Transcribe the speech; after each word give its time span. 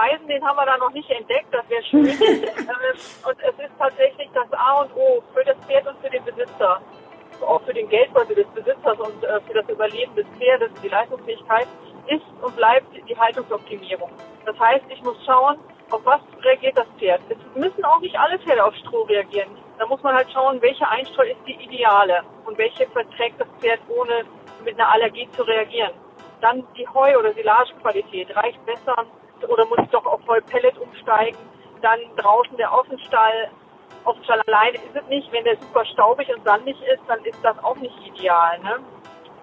Reisen, 0.00 0.26
den 0.28 0.42
haben 0.44 0.56
wir 0.56 0.66
da 0.66 0.78
noch 0.78 0.92
nicht 0.92 1.10
entdeckt, 1.10 1.52
das 1.52 1.68
wäre 1.68 1.82
schön. 1.84 2.06
Ähm, 2.70 2.96
und 3.26 3.36
es 3.40 3.64
ist 3.64 3.72
tatsächlich 3.78 4.28
das 4.32 4.52
A 4.52 4.82
und 4.82 4.94
O 4.94 5.22
für 5.34 5.44
das 5.44 5.56
Pferd 5.66 5.86
und 5.86 5.98
für 6.00 6.10
den 6.10 6.24
Besitzer, 6.24 6.80
auch 7.40 7.62
für 7.62 7.74
den 7.74 7.88
Geldbeutel 7.88 8.36
des 8.36 8.46
Besitzers 8.48 8.98
und 8.98 9.24
äh, 9.24 9.40
für 9.40 9.54
das 9.54 9.68
Überleben 9.68 10.14
des 10.14 10.26
Pferdes, 10.38 10.70
die 10.82 10.88
Leistungsfähigkeit, 10.88 11.66
ist 12.06 12.24
und 12.42 12.54
bleibt 12.56 12.88
die 13.08 13.16
Haltungsoptimierung. 13.16 14.10
Das 14.46 14.58
heißt, 14.58 14.84
ich 14.88 15.02
muss 15.02 15.16
schauen, 15.26 15.58
auf 15.90 16.00
was 16.04 16.20
reagiert 16.42 16.78
das 16.78 16.86
Pferd. 16.98 17.20
Es 17.28 17.38
müssen 17.54 17.84
auch 17.84 18.00
nicht 18.00 18.18
alle 18.18 18.38
Pferde 18.38 18.64
auf 18.64 18.74
Stroh 18.76 19.02
reagieren. 19.02 19.50
Da 19.78 19.86
muss 19.86 20.02
man 20.02 20.14
halt 20.14 20.30
schauen, 20.32 20.62
welche 20.62 20.88
Einstreu 20.88 21.24
ist 21.24 21.40
die 21.46 21.56
ideale 21.64 22.22
und 22.46 22.56
welche 22.56 22.86
verträgt 22.88 23.40
das 23.40 23.48
Pferd 23.58 23.80
ohne 23.88 24.24
mit 24.64 24.78
einer 24.78 24.90
Allergie 24.92 25.28
zu 25.32 25.42
reagieren. 25.42 25.92
Dann 26.40 26.66
die 26.76 26.86
Heu- 26.88 27.18
oder 27.18 27.32
Silagequalität 27.32 28.34
reicht 28.36 28.64
besser 28.64 29.06
oder 29.48 29.64
muss 29.66 29.78
ich 29.82 29.90
doch 29.90 30.04
auf 30.06 30.20
Heupellet 30.26 30.76
umsteigen. 30.78 31.38
Dann 31.82 31.98
draußen 32.16 32.56
der 32.56 32.72
Außenstall. 32.72 33.50
Außenstall 34.04 34.40
alleine 34.46 34.76
ist 34.76 34.94
es 34.94 35.06
nicht. 35.08 35.30
Wenn 35.32 35.44
der 35.44 35.56
super 35.56 35.84
staubig 35.86 36.28
und 36.34 36.42
sandig 36.44 36.76
ist, 36.82 37.02
dann 37.06 37.22
ist 37.24 37.38
das 37.42 37.58
auch 37.62 37.76
nicht 37.76 37.94
ideal. 38.06 38.58
Ne? 38.60 38.78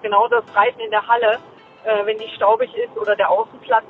Genau 0.02 0.28
das 0.28 0.44
Reiten 0.56 0.80
in 0.80 0.92
der 0.92 1.08
Halle, 1.08 1.40
äh, 1.84 2.06
wenn 2.06 2.18
die 2.18 2.30
staubig 2.36 2.74
ist 2.76 2.98
oder 2.98 3.16
der 3.16 3.30
Außenplatz, 3.30 3.86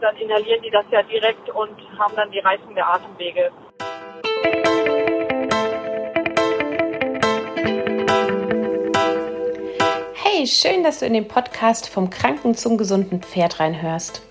dann 0.00 0.16
inhalieren 0.16 0.62
die 0.62 0.70
das 0.70 0.84
ja 0.90 1.02
direkt 1.02 1.50
und 1.50 1.76
haben 1.98 2.14
dann 2.16 2.30
die 2.30 2.38
Reizung 2.40 2.74
der 2.74 2.88
Atemwege. 2.88 3.50
Hey, 10.14 10.46
schön, 10.46 10.84
dass 10.84 11.00
du 11.00 11.06
in 11.06 11.14
den 11.14 11.26
Podcast 11.26 11.88
vom 11.88 12.10
Kranken 12.10 12.54
zum 12.54 12.78
gesunden 12.78 13.22
Pferd 13.22 13.58
reinhörst. 13.58 14.27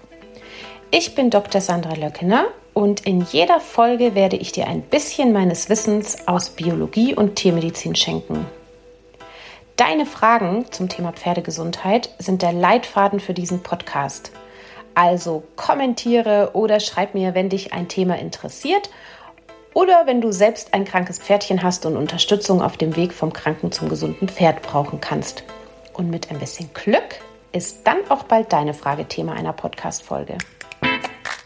Ich 0.89 1.15
bin 1.15 1.29
Dr. 1.29 1.59
Sandra 1.59 1.95
Löckener 1.95 2.45
und 2.73 3.05
in 3.05 3.19
jeder 3.19 3.59
Folge 3.59 4.15
werde 4.15 4.37
ich 4.37 4.53
dir 4.53 4.67
ein 4.67 4.81
bisschen 4.81 5.33
meines 5.33 5.67
Wissens 5.69 6.27
aus 6.29 6.51
Biologie 6.51 7.13
und 7.13 7.35
Tiermedizin 7.35 7.93
schenken. 7.93 8.45
Deine 9.75 10.05
Fragen 10.05 10.71
zum 10.71 10.87
Thema 10.87 11.11
Pferdegesundheit 11.11 12.09
sind 12.19 12.41
der 12.41 12.53
Leitfaden 12.53 13.19
für 13.19 13.33
diesen 13.33 13.63
Podcast. 13.63 14.31
Also 14.95 15.43
kommentiere 15.57 16.51
oder 16.53 16.79
schreib 16.79 17.13
mir, 17.13 17.35
wenn 17.35 17.49
dich 17.49 17.73
ein 17.73 17.89
Thema 17.89 18.17
interessiert 18.17 18.89
oder 19.73 20.03
wenn 20.05 20.21
du 20.21 20.31
selbst 20.31 20.73
ein 20.73 20.85
krankes 20.85 21.19
Pferdchen 21.19 21.63
hast 21.63 21.85
und 21.85 21.97
Unterstützung 21.97 22.61
auf 22.61 22.77
dem 22.77 22.95
Weg 22.95 23.11
vom 23.11 23.33
kranken 23.33 23.73
zum 23.73 23.89
gesunden 23.89 24.29
Pferd 24.29 24.61
brauchen 24.61 25.01
kannst. 25.01 25.43
Und 25.93 26.09
mit 26.09 26.31
ein 26.31 26.39
bisschen 26.39 26.69
Glück 26.73 27.19
ist 27.51 27.85
dann 27.85 27.97
auch 28.07 28.23
bald 28.23 28.53
deine 28.53 28.73
Frage 28.73 29.05
Thema 29.05 29.33
einer 29.33 29.53
Podcast-Folge. 29.53 30.37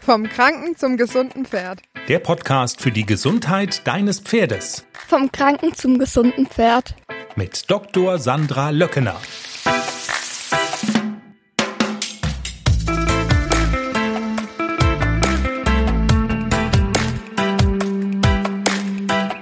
Vom 0.04 0.28
Kranken 0.28 0.76
zum 0.76 0.96
gesunden 0.96 1.46
Pferd. 1.46 1.80
Der 2.08 2.18
Podcast 2.18 2.80
für 2.80 2.90
die 2.90 3.06
Gesundheit 3.06 3.86
deines 3.86 4.18
Pferdes. 4.18 4.84
Vom 5.06 5.30
Kranken 5.30 5.74
zum 5.74 5.96
gesunden 5.96 6.48
Pferd. 6.48 6.96
Mit 7.36 7.70
Dr. 7.70 8.18
Sandra 8.18 8.70
Löckener. 8.70 9.20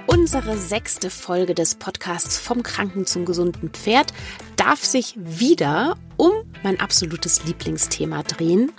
Unsere 0.05 0.57
sechste 0.59 1.09
Folge 1.09 1.55
des 1.55 1.73
Podcasts 1.73 2.37
Vom 2.37 2.61
Kranken 2.61 3.07
zum 3.07 3.25
gesunden 3.25 3.71
Pferd 3.71 4.13
darf 4.57 4.85
sich 4.85 5.15
wieder 5.17 5.97
um 6.17 6.31
mein 6.61 6.79
absolutes 6.79 7.45
Lieblingsthema 7.45 8.21
drehen. 8.21 8.71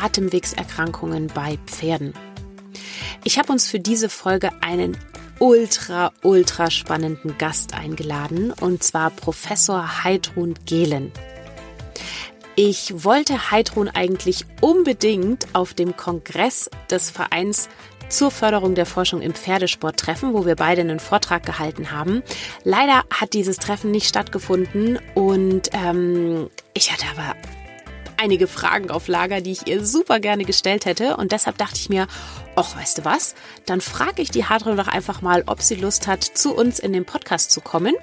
Atemwegserkrankungen 0.00 1.28
bei 1.28 1.58
Pferden. 1.66 2.14
Ich 3.24 3.38
habe 3.38 3.52
uns 3.52 3.68
für 3.68 3.80
diese 3.80 4.08
Folge 4.08 4.50
einen 4.60 4.96
ultra, 5.38 6.12
ultra 6.22 6.70
spannenden 6.70 7.38
Gast 7.38 7.74
eingeladen 7.74 8.52
und 8.52 8.82
zwar 8.82 9.10
Professor 9.10 10.04
Heidrun 10.04 10.54
Gehlen. 10.66 11.12
Ich 12.56 13.04
wollte 13.04 13.52
Heidrun 13.52 13.88
eigentlich 13.88 14.44
unbedingt 14.60 15.46
auf 15.52 15.74
dem 15.74 15.96
Kongress 15.96 16.68
des 16.90 17.08
Vereins 17.08 17.68
zur 18.08 18.30
Förderung 18.30 18.74
der 18.74 18.86
Forschung 18.86 19.20
im 19.20 19.34
Pferdesport 19.34 19.98
treffen, 19.98 20.32
wo 20.32 20.44
wir 20.44 20.56
beide 20.56 20.80
einen 20.80 20.98
Vortrag 20.98 21.44
gehalten 21.44 21.92
haben. 21.92 22.22
Leider 22.64 23.04
hat 23.14 23.34
dieses 23.34 23.58
Treffen 23.58 23.90
nicht 23.90 24.08
stattgefunden 24.08 24.98
und 25.14 25.70
ähm, 25.72 26.48
ich 26.74 26.92
hatte 26.92 27.06
aber 27.16 27.36
einige 28.18 28.46
Fragen 28.46 28.90
auf 28.90 29.08
Lager, 29.08 29.40
die 29.40 29.52
ich 29.52 29.66
ihr 29.66 29.84
super 29.84 30.20
gerne 30.20 30.44
gestellt 30.44 30.84
hätte. 30.84 31.16
Und 31.16 31.32
deshalb 31.32 31.56
dachte 31.58 31.76
ich 31.76 31.88
mir, 31.88 32.06
ach, 32.56 32.76
weißt 32.76 32.98
du 32.98 33.04
was? 33.04 33.34
Dann 33.66 33.80
frage 33.80 34.20
ich 34.20 34.30
die 34.30 34.44
Hadron 34.44 34.76
doch 34.76 34.88
einfach 34.88 35.22
mal, 35.22 35.44
ob 35.46 35.62
sie 35.62 35.76
Lust 35.76 36.06
hat, 36.06 36.24
zu 36.24 36.54
uns 36.54 36.78
in 36.78 36.92
den 36.92 37.04
Podcast 37.04 37.50
zu 37.50 37.60
kommen 37.60 37.94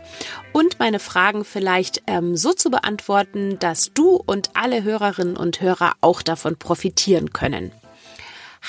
und 0.53 0.80
meine 0.80 1.00
Fragen 1.00 1.46
vielleicht 1.46 2.03
ähm, 2.08 2.36
so 2.36 2.53
zu 2.53 2.70
beantworten, 2.72 3.59
dass 3.59 3.92
du 3.94 4.16
und 4.16 4.52
alle 4.53 4.84
Hörerinnen 4.84 5.38
und 5.38 5.62
Hörer 5.62 5.94
auch 6.02 6.22
davon 6.22 6.58
profitieren 6.58 7.34
können. 7.34 7.72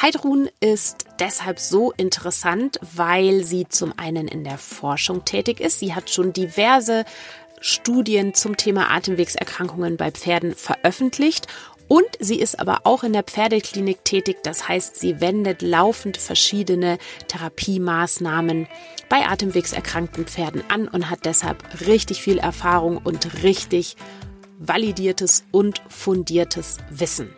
Heidrun 0.03 0.51
ist 0.61 1.07
deshalb 1.21 1.59
so 1.59 1.91
interessant, 1.93 2.79
weil 2.83 3.45
sie 3.45 3.67
zum 3.67 3.95
einen 3.99 4.29
in 4.29 4.45
der 4.45 4.59
Forschung 4.59 5.25
tätig 5.25 5.59
ist. 5.59 5.79
Sie 5.79 5.95
hat 5.95 6.11
schon 6.11 6.35
diverse 6.35 7.07
Studien 7.67 8.33
zum 8.33 8.57
Thema 8.57 8.93
Atemwegserkrankungen 8.93 9.97
bei 9.97 10.13
Pferden 10.13 10.55
veröffentlicht 10.55 11.49
und 11.89 12.07
sie 12.21 12.39
ist 12.39 12.61
aber 12.61 12.81
auch 12.85 13.03
in 13.03 13.13
der 13.13 13.25
Pferdeklinik 13.25 14.05
tätig. 14.05 14.39
Das 14.45 14.69
heißt, 14.69 14.97
sie 14.97 15.21
wendet 15.21 15.63
laufend 15.63 16.17
verschiedene 16.17 16.99
Therapiemaßnahmen 17.27 18.69
bei 19.09 19.27
atemwegserkrankten 19.27 20.27
Pferden 20.27 20.63
an 20.69 20.87
und 20.87 21.11
hat 21.11 21.25
deshalb 21.25 21.81
richtig 21.87 22.23
viel 22.23 22.39
Erfahrung 22.39 22.99
und 22.99 23.43
richtig 23.43 23.97
validiertes 24.59 25.45
und 25.51 25.83
fundiertes 25.89 26.79
Wissen. 26.91 27.35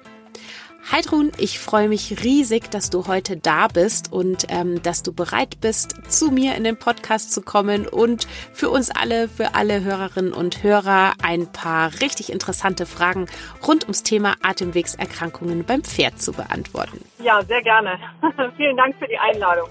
Heidrun, 0.90 1.32
ich 1.36 1.58
freue 1.58 1.86
mich 1.86 2.24
riesig, 2.24 2.70
dass 2.70 2.88
du 2.88 3.06
heute 3.06 3.36
da 3.36 3.68
bist 3.68 4.10
und 4.10 4.46
ähm, 4.48 4.82
dass 4.82 5.02
du 5.02 5.12
bereit 5.12 5.60
bist, 5.60 6.10
zu 6.10 6.30
mir 6.30 6.54
in 6.54 6.64
den 6.64 6.78
Podcast 6.78 7.30
zu 7.32 7.42
kommen 7.42 7.86
und 7.86 8.26
für 8.54 8.70
uns 8.70 8.90
alle, 8.90 9.28
für 9.28 9.54
alle 9.54 9.84
Hörerinnen 9.84 10.32
und 10.32 10.62
Hörer 10.62 11.12
ein 11.22 11.46
paar 11.52 11.92
richtig 12.00 12.32
interessante 12.32 12.86
Fragen 12.86 13.26
rund 13.66 13.84
ums 13.84 14.02
Thema 14.02 14.36
Atemwegserkrankungen 14.42 15.64
beim 15.64 15.84
Pferd 15.84 16.22
zu 16.22 16.32
beantworten. 16.32 17.04
Ja, 17.22 17.42
sehr 17.44 17.62
gerne. 17.62 17.98
Vielen 18.56 18.78
Dank 18.78 18.96
für 18.98 19.08
die 19.08 19.18
Einladung. 19.18 19.68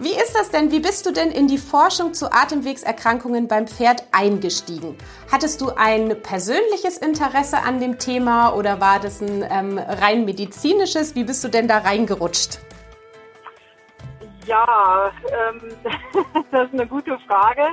Wie 0.00 0.14
ist 0.14 0.32
das 0.36 0.52
denn? 0.52 0.70
Wie 0.70 0.78
bist 0.78 1.06
du 1.06 1.12
denn 1.12 1.32
in 1.32 1.48
die 1.48 1.58
Forschung 1.58 2.14
zu 2.14 2.30
Atemwegserkrankungen 2.30 3.48
beim 3.48 3.66
Pferd 3.66 4.04
eingestiegen? 4.12 4.96
Hattest 5.32 5.60
du 5.60 5.70
ein 5.76 6.22
persönliches 6.22 6.98
Interesse 6.98 7.58
an 7.58 7.80
dem 7.80 7.98
Thema 7.98 8.54
oder 8.54 8.80
war 8.80 9.00
das 9.00 9.20
ein 9.20 9.44
ähm, 9.50 9.76
rein 9.76 10.24
medizinisches? 10.24 11.16
Wie 11.16 11.24
bist 11.24 11.42
du 11.42 11.48
denn 11.48 11.66
da 11.66 11.78
reingerutscht? 11.78 12.60
Ja, 14.46 15.10
ähm, 15.26 15.62
das 16.52 16.68
ist 16.68 16.74
eine 16.74 16.86
gute 16.86 17.18
Frage. 17.26 17.66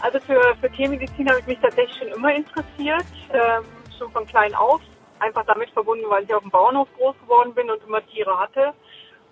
Also 0.00 0.18
für, 0.26 0.40
für 0.60 0.72
Tiermedizin 0.72 1.28
habe 1.28 1.38
ich 1.38 1.46
mich 1.46 1.58
tatsächlich 1.60 1.96
schon 1.98 2.08
immer 2.08 2.34
interessiert, 2.34 3.06
ähm, 3.32 3.62
schon 3.96 4.10
von 4.10 4.26
klein 4.26 4.56
auf. 4.56 4.80
Einfach 5.20 5.44
damit 5.46 5.70
verbunden, 5.70 6.04
weil 6.08 6.24
ich 6.24 6.34
auf 6.34 6.42
dem 6.42 6.50
Bauernhof 6.50 6.88
groß 6.98 7.14
geworden 7.20 7.54
bin 7.54 7.70
und 7.70 7.80
immer 7.86 8.04
Tiere 8.08 8.36
hatte. 8.36 8.72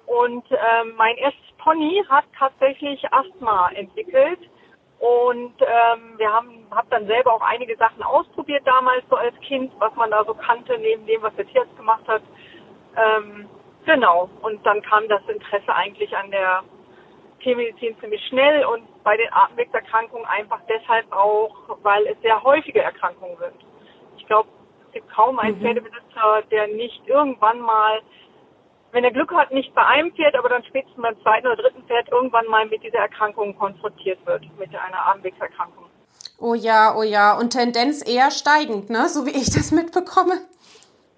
Und 0.06 0.44
ähm, 0.52 0.94
mein 0.96 1.16
erstes 1.16 1.47
Pony 1.68 2.02
hat 2.08 2.24
tatsächlich 2.38 3.04
Asthma 3.12 3.70
entwickelt. 3.74 4.38
Und 5.00 5.54
ähm, 5.60 6.14
wir 6.16 6.32
haben 6.32 6.66
hab 6.70 6.88
dann 6.90 7.06
selber 7.06 7.34
auch 7.34 7.42
einige 7.42 7.76
Sachen 7.76 8.02
ausprobiert 8.02 8.66
damals 8.66 9.04
so 9.10 9.16
als 9.16 9.38
Kind, 9.40 9.70
was 9.78 9.94
man 9.94 10.10
da 10.10 10.24
so 10.24 10.34
kannte, 10.34 10.76
neben 10.78 11.06
dem, 11.06 11.22
was 11.22 11.34
der 11.36 11.46
Tierarzt 11.46 11.76
gemacht 11.76 12.08
hat. 12.08 12.22
Ähm, 12.96 13.48
genau. 13.84 14.30
Und 14.40 14.64
dann 14.64 14.80
kam 14.82 15.06
das 15.08 15.20
Interesse 15.28 15.72
eigentlich 15.72 16.16
an 16.16 16.30
der 16.30 16.64
Tiermedizin 17.40 17.96
ziemlich 18.00 18.26
schnell 18.28 18.64
und 18.64 18.82
bei 19.04 19.16
den 19.16 19.32
Atemwegserkrankungen 19.32 20.26
einfach 20.26 20.60
deshalb 20.68 21.12
auch, 21.12 21.54
weil 21.82 22.06
es 22.06 22.20
sehr 22.22 22.42
häufige 22.42 22.82
Erkrankungen 22.82 23.36
sind. 23.36 23.66
Ich 24.16 24.26
glaube, 24.26 24.48
es 24.86 24.92
gibt 24.94 25.08
kaum 25.10 25.38
einen 25.38 25.58
mhm. 25.58 25.62
Pferdebesitzer, 25.62 26.42
der 26.50 26.66
nicht 26.68 27.06
irgendwann 27.06 27.60
mal 27.60 28.00
wenn 28.92 29.04
er 29.04 29.10
Glück 29.10 29.32
hat, 29.32 29.50
nicht 29.50 29.74
bei 29.74 29.84
einem 29.84 30.12
Pferd, 30.12 30.34
aber 30.34 30.48
dann 30.48 30.64
spätestens 30.64 31.02
beim 31.02 31.20
zweiten 31.22 31.46
oder 31.46 31.56
dritten 31.56 31.82
Pferd 31.84 32.08
irgendwann 32.10 32.46
mal 32.46 32.66
mit 32.66 32.82
dieser 32.82 32.98
Erkrankung 32.98 33.56
konfrontiert 33.56 34.24
wird, 34.26 34.42
mit 34.58 34.74
einer 34.74 35.06
Atemwegserkrankung. 35.06 35.84
Oh 36.40 36.54
ja, 36.54 36.94
oh 36.96 37.02
ja. 37.02 37.36
Und 37.36 37.50
Tendenz 37.50 38.08
eher 38.08 38.30
steigend, 38.30 38.90
ne? 38.90 39.08
So 39.08 39.26
wie 39.26 39.30
ich 39.30 39.50
das 39.50 39.72
mitbekomme. 39.72 40.40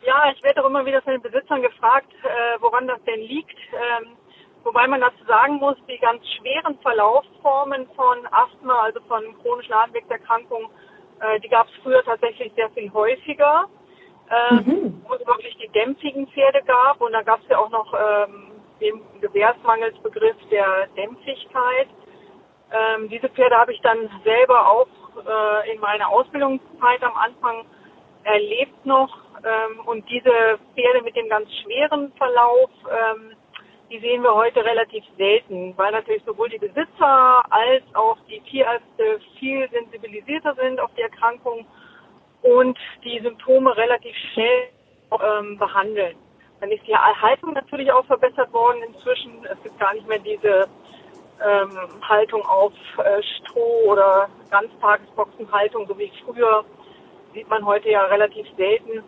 Ja, 0.02 0.32
ich 0.34 0.42
werde 0.42 0.62
auch 0.62 0.66
immer 0.66 0.86
wieder 0.86 1.02
von 1.02 1.12
den 1.12 1.22
Besitzern 1.22 1.60
gefragt, 1.60 2.10
äh, 2.22 2.60
woran 2.60 2.88
das 2.88 2.98
denn 3.04 3.20
liegt. 3.20 3.58
Ähm, 3.72 4.16
wobei 4.64 4.86
man 4.86 5.00
dazu 5.00 5.22
sagen 5.26 5.56
muss, 5.56 5.76
die 5.88 5.98
ganz 5.98 6.22
schweren 6.38 6.78
Verlaufsformen 6.80 7.86
von 7.94 8.26
Asthma, 8.30 8.80
also 8.80 9.00
von 9.08 9.22
chronischen 9.42 9.74
Atemwegserkrankungen, 9.74 10.70
äh, 11.20 11.38
die 11.40 11.48
gab 11.48 11.66
es 11.66 11.72
früher 11.82 12.02
tatsächlich 12.02 12.50
sehr 12.56 12.70
viel 12.70 12.90
häufiger. 12.92 13.68
Ähm, 14.30 14.64
mhm. 14.64 15.04
wo 15.06 15.14
es 15.14 15.26
wirklich 15.26 15.56
die 15.58 15.68
dämpfigen 15.68 16.26
Pferde 16.28 16.62
gab. 16.62 17.00
Und 17.00 17.12
da 17.12 17.22
gab 17.22 17.40
es 17.42 17.48
ja 17.48 17.58
auch 17.58 17.70
noch 17.70 17.92
ähm, 17.94 18.52
den 18.80 19.00
Gewährsmangelsbegriff 19.20 20.36
der 20.50 20.86
Dämpfigkeit. 20.96 21.88
Ähm, 22.72 23.08
diese 23.08 23.28
Pferde 23.28 23.56
habe 23.56 23.72
ich 23.72 23.80
dann 23.80 24.08
selber 24.24 24.68
auch 24.68 24.86
äh, 25.16 25.72
in 25.72 25.80
meiner 25.80 26.08
Ausbildungszeit 26.08 27.02
am 27.02 27.16
Anfang 27.16 27.64
erlebt 28.24 28.86
noch. 28.86 29.16
Ähm, 29.42 29.80
und 29.86 30.08
diese 30.08 30.58
Pferde 30.74 31.02
mit 31.02 31.16
dem 31.16 31.28
ganz 31.28 31.48
schweren 31.62 32.12
Verlauf, 32.12 32.70
ähm, 32.88 33.32
die 33.90 33.98
sehen 33.98 34.22
wir 34.22 34.34
heute 34.34 34.64
relativ 34.64 35.02
selten, 35.16 35.76
weil 35.76 35.90
natürlich 35.90 36.22
sowohl 36.24 36.48
die 36.48 36.58
Besitzer 36.58 37.42
als 37.50 37.82
auch 37.94 38.18
die 38.28 38.40
Tierärzte 38.42 39.20
viel 39.38 39.68
sensibilisierter 39.70 40.54
sind 40.54 40.78
auf 40.78 40.90
die 40.96 41.02
Erkrankung 41.02 41.66
und 42.42 42.78
die 43.04 43.20
Symptome 43.20 43.76
relativ 43.76 44.14
schnell 44.32 44.68
ähm, 45.12 45.58
behandeln. 45.58 46.16
Dann 46.60 46.70
ist 46.70 46.86
die 46.86 46.94
Haltung 46.94 47.54
natürlich 47.54 47.90
auch 47.90 48.04
verbessert 48.04 48.52
worden 48.52 48.82
inzwischen. 48.82 49.44
Es 49.44 49.62
gibt 49.62 49.78
gar 49.78 49.94
nicht 49.94 50.06
mehr 50.06 50.18
diese 50.18 50.68
ähm, 51.42 51.78
Haltung 52.02 52.44
auf 52.44 52.72
äh, 52.98 53.22
Stroh 53.22 53.92
oder 53.92 54.28
Ganztagesboxenhaltung, 54.50 55.86
so 55.86 55.98
wie 55.98 56.12
früher, 56.24 56.64
sieht 57.32 57.48
man 57.48 57.64
heute 57.64 57.88
ja 57.90 58.04
relativ 58.04 58.46
selten. 58.56 59.02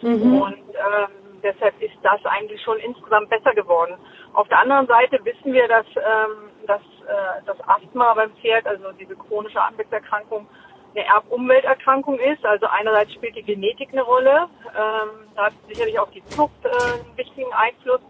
Mhm. 0.00 0.40
Und 0.40 0.54
ähm, 0.54 1.40
deshalb 1.42 1.80
ist 1.82 1.96
das 2.02 2.24
eigentlich 2.24 2.62
schon 2.62 2.78
insgesamt 2.78 3.28
besser 3.28 3.52
geworden. 3.54 3.96
Auf 4.32 4.48
der 4.48 4.60
anderen 4.60 4.86
Seite 4.86 5.22
wissen 5.24 5.52
wir, 5.52 5.68
dass, 5.68 5.86
ähm, 5.96 6.50
dass 6.66 6.80
äh, 6.80 7.42
das 7.44 7.56
Asthma 7.68 8.14
beim 8.14 8.30
Pferd, 8.36 8.66
also 8.66 8.92
diese 8.92 9.16
chronische 9.16 9.60
Anwechserkrankung, 9.60 10.46
eine 10.96 11.06
Erbumwelterkrankung 11.06 12.18
ist. 12.18 12.44
Also 12.44 12.66
einerseits 12.66 13.12
spielt 13.12 13.36
die 13.36 13.42
Genetik 13.42 13.90
eine 13.92 14.02
Rolle, 14.02 14.48
ähm, 14.74 15.28
da 15.34 15.46
hat 15.46 15.52
sicherlich 15.68 15.98
auch 15.98 16.10
die 16.10 16.24
Zucht 16.26 16.64
äh, 16.64 16.68
einen 16.68 17.16
wichtigen 17.16 17.52
Einfluss 17.52 18.00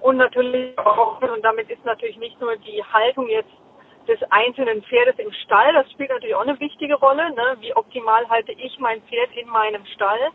und 0.00 0.18
natürlich 0.18 0.78
auch, 0.78 1.20
und 1.22 1.42
damit 1.42 1.70
ist 1.70 1.84
natürlich 1.84 2.18
nicht 2.18 2.38
nur 2.40 2.56
die 2.56 2.82
Haltung 2.84 3.28
jetzt 3.28 3.50
des 4.06 4.18
einzelnen 4.30 4.82
Pferdes 4.82 5.18
im 5.18 5.32
Stall, 5.32 5.72
das 5.72 5.90
spielt 5.92 6.10
natürlich 6.10 6.34
auch 6.34 6.42
eine 6.42 6.60
wichtige 6.60 6.94
Rolle. 6.96 7.30
Ne? 7.30 7.56
Wie 7.60 7.74
optimal 7.74 8.28
halte 8.28 8.52
ich 8.52 8.78
mein 8.78 9.00
Pferd 9.02 9.30
in 9.34 9.48
meinem 9.48 9.84
Stall? 9.86 10.30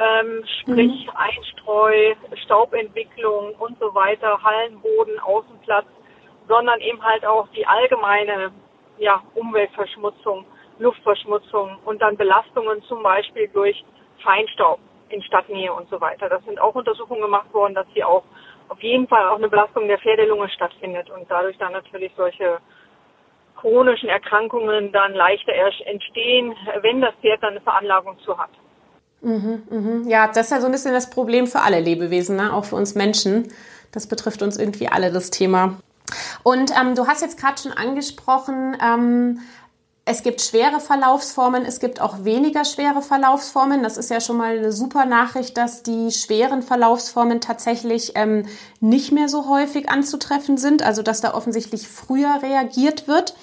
Ähm, 0.00 0.44
sprich 0.62 1.06
mhm. 1.06 1.12
Einstreu, 1.14 2.14
Staubentwicklung 2.44 3.54
und 3.54 3.78
so 3.78 3.94
weiter, 3.94 4.42
Hallenboden, 4.42 5.18
Außenplatz, 5.20 5.86
sondern 6.48 6.80
eben 6.80 7.02
halt 7.02 7.24
auch 7.24 7.46
die 7.48 7.66
allgemeine 7.66 8.52
ja, 8.98 9.22
Umweltverschmutzung, 9.34 10.44
Luftverschmutzung 10.78 11.78
und 11.84 12.00
dann 12.00 12.16
Belastungen 12.16 12.82
zum 12.84 13.02
Beispiel 13.02 13.48
durch 13.48 13.84
Feinstaub 14.22 14.78
in 15.10 15.22
Stadtnähe 15.22 15.72
und 15.72 15.88
so 15.88 16.00
weiter. 16.00 16.28
Das 16.28 16.44
sind 16.44 16.60
auch 16.60 16.74
Untersuchungen 16.74 17.22
gemacht 17.22 17.52
worden, 17.52 17.74
dass 17.74 17.86
hier 17.94 18.08
auch 18.08 18.24
auf 18.68 18.82
jeden 18.82 19.08
Fall 19.08 19.28
auch 19.28 19.36
eine 19.36 19.48
Belastung 19.48 19.88
der 19.88 19.98
Pferdelunge 19.98 20.48
stattfindet 20.50 21.08
und 21.10 21.30
dadurch 21.30 21.56
dann 21.58 21.72
natürlich 21.72 22.12
solche 22.16 22.58
chronischen 23.56 24.08
Erkrankungen 24.08 24.92
dann 24.92 25.14
leichter 25.14 25.52
entstehen, 25.86 26.54
wenn 26.82 27.00
das 27.00 27.14
Pferd 27.20 27.42
dann 27.42 27.50
eine 27.50 27.60
Veranlagung 27.60 28.18
zu 28.20 28.38
hat. 28.38 28.50
Mhm, 29.20 29.62
mhm. 29.68 30.08
Ja, 30.08 30.28
das 30.28 30.46
ist 30.46 30.50
ja 30.52 30.60
so 30.60 30.66
ein 30.66 30.72
bisschen 30.72 30.92
das 30.92 31.10
Problem 31.10 31.46
für 31.46 31.60
alle 31.60 31.80
Lebewesen, 31.80 32.36
ne? 32.36 32.52
auch 32.52 32.64
für 32.64 32.76
uns 32.76 32.94
Menschen. 32.94 33.52
Das 33.92 34.06
betrifft 34.06 34.42
uns 34.42 34.58
irgendwie 34.58 34.88
alle, 34.88 35.10
das 35.10 35.30
Thema. 35.30 35.78
Und 36.42 36.70
ähm, 36.70 36.94
du 36.94 37.06
hast 37.06 37.22
jetzt 37.22 37.40
gerade 37.40 37.60
schon 37.60 37.72
angesprochen, 37.72 38.76
ähm, 38.82 39.40
es 40.08 40.22
gibt 40.22 40.40
schwere 40.40 40.80
Verlaufsformen, 40.80 41.66
es 41.66 41.80
gibt 41.80 42.00
auch 42.00 42.24
weniger 42.24 42.64
schwere 42.64 43.02
Verlaufsformen. 43.02 43.82
Das 43.82 43.98
ist 43.98 44.08
ja 44.08 44.22
schon 44.22 44.38
mal 44.38 44.56
eine 44.56 44.72
super 44.72 45.04
Nachricht, 45.04 45.58
dass 45.58 45.82
die 45.82 46.10
schweren 46.12 46.62
Verlaufsformen 46.62 47.42
tatsächlich 47.42 48.12
ähm, 48.14 48.46
nicht 48.80 49.12
mehr 49.12 49.28
so 49.28 49.50
häufig 49.50 49.90
anzutreffen 49.90 50.56
sind, 50.56 50.82
also 50.82 51.02
dass 51.02 51.20
da 51.20 51.34
offensichtlich 51.34 51.88
früher 51.88 52.40
reagiert 52.42 53.06
wird. 53.06 53.34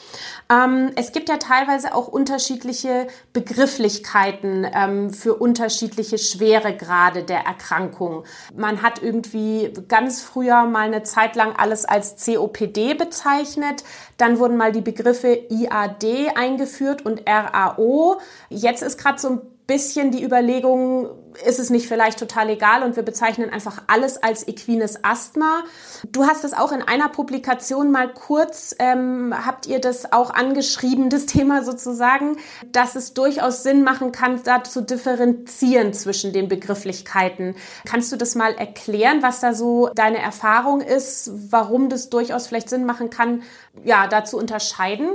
Ähm, 0.50 0.92
es 0.95 1.12
gibt 1.12 1.30
ja 1.30 1.38
teilweise 1.38 1.95
auch 1.95 2.07
unterschiedliche 2.07 3.07
Begrifflichkeiten 3.33 4.68
ähm, 4.71 5.09
für 5.09 5.36
unterschiedliche 5.36 6.18
Schweregrade 6.18 7.24
der 7.24 7.39
Erkrankung. 7.39 8.25
Man 8.56 8.81
hat 8.81 9.01
irgendwie 9.01 9.74
ganz 9.88 10.21
früher 10.21 10.65
mal 10.65 10.88
eine 10.88 11.03
Zeit 11.03 11.36
lang 11.36 11.56
alles 11.56 11.86
als 11.86 12.24
COPD 12.24 12.94
bezeichnet. 12.94 13.83
Dann 14.18 14.38
wurden 14.39 14.57
mal 14.57 14.71
die 14.71 14.81
Begriffe 14.81 15.39
IAD 15.50 16.36
eingeführt 16.36 17.03
und 17.03 17.24
RAO. 17.27 18.19
Jetzt 18.50 18.83
ist 18.83 19.00
gerade 19.00 19.19
so 19.19 19.30
ein 19.30 19.42
bisschen 19.68 20.12
die 20.12 20.24
Überlegung, 20.24 21.10
ist 21.46 21.60
es 21.60 21.70
nicht 21.70 21.88
vielleicht 21.88 22.20
total 22.20 22.50
egal 22.50 22.84
und 22.84 22.96
wir 22.96 23.04
bezeichnen 23.04 23.50
einfach 23.50 23.84
alles 23.88 24.22
als 24.22 24.48
equines 24.48 25.04
Asthma. 25.04 25.64
Du 26.12 26.26
hast 26.26 26.44
es 26.46 26.54
auch 26.54 26.72
in 26.72 26.82
einer 26.82 27.10
Publikation 27.10 27.92
mal 27.92 28.14
kurz, 28.14 28.76
ähm, 28.80 29.34
habt 29.46 29.66
ihr 29.66 29.80
das 29.80 30.14
auch 30.14 30.30
angeschrieben, 30.30 31.10
das 31.10 31.26
Thema 31.26 31.64
sozusagen, 31.64 32.38
dass 32.72 32.96
es 32.96 33.14
durchaus 33.14 33.64
Sinn 33.64 33.84
machen 33.84 34.12
kann, 34.12 34.42
da 34.44 34.64
zu 34.64 34.82
differenzieren 34.82 35.94
zwischen 35.94 36.32
den 36.32 36.48
Begrifflichkeiten. 36.48 37.56
Kannst 37.86 38.12
du 38.12 38.18
das 38.18 38.36
mal 38.36 38.54
erklären, 38.54 39.24
was 39.24 39.40
da 39.40 39.54
so 39.54 39.90
deine 39.96 40.20
Erfahrung 40.20 40.82
ist, 40.82 41.32
warum 41.52 41.90
das 41.90 42.10
durchaus 42.10 42.48
vielleicht 42.48 42.70
Sinn 42.70 42.86
machen 42.86 43.10
kann, 43.10 43.44
ja, 43.84 44.08
da 44.08 44.24
zu 44.24 44.38
unterscheiden? 44.38 45.10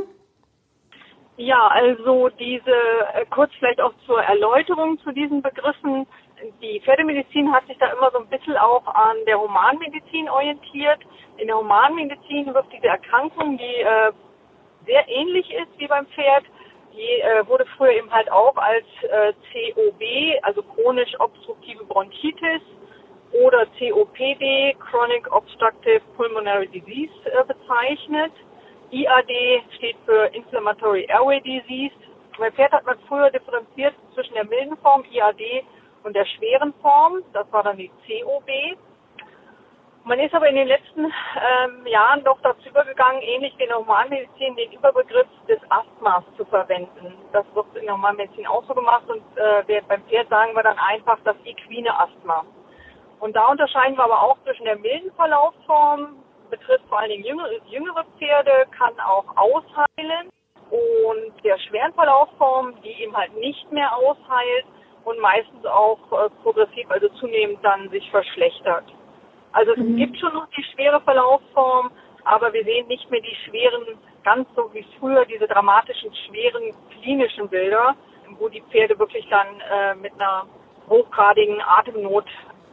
Ja, 1.41 1.69
also 1.69 2.29
diese, 2.29 2.71
äh, 3.15 3.25
kurz 3.31 3.51
vielleicht 3.59 3.81
auch 3.81 3.95
zur 4.05 4.23
Erläuterung 4.23 4.99
zu 4.99 5.11
diesen 5.11 5.41
Begriffen. 5.41 6.07
Die 6.61 6.81
Pferdemedizin 6.81 7.51
hat 7.51 7.67
sich 7.67 7.79
da 7.79 7.87
immer 7.93 8.11
so 8.11 8.19
ein 8.19 8.27
bisschen 8.27 8.59
auch 8.59 8.87
an 8.87 9.17
der 9.27 9.41
Humanmedizin 9.41 10.29
orientiert. 10.29 11.01
In 11.39 11.47
der 11.47 11.57
Humanmedizin 11.57 12.53
wird 12.53 12.67
diese 12.71 12.89
Erkrankung, 12.89 13.57
die 13.57 13.81
äh, 13.81 14.13
sehr 14.85 15.09
ähnlich 15.09 15.51
ist 15.51 15.71
wie 15.79 15.87
beim 15.87 16.07
Pferd, 16.09 16.45
die 16.93 17.23
äh, 17.23 17.47
wurde 17.47 17.65
früher 17.79 17.93
eben 17.93 18.11
halt 18.11 18.31
auch 18.31 18.57
als 18.57 18.85
COB, 19.01 20.03
also 20.43 20.63
chronisch 20.63 21.19
obstruktive 21.21 21.87
Bronchitis 21.87 22.61
oder 23.33 23.65
COPD, 23.79 24.77
Chronic 24.79 25.33
Obstructive 25.33 26.03
Pulmonary 26.19 26.67
Disease, 26.67 27.15
bezeichnet. 27.49 28.33
IAD 28.91 29.63
steht 29.77 29.97
für 30.05 30.27
Inflammatory 30.35 31.07
Airway 31.09 31.41
Disease. 31.41 31.95
Bei 32.39 32.51
Pferd 32.51 32.73
hat 32.73 32.87
man 32.87 32.99
früher 33.07 33.31
differenziert 33.31 33.95
zwischen 34.15 34.35
der 34.35 34.45
milden 34.45 34.77
Form 34.79 35.05
IAD 35.11 35.65
und 36.03 36.15
der 36.15 36.25
schweren 36.25 36.73
Form. 36.83 37.23
Das 37.33 37.51
war 37.53 37.63
dann 37.63 37.77
die 37.77 37.91
COB. 38.07 38.49
Man 40.05 40.19
ist 40.19 40.35
aber 40.35 40.49
in 40.49 40.57
den 40.57 40.67
letzten 40.67 41.05
ähm, 41.05 41.87
Jahren 41.87 42.25
doch 42.25 42.39
dazu 42.43 42.69
übergegangen, 42.69 43.21
ähnlich 43.21 43.55
wie 43.59 43.65
in 43.65 43.69
der 43.69 43.79
Humanmedizin, 43.79 44.57
den 44.57 44.73
Überbegriff 44.73 45.29
des 45.47 45.61
Asthmas 45.69 46.25
zu 46.37 46.45
verwenden. 46.47 47.15
Das 47.33 47.45
wird 47.55 47.67
in 47.77 47.85
der 47.85 47.95
Humanmedizin 47.95 48.47
auch 48.47 48.65
so 48.67 48.75
gemacht 48.75 49.05
und 49.09 49.23
äh, 49.37 49.83
beim 49.87 50.03
Pferd 50.05 50.29
sagen 50.31 50.57
wir 50.57 50.63
dann 50.63 50.79
einfach 50.79 51.19
das 51.25 51.37
equine 51.45 51.97
Asthma. 51.99 52.45
Und 53.21 53.37
da 53.37 53.47
unterscheiden 53.49 53.97
wir 53.97 54.05
aber 54.05 54.23
auch 54.23 54.39
zwischen 54.45 54.65
der 54.65 54.77
milden 54.77 55.13
Verlaufsform, 55.13 56.17
betrifft 56.51 56.85
vor 56.89 56.99
allen 56.99 57.11
Dingen 57.11 57.25
jüngere, 57.25 57.51
jüngere 57.69 58.05
Pferde, 58.19 58.67
kann 58.77 58.99
auch 59.01 59.25
ausheilen 59.37 60.29
und 60.71 61.45
der 61.45 61.59
schweren 61.59 61.93
Verlaufsform, 61.95 62.75
die 62.83 63.03
eben 63.03 63.17
halt 63.17 63.35
nicht 63.37 63.71
mehr 63.73 63.95
ausheilt 63.97 64.67
und 65.05 65.19
meistens 65.19 65.65
auch 65.67 65.99
äh, 66.13 66.31
progressiv, 66.43 66.91
also 66.91 67.09
zunehmend 67.21 67.59
dann 67.63 67.89
sich 67.91 68.09
verschlechtert. 68.11 68.85
Also 69.53 69.75
mhm. 69.77 69.93
es 69.93 69.97
gibt 69.97 70.19
schon 70.19 70.35
noch 70.35 70.49
die 70.57 70.65
schwere 70.75 71.01
Verlaufsform, 71.01 71.91
aber 72.25 72.53
wir 72.53 72.65
sehen 72.65 72.87
nicht 72.87 73.11
mehr 73.11 73.21
die 73.21 73.37
schweren, 73.47 73.99
ganz 74.23 74.49
so 74.55 74.73
wie 74.73 74.87
früher, 74.99 75.25
diese 75.25 75.49
dramatischen, 75.49 76.15
schweren 76.27 76.75
klinischen 77.01 77.49
Bilder, 77.49 77.97
wo 78.39 78.49
die 78.49 78.63
Pferde 78.71 78.99
wirklich 78.99 79.27
dann 79.29 79.49
äh, 79.61 79.95
mit 79.97 80.13
einer 80.15 80.47
hochgradigen 80.89 81.61
Atemnot 81.63 82.27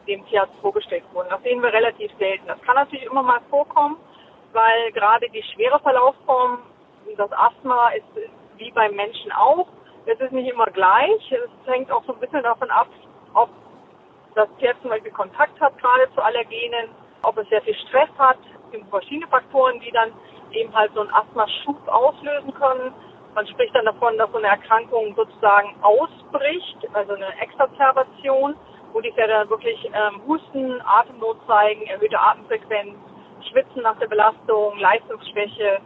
dem 0.07 0.25
Tierarzt 0.27 0.55
vorgestellt 0.61 1.03
wurden. 1.13 1.29
Das 1.29 1.41
sehen 1.43 1.61
wir 1.61 1.71
relativ 1.71 2.11
selten. 2.17 2.47
Das 2.47 2.61
kann 2.61 2.75
natürlich 2.75 3.05
immer 3.05 3.23
mal 3.23 3.41
vorkommen, 3.49 3.97
weil 4.53 4.91
gerade 4.93 5.29
die 5.29 5.43
schwere 5.53 5.79
Verlaufsform, 5.79 6.59
das 7.15 7.31
Asthma 7.31 7.89
ist 7.89 8.05
wie 8.57 8.71
beim 8.71 8.95
Menschen 8.95 9.31
auch. 9.31 9.67
Es 10.05 10.19
ist 10.19 10.31
nicht 10.31 10.49
immer 10.49 10.67
gleich. 10.67 11.31
Es 11.31 11.71
hängt 11.71 11.91
auch 11.91 12.03
so 12.05 12.13
ein 12.13 12.19
bisschen 12.19 12.43
davon 12.43 12.69
ab, 12.71 12.87
ob 13.33 13.49
das 14.35 14.47
Pferd 14.59 14.77
zum 14.81 14.89
Beispiel 14.89 15.11
Kontakt 15.11 15.59
hat 15.59 15.77
gerade 15.79 16.11
zu 16.13 16.21
Allergenen, 16.21 16.89
ob 17.23 17.37
es 17.37 17.49
sehr 17.49 17.61
viel 17.61 17.75
Stress 17.75 18.09
hat. 18.17 18.37
Es 18.65 18.71
gibt 18.71 18.89
verschiedene 18.89 19.27
Faktoren, 19.27 19.79
die 19.79 19.91
dann 19.91 20.11
eben 20.51 20.73
halt 20.73 20.93
so 20.93 21.01
einen 21.01 21.13
Asthmaschub 21.13 21.87
auslösen 21.87 22.53
können. 22.53 22.93
Man 23.35 23.47
spricht 23.47 23.75
dann 23.75 23.85
davon, 23.85 24.17
dass 24.17 24.31
so 24.31 24.37
eine 24.37 24.47
Erkrankung 24.47 25.13
sozusagen 25.15 25.75
ausbricht, 25.81 26.77
also 26.93 27.13
eine 27.13 27.39
Exazerbation 27.41 28.55
wo 28.93 29.01
die 29.01 29.11
Pferde 29.11 29.49
wirklich 29.49 29.77
ähm, 29.85 30.21
Husten, 30.27 30.81
Atemnot 30.81 31.37
zeigen, 31.47 31.85
erhöhte 31.87 32.19
Atemfrequenz, 32.19 32.95
Schwitzen 33.49 33.81
nach 33.83 33.97
der 33.99 34.07
Belastung, 34.07 34.77
Leistungsschwäche 34.79 35.79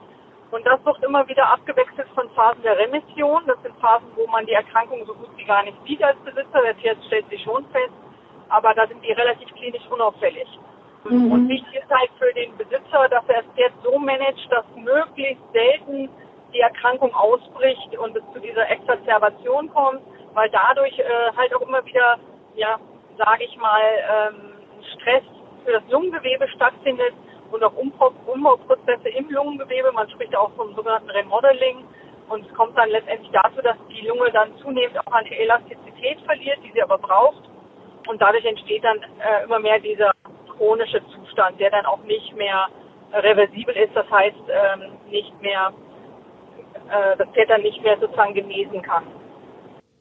Und 0.51 0.65
das 0.65 0.83
wird 0.85 1.03
immer 1.03 1.27
wieder 1.27 1.47
abgewechselt 1.47 2.07
von 2.15 2.29
Phasen 2.31 2.63
der 2.63 2.77
Remission. 2.77 3.43
Das 3.47 3.61
sind 3.61 3.75
Phasen, 3.79 4.07
wo 4.15 4.27
man 4.27 4.45
die 4.45 4.53
Erkrankung 4.53 5.05
so 5.05 5.13
gut 5.13 5.29
wie 5.35 5.45
gar 5.45 5.63
nicht 5.63 5.77
sieht 5.85 6.03
als 6.03 6.17
Besitzer. 6.19 6.61
Der 6.61 6.77
Tierarzt 6.77 7.05
stellt 7.05 7.25
sie 7.29 7.39
schon 7.39 7.65
fest, 7.67 7.93
aber 8.49 8.73
da 8.73 8.87
sind 8.87 9.03
die 9.03 9.11
relativ 9.11 9.53
klinisch 9.55 9.87
unauffällig. 9.89 10.47
Mhm. 11.05 11.31
Und 11.31 11.49
wichtig 11.49 11.73
ist 11.73 11.89
halt 11.89 12.11
für 12.19 12.33
den 12.33 12.55
Besitzer, 12.57 13.07
dass 13.09 13.23
er 13.27 13.39
es 13.39 13.45
jetzt 13.55 13.81
so 13.83 13.97
managt, 13.97 14.47
dass 14.51 14.65
möglichst 14.75 15.43
selten 15.51 16.09
die 16.53 16.59
Erkrankung 16.59 17.13
ausbricht 17.13 17.97
und 17.97 18.15
es 18.15 18.23
zu 18.33 18.39
dieser 18.39 18.69
Exazerbation 18.69 19.69
kommt, 19.73 20.01
weil 20.33 20.49
dadurch 20.49 20.97
äh, 20.99 21.03
halt 21.35 21.55
auch 21.55 21.61
immer 21.61 21.83
wieder, 21.85 22.19
ja, 22.61 22.79
sage 23.17 23.43
ich 23.43 23.57
mal, 23.57 23.81
ähm, 24.15 24.35
Stress 24.93 25.23
für 25.65 25.71
das 25.73 25.83
Lungengewebe 25.89 26.47
stattfindet 26.49 27.13
und 27.51 27.63
auch 27.63 27.73
Umbauprozesse 27.75 29.09
im 29.09 29.29
Lungengewebe. 29.29 29.91
Man 29.91 30.09
spricht 30.11 30.35
auch 30.35 30.51
vom 30.55 30.73
sogenannten 30.75 31.09
Remodeling. 31.09 31.85
Und 32.29 32.45
es 32.47 32.53
kommt 32.53 32.77
dann 32.77 32.89
letztendlich 32.89 33.29
dazu, 33.31 33.61
dass 33.61 33.75
die 33.89 34.07
Lunge 34.07 34.31
dann 34.31 34.55
zunehmend 34.59 34.97
auch 34.99 35.11
an 35.11 35.25
Elastizität 35.25 36.21
verliert, 36.21 36.59
die 36.63 36.71
sie 36.71 36.81
aber 36.81 36.97
braucht. 36.97 37.43
Und 38.07 38.21
dadurch 38.21 38.45
entsteht 38.45 38.83
dann 38.83 38.99
äh, 38.99 39.43
immer 39.43 39.59
mehr 39.59 39.79
dieser 39.79 40.11
chronische 40.55 41.01
Zustand, 41.09 41.59
der 41.59 41.71
dann 41.71 41.85
auch 41.85 42.01
nicht 42.03 42.33
mehr 42.35 42.67
reversibel 43.11 43.75
ist. 43.75 43.93
Das 43.95 44.09
heißt, 44.09 44.37
ähm, 44.49 44.97
nicht 45.09 45.33
mehr, 45.41 45.73
äh, 46.89 47.17
das 47.17 47.27
Pferd 47.29 47.49
dann 47.49 47.63
nicht 47.63 47.81
mehr 47.83 47.97
sozusagen 47.99 48.33
genesen 48.33 48.81
kann. 48.81 49.03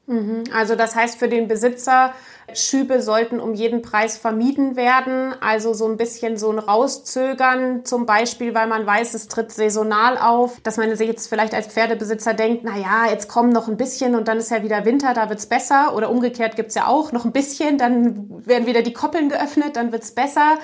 Mhm. 0.07 0.43
Also 0.53 0.75
das 0.75 0.95
heißt 0.95 1.19
für 1.19 1.29
den 1.29 1.47
Besitzer, 1.47 2.13
Schübe 2.53 3.01
sollten 3.01 3.39
um 3.39 3.53
jeden 3.53 3.81
Preis 3.81 4.17
vermieden 4.17 4.75
werden. 4.75 5.33
Also 5.41 5.73
so 5.73 5.87
ein 5.87 5.97
bisschen 5.97 6.37
so 6.37 6.51
ein 6.51 6.59
Rauszögern, 6.59 7.85
zum 7.85 8.05
Beispiel, 8.05 8.53
weil 8.53 8.67
man 8.67 8.85
weiß, 8.85 9.13
es 9.13 9.27
tritt 9.27 9.51
saisonal 9.51 10.17
auf, 10.17 10.59
dass 10.61 10.77
man 10.77 10.93
sich 10.95 11.07
jetzt 11.07 11.27
vielleicht 11.27 11.53
als 11.53 11.67
Pferdebesitzer 11.67 12.33
denkt, 12.33 12.63
na 12.63 12.77
ja, 12.77 13.09
jetzt 13.09 13.29
kommen 13.29 13.51
noch 13.51 13.67
ein 13.67 13.77
bisschen 13.77 14.15
und 14.15 14.27
dann 14.27 14.37
ist 14.37 14.51
ja 14.51 14.63
wieder 14.63 14.85
Winter, 14.85 15.13
da 15.13 15.29
wird's 15.29 15.45
besser. 15.45 15.95
Oder 15.95 16.09
umgekehrt 16.09 16.55
gibt's 16.55 16.75
ja 16.75 16.87
auch 16.87 17.11
noch 17.11 17.25
ein 17.25 17.31
bisschen, 17.31 17.77
dann 17.77 18.45
werden 18.45 18.65
wieder 18.65 18.81
die 18.81 18.93
Koppeln 18.93 19.29
geöffnet, 19.29 19.75
dann 19.75 19.91
wird's 19.91 20.11
besser 20.11 20.57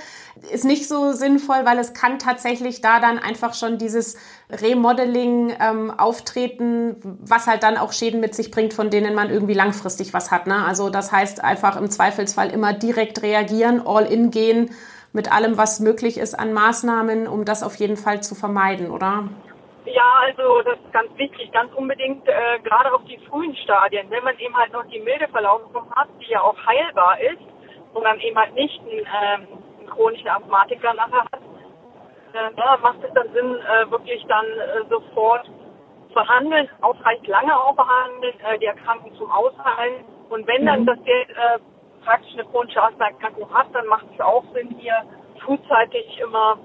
ist 0.51 0.65
nicht 0.65 0.87
so 0.87 1.11
sinnvoll, 1.11 1.65
weil 1.65 1.79
es 1.79 1.93
kann 1.93 2.19
tatsächlich 2.19 2.81
da 2.81 2.99
dann 2.99 3.19
einfach 3.19 3.53
schon 3.53 3.77
dieses 3.77 4.17
Remodeling 4.49 5.55
ähm, 5.59 5.91
auftreten, 5.91 6.95
was 7.21 7.47
halt 7.47 7.63
dann 7.63 7.77
auch 7.77 7.93
Schäden 7.93 8.19
mit 8.19 8.35
sich 8.35 8.51
bringt, 8.51 8.73
von 8.73 8.89
denen 8.89 9.15
man 9.15 9.29
irgendwie 9.29 9.53
langfristig 9.53 10.13
was 10.13 10.31
hat. 10.31 10.47
Ne? 10.47 10.65
Also 10.65 10.89
das 10.89 11.11
heißt 11.11 11.43
einfach 11.43 11.77
im 11.77 11.89
Zweifelsfall 11.89 12.49
immer 12.51 12.73
direkt 12.73 13.21
reagieren, 13.21 13.81
all 13.85 14.05
in 14.05 14.31
gehen 14.31 14.71
mit 15.13 15.31
allem, 15.31 15.57
was 15.57 15.79
möglich 15.79 16.17
ist 16.17 16.37
an 16.37 16.53
Maßnahmen, 16.53 17.27
um 17.27 17.45
das 17.45 17.63
auf 17.63 17.75
jeden 17.75 17.97
Fall 17.97 18.21
zu 18.21 18.35
vermeiden, 18.35 18.91
oder? 18.91 19.29
Ja, 19.85 20.03
also 20.21 20.61
das 20.63 20.77
ist 20.77 20.91
ganz 20.91 21.09
wichtig, 21.17 21.51
ganz 21.53 21.73
unbedingt, 21.73 22.27
äh, 22.27 22.59
gerade 22.63 22.93
auf 22.93 23.03
die 23.05 23.17
frühen 23.29 23.55
Stadien, 23.55 24.09
wenn 24.09 24.23
man 24.23 24.37
eben 24.37 24.55
halt 24.55 24.73
noch 24.73 24.85
die 24.87 24.99
milde 24.99 25.27
Verlaufung 25.29 25.89
hat, 25.95 26.09
die 26.19 26.31
ja 26.31 26.41
auch 26.41 26.57
heilbar 26.65 27.19
ist 27.21 27.41
und 27.93 28.03
dann 28.03 28.19
eben 28.19 28.37
halt 28.37 28.53
nicht 28.53 28.79
ein 28.81 28.99
ähm, 28.99 29.47
chronischen 29.89 30.27
Asthmatiker 30.27 30.93
nachher 30.93 31.23
hat, 31.31 31.41
äh, 32.33 32.57
ja, 32.57 32.77
macht 32.81 33.03
es 33.03 33.13
dann 33.13 33.31
Sinn, 33.33 33.55
äh, 33.55 33.89
wirklich 33.91 34.25
dann 34.27 34.45
äh, 34.45 34.87
sofort 34.89 35.49
behandeln, 36.13 36.69
ausreichend 36.81 37.27
lange 37.27 37.55
auch 37.55 37.75
behandeln, 37.75 38.33
äh, 38.39 38.57
die 38.59 38.65
Erkrankung 38.65 39.13
zum 39.15 39.31
Ausheilen. 39.31 40.05
Und 40.29 40.47
wenn 40.47 40.65
dann 40.65 40.81
mhm. 40.81 40.85
das 40.85 41.03
Geld 41.03 41.29
äh, 41.29 41.59
praktisch 42.03 42.33
eine 42.33 42.45
chronische 42.45 42.81
Asthmaerkrankung 42.81 43.53
hat, 43.53 43.67
dann 43.73 43.85
macht 43.87 44.05
es 44.13 44.19
auch 44.19 44.43
Sinn, 44.53 44.75
hier 44.79 45.03
frühzeitig 45.45 46.19
immer 46.19 46.57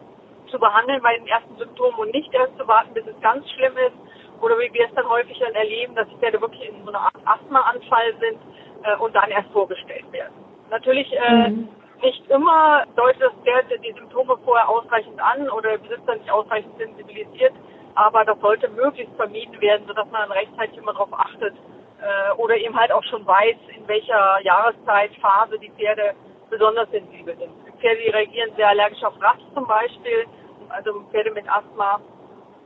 zu 0.50 0.59
behandeln 0.59 1.00
bei 1.02 1.17
den 1.17 1.26
ersten 1.26 1.57
Symptomen 1.57 1.99
und 1.99 2.14
nicht 2.14 2.33
erst 2.33 2.57
zu 2.59 2.67
warten, 2.67 2.95
bis 2.95 3.07
es 3.07 3.21
ganz 3.21 3.49
schlimm 3.52 3.76
ist. 3.76 3.97
Oder 4.41 4.59
wie 4.59 4.73
wir 4.73 4.87
es 4.87 4.95
dann 4.95 5.09
häufig 5.09 5.38
dann 5.38 5.55
erleben, 5.55 5.95
dass 5.95 6.09
die 6.09 6.17
Pferde 6.17 6.41
wirklich 6.41 6.69
in 6.69 6.83
so 6.85 6.91
einer 6.91 7.00
Art 7.00 7.14
Asthmaanfall 7.25 8.14
sind 8.21 8.38
äh, 8.83 8.97
und 8.97 9.14
dann 9.14 9.31
erst 9.31 9.50
vorgestellt 9.52 10.11
werden. 10.12 10.35
Natürlich 10.71 11.09
mhm. 11.11 11.69
Nicht 12.02 12.28
immer 12.30 12.85
deutet 12.97 13.23
das 13.23 13.32
Pferd 13.44 13.66
die 13.85 13.92
Symptome 13.92 14.37
vorher 14.44 14.68
ausreichend 14.68 15.21
an 15.21 15.49
oder 15.50 15.71
der 15.71 15.78
Besitzer 15.78 16.16
nicht 16.16 16.30
ausreichend 16.30 16.76
sensibilisiert, 16.76 17.52
aber 17.94 18.25
das 18.25 18.38
sollte 18.40 18.68
möglichst 18.71 19.14
vermieden 19.14 19.61
werden, 19.61 19.87
sodass 19.87 20.11
man 20.11 20.23
dann 20.23 20.32
rechtzeitig 20.32 20.78
immer 20.78 20.92
darauf 20.92 21.12
achtet 21.12 21.54
äh, 22.00 22.32
oder 22.38 22.56
eben 22.56 22.76
halt 22.78 22.90
auch 22.90 23.04
schon 23.04 23.25
weiß, 23.25 23.56
in 23.76 23.87
welcher 23.87 24.40
Jahreszeit, 24.42 25.12
Phase 25.21 25.59
die 25.61 25.71
Pferde 25.71 26.14
besonders 26.50 26.90
sensibel 26.90 27.37
sind. 27.37 27.52
Pferde, 27.78 28.00
die 28.02 28.11
reagieren 28.11 28.50
sehr 28.56 28.68
allergisch 28.68 29.02
auf 29.04 29.14
Raps 29.21 29.42
zum 29.54 29.66
Beispiel, 29.66 30.26
also 30.71 31.02
Pferde 31.11 31.30
mit 31.30 31.49
Asthma 31.49 32.00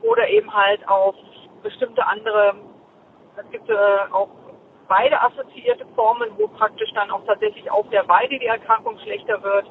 oder 0.01 0.27
eben 0.27 0.51
halt 0.51 0.87
auf 0.87 1.15
bestimmte 1.61 2.05
andere, 2.05 2.55
es 3.35 3.51
gibt 3.51 3.69
äh, 3.69 3.75
auch 4.11 4.29
beide 4.87 5.21
assoziierte 5.21 5.85
Formen, 5.95 6.29
wo 6.37 6.47
praktisch 6.47 6.91
dann 6.93 7.11
auch 7.11 7.25
tatsächlich 7.25 7.69
auf 7.69 7.87
der 7.89 8.07
Weide 8.07 8.39
die 8.39 8.45
Erkrankung 8.45 8.97
schlechter 8.99 9.41
wird. 9.43 9.65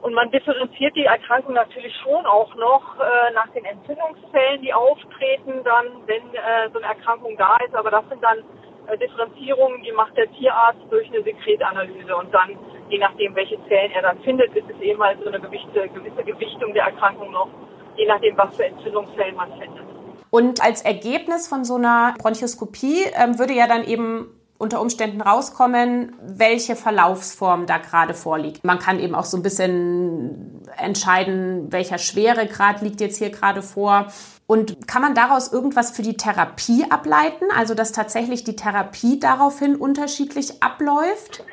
Und 0.00 0.14
man 0.14 0.30
differenziert 0.30 0.94
die 0.94 1.04
Erkrankung 1.04 1.54
natürlich 1.54 1.94
schon 2.02 2.24
auch 2.24 2.54
noch 2.54 3.00
äh, 3.00 3.32
nach 3.34 3.48
den 3.48 3.64
Entzündungszellen, 3.64 4.62
die 4.62 4.72
auftreten, 4.72 5.64
dann, 5.64 5.86
wenn 6.06 6.22
äh, 6.34 6.70
so 6.72 6.78
eine 6.78 6.86
Erkrankung 6.86 7.36
da 7.36 7.56
ist. 7.66 7.74
Aber 7.74 7.90
das 7.90 8.08
sind 8.08 8.22
dann 8.22 8.38
äh, 8.86 8.96
Differenzierungen, 8.96 9.82
die 9.82 9.90
macht 9.90 10.16
der 10.16 10.30
Tierarzt 10.32 10.80
durch 10.90 11.08
eine 11.08 11.22
Sekretanalyse. 11.24 12.16
Und 12.16 12.32
dann, 12.32 12.56
je 12.90 12.98
nachdem, 12.98 13.34
welche 13.34 13.58
Zellen 13.66 13.90
er 13.90 14.02
dann 14.02 14.20
findet, 14.20 14.54
ist 14.54 14.70
es 14.70 14.80
eben 14.80 15.02
halt 15.02 15.18
so 15.20 15.28
eine 15.28 15.40
Gewichte, 15.40 15.88
gewisse 15.88 16.22
Gewichtung 16.22 16.72
der 16.74 16.84
Erkrankung 16.84 17.32
noch, 17.32 17.48
je 17.96 18.06
nachdem, 18.06 18.38
was 18.38 18.56
für 18.56 18.66
Entzündungszellen 18.66 19.34
man 19.34 19.50
findet. 19.58 19.84
Und 20.30 20.62
als 20.62 20.82
Ergebnis 20.82 21.48
von 21.48 21.64
so 21.64 21.74
einer 21.76 22.14
Bronchoskopie 22.18 23.06
ähm, 23.14 23.38
würde 23.38 23.54
ja 23.54 23.66
dann 23.66 23.82
eben 23.84 24.37
unter 24.58 24.80
Umständen 24.80 25.20
rauskommen, 25.20 26.16
welche 26.20 26.74
Verlaufsform 26.74 27.66
da 27.66 27.78
gerade 27.78 28.12
vorliegt. 28.12 28.64
Man 28.64 28.80
kann 28.80 28.98
eben 28.98 29.14
auch 29.14 29.24
so 29.24 29.36
ein 29.36 29.42
bisschen 29.42 30.62
entscheiden, 30.76 31.70
welcher 31.70 31.98
Schweregrad 31.98 32.82
liegt 32.82 33.00
jetzt 33.00 33.18
hier 33.18 33.30
gerade 33.30 33.62
vor. 33.62 34.06
Und 34.48 34.88
kann 34.88 35.02
man 35.02 35.14
daraus 35.14 35.52
irgendwas 35.52 35.94
für 35.94 36.02
die 36.02 36.16
Therapie 36.16 36.84
ableiten? 36.90 37.44
Also, 37.56 37.74
dass 37.74 37.92
tatsächlich 37.92 38.44
die 38.44 38.56
Therapie 38.56 39.20
daraufhin 39.20 39.76
unterschiedlich 39.76 40.62
abläuft? 40.62 41.44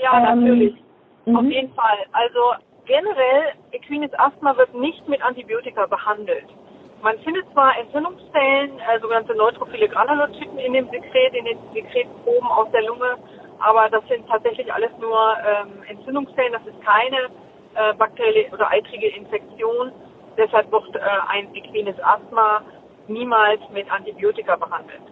Ja, 0.00 0.20
natürlich. 0.20 0.74
Ähm, 1.26 1.36
Auf 1.36 1.42
mhm. 1.42 1.50
jeden 1.50 1.74
Fall. 1.74 1.98
Also, 2.12 2.40
generell, 2.86 3.52
Equines 3.72 4.12
Asthma 4.18 4.56
wird 4.56 4.72
nicht 4.74 5.06
mit 5.08 5.20
Antibiotika 5.22 5.86
behandelt. 5.86 6.46
Man 7.02 7.18
findet 7.20 7.50
zwar 7.52 7.78
Entzündungszellen, 7.78 8.78
äh, 8.80 9.00
sogenannte 9.00 9.34
neutrophile 9.34 9.88
Granulozyten 9.88 10.58
in 10.58 10.72
dem 10.72 10.88
Sekret, 10.90 11.34
in 11.34 11.44
den 11.44 11.58
Sekretproben 11.72 12.48
aus 12.48 12.70
der 12.72 12.82
Lunge, 12.82 13.16
aber 13.58 13.88
das 13.90 14.06
sind 14.08 14.26
tatsächlich 14.28 14.72
alles 14.72 14.90
nur 14.98 15.36
ähm, 15.46 15.82
Entzündungszellen, 15.88 16.52
das 16.52 16.66
ist 16.66 16.80
keine 16.82 17.28
äh, 17.74 17.94
bakterielle 17.94 18.52
oder 18.52 18.70
eitrige 18.70 19.08
Infektion. 19.08 19.92
Deshalb 20.36 20.70
wird 20.72 20.96
äh, 20.96 21.00
ein 21.28 21.54
equines 21.54 21.98
Asthma 22.02 22.62
niemals 23.08 23.60
mit 23.70 23.90
Antibiotika 23.90 24.56
behandelt. 24.56 25.02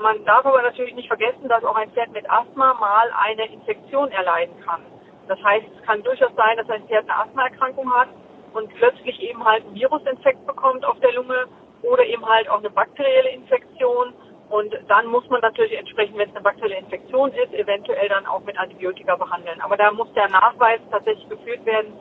Man 0.00 0.24
darf 0.24 0.44
aber 0.44 0.62
natürlich 0.62 0.94
nicht 0.94 1.08
vergessen, 1.08 1.48
dass 1.48 1.64
auch 1.64 1.76
ein 1.76 1.90
Pferd 1.90 2.12
mit 2.12 2.28
Asthma 2.30 2.74
mal 2.74 3.10
eine 3.24 3.46
Infektion 3.52 4.10
erleiden 4.10 4.54
kann. 4.64 4.82
Das 5.28 5.42
heißt, 5.42 5.66
es 5.76 5.82
kann 5.84 6.02
durchaus 6.02 6.34
sein, 6.36 6.56
dass 6.56 6.68
ein 6.70 6.86
Pferd 6.86 7.04
eine 7.04 7.18
Asthmaerkrankung 7.18 7.92
hat 7.92 8.08
und 8.52 8.72
plötzlich 8.74 9.20
eben 9.20 9.44
halt 9.44 9.64
einen 9.64 9.74
Virusinfekt 9.74 10.46
bekommt 10.46 10.84
auf 10.84 10.98
der 11.00 11.12
Lunge 11.12 11.46
oder 11.82 12.04
eben 12.04 12.24
halt 12.26 12.48
auch 12.48 12.58
eine 12.58 12.70
bakterielle 12.70 13.30
Infektion. 13.30 14.12
Und 14.48 14.74
dann 14.88 15.06
muss 15.06 15.28
man 15.28 15.40
natürlich 15.40 15.76
entsprechend, 15.76 16.18
wenn 16.18 16.28
es 16.28 16.34
eine 16.34 16.44
bakterielle 16.44 16.80
Infektion 16.80 17.32
ist, 17.32 17.52
eventuell 17.52 18.08
dann 18.08 18.26
auch 18.26 18.44
mit 18.44 18.58
Antibiotika 18.58 19.16
behandeln. 19.16 19.60
Aber 19.60 19.76
da 19.76 19.90
muss 19.90 20.12
der 20.14 20.28
Nachweis 20.28 20.80
tatsächlich 20.90 21.28
geführt 21.28 21.64
werden, 21.66 21.92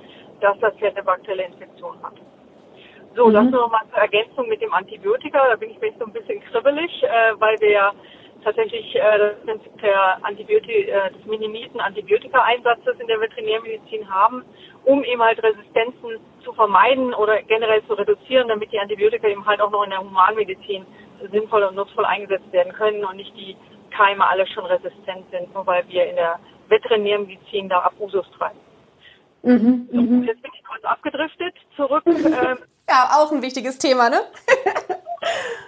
dass 0.41 0.57
das 0.59 0.75
Pferd 0.75 0.95
eine 0.95 1.03
bakterielle 1.03 1.45
Infektion 1.45 2.01
hat. 2.03 2.13
So, 3.15 3.27
mhm. 3.27 3.33
das 3.33 3.43
nur 3.45 3.61
nochmal 3.61 3.85
zur 3.89 3.99
Ergänzung 3.99 4.47
mit 4.47 4.61
dem 4.61 4.73
Antibiotika. 4.73 5.47
Da 5.49 5.55
bin 5.55 5.71
ich 5.71 5.79
mir 5.79 5.91
so 5.97 6.05
ein 6.05 6.13
bisschen 6.13 6.41
kribbelig, 6.41 7.03
äh, 7.03 7.33
weil 7.39 7.59
wir 7.61 7.71
ja 7.71 7.93
tatsächlich 8.45 8.95
äh, 8.95 9.17
das 9.17 9.39
Prinzip 9.45 9.81
der 9.81 10.23
Antibiotik, 10.23 10.87
äh, 10.87 11.11
des 11.11 11.25
minimierten 11.25 11.81
Antibiotika-Einsatzes 11.81 12.99
in 12.99 13.07
der 13.07 13.19
Veterinärmedizin 13.19 14.09
haben, 14.09 14.45
um 14.85 15.03
eben 15.03 15.21
halt 15.21 15.43
Resistenzen 15.43 16.19
zu 16.43 16.53
vermeiden 16.53 17.13
oder 17.15 17.41
generell 17.41 17.83
zu 17.87 17.95
reduzieren, 17.95 18.47
damit 18.47 18.71
die 18.71 18.79
Antibiotika 18.79 19.27
eben 19.27 19.45
halt 19.45 19.59
auch 19.59 19.71
noch 19.71 19.83
in 19.83 19.89
der 19.89 19.99
Humanmedizin 19.99 20.85
sinnvoll 21.31 21.63
und 21.63 21.75
nutzvoll 21.75 22.05
eingesetzt 22.05 22.51
werden 22.51 22.71
können 22.73 23.03
und 23.03 23.17
nicht 23.17 23.35
die 23.35 23.57
Keime 23.89 24.27
alle 24.27 24.45
schon 24.47 24.65
resistent 24.65 25.25
sind, 25.31 25.53
nur 25.53 25.65
weil 25.65 25.83
wir 25.87 26.05
in 26.07 26.15
der 26.15 26.39
Veterinärmedizin 26.69 27.67
da 27.67 27.81
Abusus 27.81 28.29
treiben. 28.37 28.59
Mhm, 29.41 29.89
so, 29.91 30.01
mhm. 30.01 30.23
jetzt 30.23 30.41
bin 30.41 30.51
ich 30.55 30.63
kurz 30.63 30.83
abgedriftet. 30.83 31.55
Zurück. 31.75 32.03
Ähm, 32.05 32.57
ja, 32.89 33.09
auch 33.17 33.31
ein 33.31 33.41
wichtiges 33.41 33.79
Thema, 33.79 34.09
ne? 34.09 34.21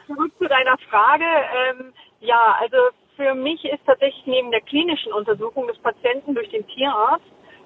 zurück 0.07 0.31
zu 0.37 0.47
deiner 0.47 0.77
Frage. 0.89 1.25
Ähm, 1.25 1.93
ja, 2.19 2.57
also 2.59 2.77
für 3.15 3.33
mich 3.33 3.63
ist 3.65 3.85
tatsächlich 3.85 4.25
neben 4.25 4.51
der 4.51 4.61
klinischen 4.61 5.11
Untersuchung 5.11 5.67
des 5.67 5.77
Patienten 5.79 6.35
durch 6.35 6.49
den 6.49 6.65
Tierarzt, 6.67 7.25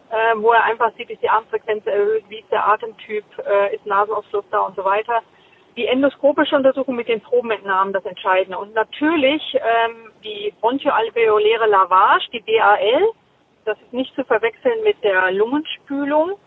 äh, 0.10 0.36
wo 0.38 0.52
er 0.52 0.64
einfach 0.64 0.92
sieht, 0.98 1.10
ist 1.10 1.22
die 1.22 1.30
Armfrequenz 1.30 1.86
erhöht, 1.86 2.24
wie 2.30 2.40
ist 2.40 2.52
der 2.52 2.68
Atemtyp, 2.68 3.26
äh, 3.46 3.76
ist 3.76 3.86
Nasenausfluss 3.86 4.46
da 4.52 4.62
und 4.62 4.76
so 4.76 4.84
weiter, 4.84 5.22
die 5.78 5.88
endoskopische 5.88 6.56
Untersuchung 6.56 6.96
mit 6.96 7.08
den 7.08 7.22
Probenentnahmen 7.22 7.94
das 7.94 8.06
Entscheidende. 8.06 8.58
Und 8.58 8.74
natürlich 8.74 9.42
ähm, 9.56 10.12
die 10.24 10.54
bronchoalveoläre 10.60 11.68
Lavage, 11.68 12.28
die 12.34 12.42
BAL, 12.42 13.10
das 13.66 13.80
ist 13.80 13.94
nicht 13.94 14.14
zu 14.16 14.24
verwechseln 14.26 14.84
mit 14.84 15.02
der 15.04 15.32
Lungenspülung. 15.32 16.38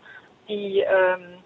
Die 0.47 0.79
ähm, 0.81 1.43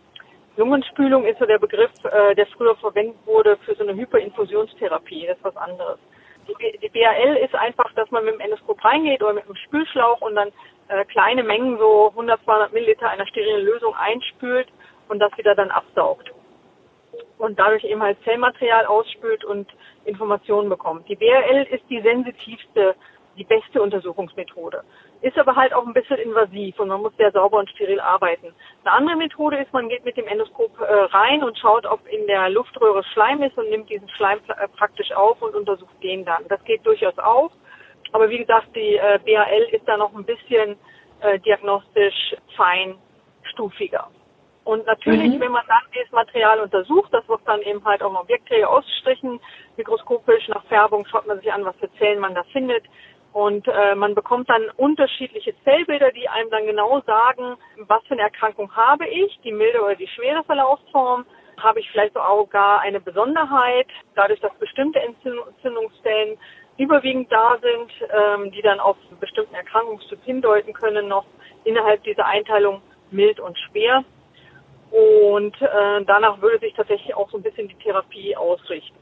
Lungenspülung 0.57 1.25
ist 1.25 1.39
so 1.39 1.45
der 1.45 1.59
Begriff, 1.59 1.91
äh, 2.03 2.35
der 2.35 2.47
früher 2.47 2.75
verwendet 2.75 3.15
wurde 3.25 3.55
für 3.63 3.75
so 3.75 3.83
eine 3.83 3.95
Hyperinfusionstherapie. 3.95 5.27
Das 5.27 5.37
ist 5.37 5.43
was 5.43 5.55
anderes. 5.55 5.99
Die, 6.61 6.77
die 6.79 6.89
BAL 6.89 7.37
ist 7.37 7.55
einfach, 7.55 7.91
dass 7.93 8.09
man 8.11 8.25
mit 8.25 8.35
dem 8.35 8.41
Endoskop 8.41 8.83
reingeht 8.83 9.21
oder 9.21 9.33
mit 9.33 9.45
einem 9.45 9.55
Spülschlauch 9.55 10.21
und 10.21 10.35
dann 10.35 10.49
äh, 10.87 11.05
kleine 11.05 11.43
Mengen, 11.43 11.77
so 11.77 12.09
100, 12.09 12.43
200 12.43 12.73
Milliliter 12.73 13.09
einer 13.09 13.27
sterilen 13.27 13.65
Lösung 13.65 13.95
einspült 13.95 14.67
und 15.07 15.19
das 15.19 15.35
wieder 15.37 15.55
dann 15.55 15.71
absaugt 15.71 16.31
und 17.39 17.57
dadurch 17.57 17.83
eben 17.83 18.01
halt 18.01 18.21
Zellmaterial 18.23 18.85
ausspült 18.85 19.43
und 19.43 19.67
Informationen 20.05 20.69
bekommt. 20.69 21.07
Die 21.09 21.15
BRL 21.15 21.67
ist 21.71 21.83
die 21.89 22.01
sensitivste, 22.01 22.95
die 23.37 23.43
beste 23.45 23.81
Untersuchungsmethode. 23.81 24.83
Ist 25.21 25.37
aber 25.37 25.55
halt 25.55 25.73
auch 25.73 25.85
ein 25.85 25.93
bisschen 25.93 26.17
invasiv 26.17 26.79
und 26.79 26.87
man 26.87 27.01
muss 27.01 27.15
sehr 27.17 27.31
sauber 27.31 27.59
und 27.59 27.69
steril 27.71 27.99
arbeiten. 27.99 28.53
Eine 28.83 28.93
andere 28.93 29.17
Methode 29.17 29.57
ist, 29.57 29.73
man 29.73 29.89
geht 29.89 30.05
mit 30.05 30.15
dem 30.15 30.27
Endoskop 30.27 30.79
äh, 30.79 30.83
rein 30.83 31.43
und 31.43 31.57
schaut, 31.57 31.85
ob 31.85 32.07
in 32.07 32.25
der 32.27 32.49
Luftröhre 32.49 33.03
Schleim 33.03 33.43
ist 33.43 33.57
und 33.57 33.69
nimmt 33.69 33.89
diesen 33.89 34.07
Schleim 34.09 34.39
äh, 34.47 34.67
praktisch 34.69 35.11
auf 35.11 35.41
und 35.41 35.55
untersucht 35.55 36.01
den 36.01 36.23
dann. 36.23 36.47
Das 36.47 36.63
geht 36.63 36.85
durchaus 36.85 37.17
auch. 37.17 37.51
Aber 38.13 38.29
wie 38.29 38.37
gesagt, 38.37 38.73
die 38.75 38.95
äh, 38.95 39.19
BAL 39.25 39.63
ist 39.71 39.87
da 39.87 39.97
noch 39.97 40.15
ein 40.15 40.23
bisschen 40.23 40.77
diagnostisch 41.43 42.33
feinstufiger. 42.55 44.07
Und 44.69 44.85
natürlich, 44.85 45.33
mhm. 45.33 45.39
wenn 45.39 45.51
man 45.51 45.65
dann 45.67 45.81
das 45.95 46.11
Material 46.11 46.59
untersucht, 46.59 47.11
das 47.11 47.27
wird 47.27 47.41
dann 47.45 47.59
eben 47.63 47.83
halt 47.83 48.03
auch 48.03 48.11
im 48.11 48.17
Objektträger 48.17 48.69
ausgestrichen, 48.69 49.39
mikroskopisch 49.77 50.47
nach 50.47 50.63
Färbung 50.65 51.07
schaut 51.07 51.25
man 51.25 51.39
sich 51.39 51.51
an, 51.51 51.65
was 51.65 51.75
für 51.77 51.91
Zellen 51.93 52.19
man 52.19 52.35
da 52.35 52.43
findet. 52.51 52.83
Und 53.31 53.67
äh, 53.67 53.95
man 53.95 54.15
bekommt 54.15 54.49
dann 54.49 54.69
unterschiedliche 54.77 55.53
Zellbilder, 55.63 56.11
die 56.11 56.27
einem 56.27 56.49
dann 56.49 56.65
genau 56.65 57.01
sagen, 57.01 57.55
was 57.77 58.03
für 58.07 58.13
eine 58.13 58.23
Erkrankung 58.23 58.75
habe 58.75 59.07
ich, 59.07 59.39
die 59.43 59.51
milde 59.51 59.81
oder 59.81 59.95
die 59.95 60.07
schwere 60.07 60.43
Verlaufsform, 60.43 61.25
habe 61.57 61.79
ich 61.79 61.91
vielleicht 61.91 62.17
auch 62.17 62.49
gar 62.49 62.79
eine 62.81 62.99
Besonderheit, 62.99 63.87
dadurch, 64.15 64.39
dass 64.39 64.53
bestimmte 64.55 64.99
Entzündungszellen 64.99 66.37
überwiegend 66.77 67.31
da 67.31 67.57
sind, 67.61 67.91
ähm, 68.09 68.51
die 68.51 68.61
dann 68.61 68.79
auf 68.79 68.97
bestimmten 69.19 69.53
Erkrankungstyp 69.53 70.23
hindeuten 70.23 70.73
können, 70.73 71.07
noch 71.07 71.25
innerhalb 71.65 72.03
dieser 72.03 72.25
Einteilung 72.25 72.81
mild 73.11 73.39
und 73.39 73.57
schwer. 73.59 74.03
Und 74.91 75.61
äh, 75.61 76.03
danach 76.05 76.41
würde 76.41 76.59
sich 76.59 76.73
tatsächlich 76.73 77.13
auch 77.13 77.29
so 77.29 77.37
ein 77.37 77.43
bisschen 77.43 77.67
die 77.67 77.75
Therapie 77.75 78.35
ausrichten. 78.35 78.98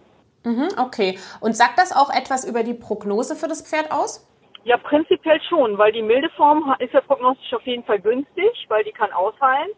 Mhm, 0.48 0.70
okay. 0.80 1.20
Und 1.42 1.58
sagt 1.58 1.78
das 1.78 1.92
auch 1.92 2.10
etwas 2.10 2.48
über 2.48 2.64
die 2.64 2.74
Prognose 2.74 3.36
für 3.36 3.50
das 3.50 3.62
Pferd 3.68 3.92
aus? 3.92 4.26
Ja, 4.64 4.78
prinzipiell 4.78 5.42
schon, 5.50 5.78
weil 5.78 5.92
die 5.92 6.02
milde 6.02 6.30
Form 6.32 6.74
ist 6.80 6.94
ja 6.94 7.02
prognostisch 7.02 7.54
auf 7.54 7.66
jeden 7.66 7.84
Fall 7.84 8.00
günstig, 8.00 8.66
weil 8.70 8.84
die 8.86 8.92
kann 8.92 9.12
ausheilen. 9.12 9.72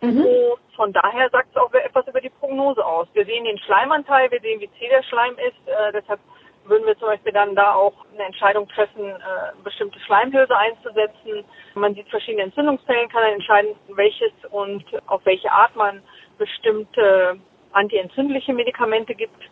Mhm. 0.00 0.22
Und 0.22 0.74
von 0.76 0.92
daher 0.92 1.28
sagt 1.30 1.48
es 1.50 1.56
auch 1.56 1.72
etwas 1.72 2.06
über 2.08 2.20
die 2.20 2.30
Prognose 2.30 2.84
aus. 2.84 3.06
Wir 3.12 3.24
sehen 3.24 3.44
den 3.44 3.58
Schleimanteil, 3.58 4.30
wir 4.30 4.40
sehen, 4.40 4.60
wie 4.60 4.70
zäh 4.78 4.88
der 4.88 5.02
Schleim 5.04 5.34
ist. 5.34 5.68
Äh, 5.68 5.92
deshalb 5.92 6.20
würden 6.64 6.86
wir 6.86 6.98
zum 6.98 7.08
Beispiel 7.08 7.32
dann 7.32 7.54
da 7.54 7.74
auch 7.74 7.94
eine 8.14 8.24
Entscheidung 8.24 8.68
treffen, 8.68 9.06
äh, 9.06 9.52
bestimmte 9.62 9.98
Schleimhülse 10.00 10.56
einzusetzen. 10.56 11.44
Man 11.74 11.94
sieht 11.94 12.08
verschiedene 12.08 12.44
Entzündungszellen, 12.44 13.08
kann 13.08 13.22
dann 13.22 13.34
entscheiden, 13.34 13.74
welches 13.88 14.32
und 14.50 14.84
auf 15.06 15.24
welche 15.24 15.50
Art 15.50 15.74
man 15.76 16.02
bestimmte 16.38 17.38
antientzündliche 17.72 18.52
Medikamente 18.52 19.14
gibt. 19.14 19.42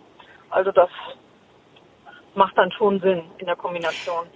Also 0.51 0.73
das 0.73 0.91
macht 2.35 2.57
dann 2.57 2.71
schon 2.73 3.01
Sinn 3.01 3.23
in 3.39 3.47
der 3.47 3.57
Kombination. 3.57 4.27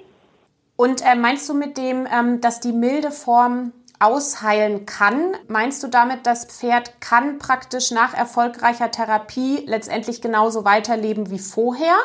Und 0.76 1.02
äh, 1.04 1.14
meinst 1.14 1.48
du 1.48 1.54
mit 1.54 1.76
dem, 1.76 2.06
ähm, 2.10 2.40
dass 2.40 2.60
die 2.60 2.72
milde 2.72 3.10
Form 3.10 3.72
ausheilen 3.98 4.86
kann. 4.86 5.36
Meinst 5.46 5.82
du 5.82 5.88
damit, 5.88 6.26
das 6.26 6.46
Pferd 6.46 7.00
kann 7.02 7.38
praktisch 7.38 7.90
nach 7.90 8.14
erfolgreicher 8.14 8.90
Therapie 8.90 9.62
letztendlich 9.66 10.22
genauso 10.22 10.64
weiterleben 10.64 11.30
wie 11.30 11.38
vorher? 11.38 11.96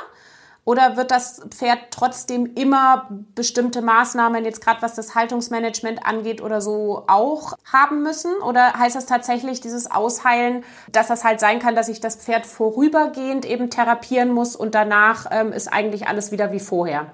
Oder 0.66 0.98
wird 0.98 1.12
das 1.12 1.48
Pferd 1.52 1.78
trotzdem 1.92 2.56
immer 2.56 3.08
bestimmte 3.36 3.84
Maßnahmen, 3.84 4.44
jetzt 4.46 4.66
gerade 4.66 4.82
was 4.82 4.96
das 4.96 5.14
Haltungsmanagement 5.14 6.04
angeht 6.04 6.42
oder 6.42 6.60
so, 6.60 7.04
auch 7.08 7.54
haben 7.72 8.02
müssen? 8.02 8.34
Oder 8.42 8.74
heißt 8.74 8.96
das 8.96 9.06
tatsächlich 9.06 9.62
dieses 9.62 9.90
Ausheilen, 9.92 10.64
dass 10.92 11.08
das 11.08 11.24
halt 11.24 11.40
sein 11.40 11.60
kann, 11.60 11.76
dass 11.76 11.88
ich 11.88 12.02
das 12.02 12.16
Pferd 12.16 12.48
vorübergehend 12.48 13.46
eben 13.46 13.70
therapieren 13.70 14.32
muss 14.32 14.56
und 14.56 14.74
danach 14.74 15.28
ähm, 15.32 15.54
ist 15.54 15.68
eigentlich 15.68 16.08
alles 16.08 16.32
wieder 16.32 16.52
wie 16.52 16.60
vorher? 16.60 17.12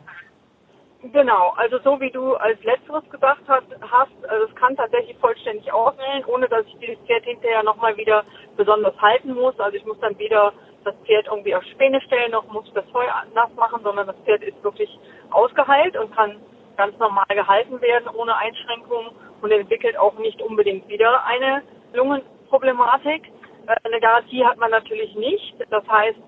Genau, 1.03 1.53
also 1.57 1.79
so 1.79 1.99
wie 1.99 2.11
du 2.11 2.35
als 2.35 2.63
letzteres 2.63 3.03
gesagt 3.09 3.41
hast, 3.47 3.65
hast 3.81 4.11
also 4.29 4.45
es 4.45 4.55
kann 4.55 4.77
tatsächlich 4.77 5.17
vollständig 5.17 5.73
ausheilen, 5.73 6.23
ohne 6.25 6.47
dass 6.47 6.63
ich 6.67 6.77
dieses 6.79 7.03
Pferd 7.05 7.25
hinterher 7.25 7.63
nochmal 7.63 7.97
wieder 7.97 8.23
besonders 8.55 8.95
halten 9.01 9.33
muss. 9.33 9.59
Also 9.59 9.75
ich 9.75 9.85
muss 9.85 9.99
dann 9.99 10.17
weder 10.19 10.53
das 10.83 10.95
Pferd 11.05 11.27
irgendwie 11.27 11.55
auf 11.55 11.63
Späne 11.63 12.01
stellen, 12.01 12.31
noch 12.31 12.47
muss 12.51 12.71
das 12.73 12.85
Heu 12.93 13.05
nass 13.33 13.53
machen, 13.55 13.81
sondern 13.83 14.07
das 14.07 14.15
Pferd 14.25 14.43
ist 14.43 14.63
wirklich 14.63 14.89
ausgeheilt 15.31 15.97
und 15.97 16.15
kann 16.15 16.37
ganz 16.77 16.97
normal 16.97 17.25
gehalten 17.29 17.79
werden 17.81 18.07
ohne 18.15 18.35
Einschränkungen 18.35 19.11
und 19.41 19.51
entwickelt 19.51 19.97
auch 19.97 20.17
nicht 20.17 20.41
unbedingt 20.41 20.87
wieder 20.87 21.25
eine 21.25 21.63
Lungenproblematik. 21.93 23.27
Äh, 23.67 23.75
eine 23.83 23.99
Garantie 23.99 24.43
hat 24.43 24.57
man 24.57 24.71
natürlich 24.71 25.13
nicht. 25.15 25.55
Das 25.69 25.87
heißt, 25.87 26.19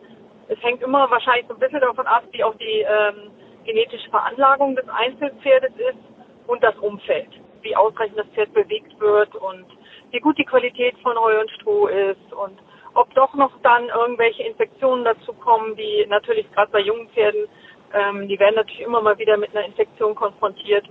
es 0.50 0.62
hängt 0.62 0.82
immer 0.84 1.10
wahrscheinlich 1.10 1.48
so 1.48 1.54
ein 1.54 1.60
bisschen 1.60 1.82
davon 1.82 2.06
ab, 2.06 2.24
wie 2.32 2.44
auch 2.44 2.56
die 2.56 2.86
ähm, 2.88 3.32
genetische 3.66 4.10
Veranlagung 4.10 4.76
des 4.76 4.88
Einzelpferdes 4.89 5.72
ist 5.78 6.00
und 6.48 6.62
das 6.63 6.76
Umfeld, 6.78 7.30
wie 7.62 7.76
ausreichend 7.76 8.20
das 8.20 8.28
Pferd 8.28 8.54
bewegt 8.54 9.00
wird 9.00 9.36
und 9.36 9.66
wie 10.12 10.20
gut 10.20 10.38
die 10.38 10.46
Qualität 10.46 10.96
von 11.00 11.18
Heu 11.18 11.39
und 11.39 11.50
Stroh 11.52 11.88
ist 11.88 12.34
und 12.34 12.60
ob 12.96 13.14
doch 13.16 13.34
noch 13.34 13.52
dann 13.64 13.90
irgendwelche 13.90 14.44
Infektionen 14.44 15.04
dazu 15.04 15.34
kommen, 15.34 15.76
die 15.76 16.06
natürlich 16.08 16.52
gerade 16.54 16.72
bei 16.72 16.80
jungen 16.80 17.10
Pferden, 17.10 17.48
ähm, 17.94 18.28
die 18.28 18.40
werden 18.40 18.56
natürlich 18.56 18.82
immer 18.82 19.02
mal 19.02 19.18
wieder 19.18 19.38
mit 19.38 19.56
einer 19.56 19.66
Infektion 19.66 20.16
konfrontiert. 20.16 20.86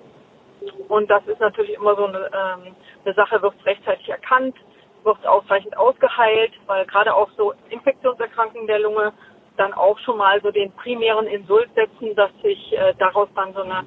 Und 0.88 1.11
das 1.11 1.27
ist 1.27 1.41
natürlich 1.41 1.75
immer 1.75 1.97
so 1.97 2.07
eine, 2.07 2.19
ähm, 2.27 2.77
eine 3.05 3.15
Sache, 3.15 3.43
wird 3.43 3.55
rechtzeitig 3.65 4.09
erkannt, 4.09 4.57
wird 5.03 5.27
ausreichend 5.27 5.77
ausgeheilt, 5.77 6.53
weil 6.67 6.87
gerade 6.87 7.15
auch 7.15 7.29
so 7.37 7.55
Infektionserkrankungen 7.71 8.67
der 8.69 8.79
Lunge 8.79 9.12
dann 9.57 9.73
auch 9.73 9.99
schon 10.01 10.19
mal 10.19 10.41
so 10.41 10.51
den 10.51 10.73
primären 10.73 11.27
Insult 11.27 11.69
setzen, 11.75 12.15
dass 12.15 12.31
sich 12.43 12.73
äh, 12.73 12.95
daraus 12.99 13.29
dann 13.35 13.53
so 13.55 13.62
eine 13.62 13.85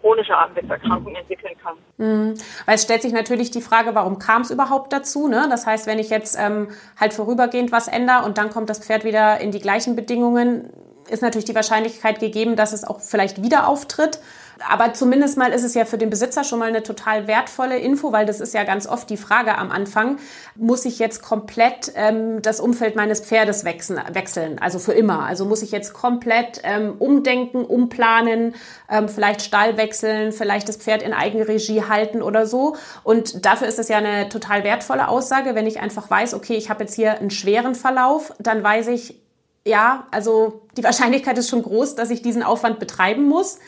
chronische 0.00 0.36
Atemwegserkrankung 0.36 1.14
entwickeln 1.14 1.54
kann. 1.62 1.76
Mhm. 1.96 2.34
Weil 2.66 2.74
es 2.74 2.82
stellt 2.82 3.02
sich 3.02 3.12
natürlich 3.12 3.50
die 3.50 3.60
Frage, 3.60 3.94
warum 3.94 4.18
kam 4.18 4.42
es 4.42 4.50
überhaupt 4.50 4.92
dazu? 4.92 5.28
Ne? 5.28 5.46
Das 5.50 5.66
heißt, 5.66 5.86
wenn 5.86 5.98
ich 5.98 6.10
jetzt 6.10 6.36
ähm, 6.38 6.68
halt 6.98 7.12
vorübergehend 7.12 7.72
was 7.72 7.88
ändere 7.88 8.24
und 8.24 8.38
dann 8.38 8.50
kommt 8.50 8.70
das 8.70 8.78
Pferd 8.78 9.04
wieder 9.04 9.40
in 9.40 9.50
die 9.50 9.60
gleichen 9.60 9.96
Bedingungen, 9.96 10.70
ist 11.08 11.22
natürlich 11.22 11.46
die 11.46 11.54
Wahrscheinlichkeit 11.54 12.20
gegeben, 12.20 12.56
dass 12.56 12.72
es 12.72 12.84
auch 12.84 13.00
vielleicht 13.00 13.42
wieder 13.42 13.66
auftritt. 13.66 14.20
Aber 14.66 14.92
zumindest 14.94 15.36
mal 15.36 15.52
ist 15.52 15.62
es 15.62 15.74
ja 15.74 15.84
für 15.84 15.98
den 15.98 16.10
Besitzer 16.10 16.44
schon 16.44 16.58
mal 16.58 16.68
eine 16.68 16.82
total 16.82 17.26
wertvolle 17.26 17.78
Info, 17.78 18.12
weil 18.12 18.26
das 18.26 18.40
ist 18.40 18.54
ja 18.54 18.64
ganz 18.64 18.86
oft 18.86 19.08
die 19.10 19.16
Frage 19.16 19.56
am 19.56 19.70
Anfang, 19.70 20.18
muss 20.56 20.84
ich 20.84 20.98
jetzt 20.98 21.22
komplett 21.22 21.92
ähm, 21.94 22.42
das 22.42 22.60
Umfeld 22.60 22.96
meines 22.96 23.20
Pferdes 23.20 23.64
wechseln, 23.64 24.00
wechseln, 24.12 24.58
also 24.58 24.78
für 24.78 24.92
immer. 24.92 25.24
Also 25.24 25.44
muss 25.44 25.62
ich 25.62 25.70
jetzt 25.70 25.92
komplett 25.92 26.60
ähm, 26.64 26.94
umdenken, 26.98 27.64
umplanen, 27.64 28.54
ähm, 28.90 29.08
vielleicht 29.08 29.42
Stall 29.42 29.76
wechseln, 29.76 30.32
vielleicht 30.32 30.68
das 30.68 30.76
Pferd 30.76 31.02
in 31.02 31.12
Eigenregie 31.12 31.84
halten 31.84 32.22
oder 32.22 32.46
so. 32.46 32.76
Und 33.04 33.44
dafür 33.44 33.68
ist 33.68 33.78
es 33.78 33.88
ja 33.88 33.98
eine 33.98 34.28
total 34.28 34.64
wertvolle 34.64 35.08
Aussage, 35.08 35.54
wenn 35.54 35.66
ich 35.66 35.80
einfach 35.80 36.10
weiß, 36.10 36.34
okay, 36.34 36.54
ich 36.54 36.70
habe 36.70 36.84
jetzt 36.84 36.94
hier 36.94 37.18
einen 37.18 37.30
schweren 37.30 37.74
Verlauf, 37.74 38.32
dann 38.38 38.62
weiß 38.62 38.88
ich, 38.88 39.20
ja, 39.64 40.06
also 40.10 40.62
die 40.76 40.84
Wahrscheinlichkeit 40.84 41.38
ist 41.38 41.48
schon 41.48 41.62
groß, 41.62 41.94
dass 41.94 42.10
ich 42.10 42.22
diesen 42.22 42.42
Aufwand 42.42 42.78
betreiben 42.78 43.28
muss. 43.28 43.58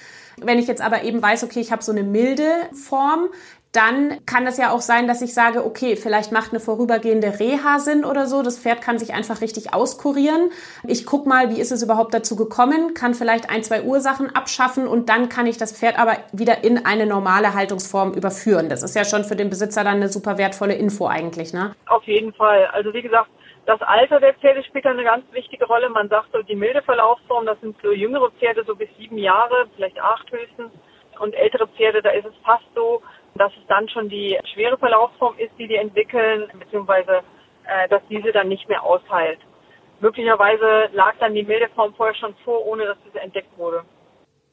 Wenn 0.43 0.59
ich 0.59 0.67
jetzt 0.67 0.83
aber 0.83 1.03
eben 1.03 1.23
weiß, 1.23 1.45
okay, 1.45 1.61
ich 1.61 1.73
habe 1.73 1.83
so 1.83 1.93
eine 1.93 2.03
milde 2.03 2.49
Form, 2.73 3.29
dann 3.73 4.25
kann 4.27 4.47
es 4.49 4.57
ja 4.57 4.73
auch 4.73 4.81
sein, 4.81 5.07
dass 5.07 5.23
ich 5.23 5.33
sage, 5.33 5.65
okay, 5.65 5.95
vielleicht 5.95 6.33
macht 6.33 6.51
eine 6.51 6.59
vorübergehende 6.59 7.39
Reha 7.39 7.79
Sinn 7.79 8.05
oder 8.05 8.27
so. 8.27 8.43
Das 8.43 8.59
Pferd 8.59 8.83
kann 8.83 8.99
sich 8.99 9.15
einfach 9.15 9.41
richtig 9.43 9.73
auskurieren. 9.73 10.51
Ich 10.87 11.07
guck 11.07 11.27
mal, 11.27 11.51
wie 11.51 11.61
ist 11.61 11.71
es 11.71 11.83
überhaupt 11.83 12.13
dazu 12.13 12.35
gekommen, 12.35 12.95
kann 12.95 13.15
vielleicht 13.15 13.49
ein, 13.49 13.63
zwei 13.63 13.83
Ursachen 13.83 14.35
abschaffen 14.35 14.89
und 14.89 15.09
dann 15.09 15.29
kann 15.29 15.47
ich 15.47 15.57
das 15.57 15.73
Pferd 15.73 15.99
aber 16.01 16.17
wieder 16.33 16.65
in 16.65 16.85
eine 16.85 17.07
normale 17.07 17.55
Haltungsform 17.55 18.13
überführen. 18.13 18.69
Das 18.69 18.83
ist 18.83 18.97
ja 18.97 19.05
schon 19.05 19.23
für 19.25 19.37
den 19.37 19.51
Besitzer 19.51 19.85
dann 19.85 19.97
eine 19.97 20.09
super 20.09 20.37
wertvolle 20.37 20.75
Info 20.75 21.07
eigentlich, 21.07 21.53
ne? 21.53 21.77
Auf 21.87 22.03
jeden 22.05 22.33
Fall. 22.33 22.67
Also 22.73 22.93
wie 22.93 23.03
gesagt, 23.03 23.31
das 23.71 23.83
Alter 23.83 24.19
der 24.19 24.35
Pferde 24.35 24.65
spielt 24.65 24.85
eine 24.85 25.05
ganz 25.05 25.25
wichtige 25.31 25.65
Rolle. 25.65 25.89
Man 25.91 26.09
sagt 26.09 26.33
so, 26.33 26.43
die 26.43 26.57
milde 26.57 26.83
Verlaufsform, 26.83 27.47
das 27.47 27.61
sind 27.61 27.77
so 27.81 27.93
jüngere 27.93 28.29
Pferde, 28.33 28.65
so 28.67 28.75
bis 28.75 28.89
sieben 28.99 29.17
Jahre, 29.17 29.69
vielleicht 29.77 30.01
acht 30.01 30.29
höchstens. 30.33 30.73
Und 31.21 31.35
ältere 31.35 31.69
Pferde, 31.69 32.03
da 32.03 32.11
ist 32.11 32.27
es 32.27 32.35
fast 32.45 32.65
so, 32.75 33.01
dass 33.37 33.53
es 33.53 33.65
dann 33.69 33.89
schon 33.89 34.09
die 34.09 34.37
schwere 34.53 34.77
Verlaufsform 34.77 35.39
ist, 35.39 35.53
die 35.57 35.69
die 35.69 35.77
entwickeln, 35.77 36.51
beziehungsweise 36.59 37.23
äh, 37.65 37.89
dass 37.89 38.03
diese 38.11 38.33
dann 38.33 38.49
nicht 38.49 38.69
mehr 38.69 38.83
ausheilt. 38.83 39.39
möglicherweise 40.01 40.89
lag 40.93 41.15
dann 41.21 41.35
die 41.35 41.45
Mildeform 41.45 41.95
vorher 41.95 42.17
schon 42.17 42.35
vor, 42.45 42.67
ohne 42.67 42.87
dass 42.87 42.97
das 43.05 43.23
entdeckt 43.23 43.57
wurde. 43.57 43.85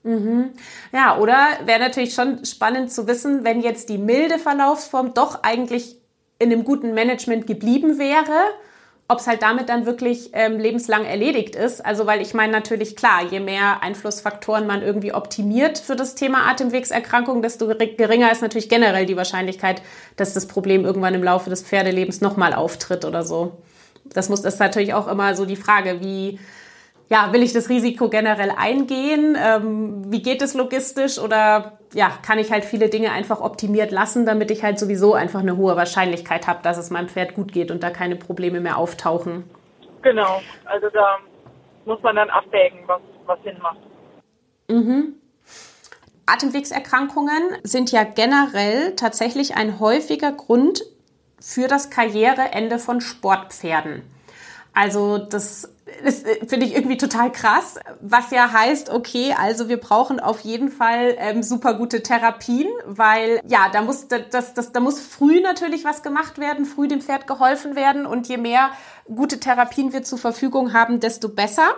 Mhm. 0.03 0.53
Ja, 0.91 1.17
oder 1.17 1.37
wäre 1.65 1.79
natürlich 1.79 2.13
schon 2.13 2.45
spannend 2.45 2.91
zu 2.91 3.07
wissen, 3.07 3.43
wenn 3.43 3.61
jetzt 3.61 3.89
die 3.89 3.97
milde 3.97 4.37
Verlaufsform 4.37 5.15
doch 5.15 5.41
eigentlich 5.41 5.95
in 6.37 6.51
einem 6.51 6.63
guten 6.63 6.93
Management 6.93 7.47
geblieben 7.47 7.97
wäre, 7.97 8.51
ob 9.09 9.19
es 9.19 9.27
halt 9.27 9.41
damit 9.41 9.69
dann 9.69 9.85
wirklich 9.85 10.31
ähm, 10.33 10.59
lebenslang 10.59 11.05
erledigt 11.05 11.55
ist. 11.55 11.85
Also 11.85 12.05
weil 12.05 12.21
ich 12.21 12.33
meine 12.33 12.51
natürlich 12.51 12.95
klar, 12.95 13.23
je 13.29 13.39
mehr 13.39 13.81
Einflussfaktoren 13.81 14.67
man 14.67 14.81
irgendwie 14.81 15.13
optimiert 15.13 15.77
für 15.77 15.95
das 15.95 16.15
Thema 16.15 16.49
Atemwegserkrankung, 16.49 17.41
desto 17.41 17.67
geringer 17.67 18.31
ist 18.31 18.41
natürlich 18.41 18.69
generell 18.69 19.05
die 19.05 19.15
Wahrscheinlichkeit, 19.15 19.81
dass 20.17 20.33
das 20.33 20.47
Problem 20.47 20.83
irgendwann 20.83 21.13
im 21.13 21.23
Laufe 21.23 21.49
des 21.49 21.61
Pferdelebens 21.61 22.19
nochmal 22.19 22.53
auftritt 22.53 23.05
oder 23.05 23.23
so. 23.23 23.57
Das 24.13 24.29
muss 24.29 24.41
das 24.41 24.55
ist 24.55 24.59
natürlich 24.59 24.93
auch 24.93 25.07
immer 25.07 25.35
so 25.35 25.45
die 25.45 25.55
Frage, 25.55 26.01
wie 26.01 26.39
ja, 27.09 27.31
will 27.31 27.41
ich 27.41 27.53
das 27.53 27.69
Risiko 27.69 28.09
generell 28.09 28.51
eingehen? 28.51 29.37
Ähm, 29.41 30.11
wie 30.11 30.21
geht 30.21 30.41
es 30.41 30.53
logistisch? 30.53 31.19
Oder 31.19 31.77
ja, 31.93 32.11
kann 32.25 32.37
ich 32.37 32.51
halt 32.51 32.65
viele 32.65 32.89
Dinge 32.89 33.11
einfach 33.11 33.39
optimiert 33.39 33.91
lassen, 33.91 34.25
damit 34.25 34.51
ich 34.51 34.63
halt 34.63 34.77
sowieso 34.77 35.13
einfach 35.13 35.39
eine 35.39 35.55
hohe 35.55 35.75
Wahrscheinlichkeit 35.77 36.47
habe, 36.47 36.59
dass 36.63 36.77
es 36.77 36.89
meinem 36.89 37.07
Pferd 37.07 37.33
gut 37.33 37.53
geht 37.53 37.71
und 37.71 37.81
da 37.81 37.89
keine 37.89 38.17
Probleme 38.17 38.59
mehr 38.59 38.77
auftauchen? 38.77 39.49
Genau, 40.01 40.41
also 40.65 40.89
da 40.89 41.17
muss 41.85 42.01
man 42.01 42.15
dann 42.17 42.29
abwägen, 42.29 42.79
was, 42.87 43.01
was 43.25 43.41
Sinn 43.43 43.57
macht. 43.61 43.79
Mhm. 44.69 45.13
Atemwegserkrankungen 46.25 47.41
sind 47.63 47.91
ja 47.93 48.03
generell 48.03 48.95
tatsächlich 48.95 49.55
ein 49.55 49.79
häufiger 49.79 50.33
Grund 50.33 50.83
für 51.39 51.69
das 51.69 51.89
Karriereende 51.89 52.79
von 52.79 52.99
Sportpferden. 52.99 54.03
Also 54.73 55.17
das 55.17 55.73
das 56.03 56.23
äh, 56.23 56.45
finde 56.45 56.65
ich 56.65 56.75
irgendwie 56.75 56.97
total 56.97 57.31
krass, 57.31 57.79
was 58.01 58.31
ja 58.31 58.51
heißt, 58.51 58.89
okay, 58.89 59.33
also 59.37 59.69
wir 59.69 59.77
brauchen 59.77 60.19
auf 60.19 60.41
jeden 60.41 60.69
Fall 60.69 61.15
ähm, 61.17 61.43
super 61.43 61.73
gute 61.75 62.03
Therapien, 62.03 62.67
weil 62.85 63.41
ja, 63.47 63.69
da 63.71 63.81
muss 63.81 64.07
das, 64.07 64.53
das, 64.53 64.71
da 64.71 64.79
muss 64.79 64.99
früh 64.99 65.41
natürlich 65.41 65.85
was 65.85 66.03
gemacht 66.03 66.37
werden, 66.39 66.65
früh 66.65 66.87
dem 66.87 67.01
Pferd 67.01 67.27
geholfen 67.27 67.75
werden 67.75 68.05
und 68.05 68.27
je 68.27 68.37
mehr 68.37 68.71
gute 69.05 69.39
Therapien 69.39 69.93
wir 69.93 70.03
zur 70.03 70.17
Verfügung 70.17 70.73
haben, 70.73 70.99
desto 70.99 71.29
besser. 71.29 71.75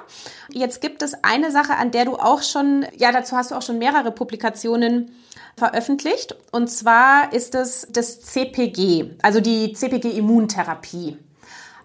Jetzt 0.49 0.81
gibt 0.81 1.03
es 1.03 1.23
eine 1.23 1.51
Sache, 1.51 1.75
an 1.75 1.91
der 1.91 2.05
du 2.05 2.15
auch 2.15 2.41
schon, 2.41 2.85
ja, 2.97 3.11
dazu 3.11 3.35
hast 3.35 3.51
du 3.51 3.55
auch 3.55 3.61
schon 3.61 3.77
mehrere 3.77 4.11
Publikationen 4.11 5.11
veröffentlicht 5.55 6.35
und 6.51 6.69
zwar 6.69 7.33
ist 7.33 7.53
es 7.53 7.87
das 7.91 8.21
CPG, 8.21 9.11
also 9.21 9.41
die 9.41 9.73
CPG 9.73 10.11
Immuntherapie. 10.11 11.17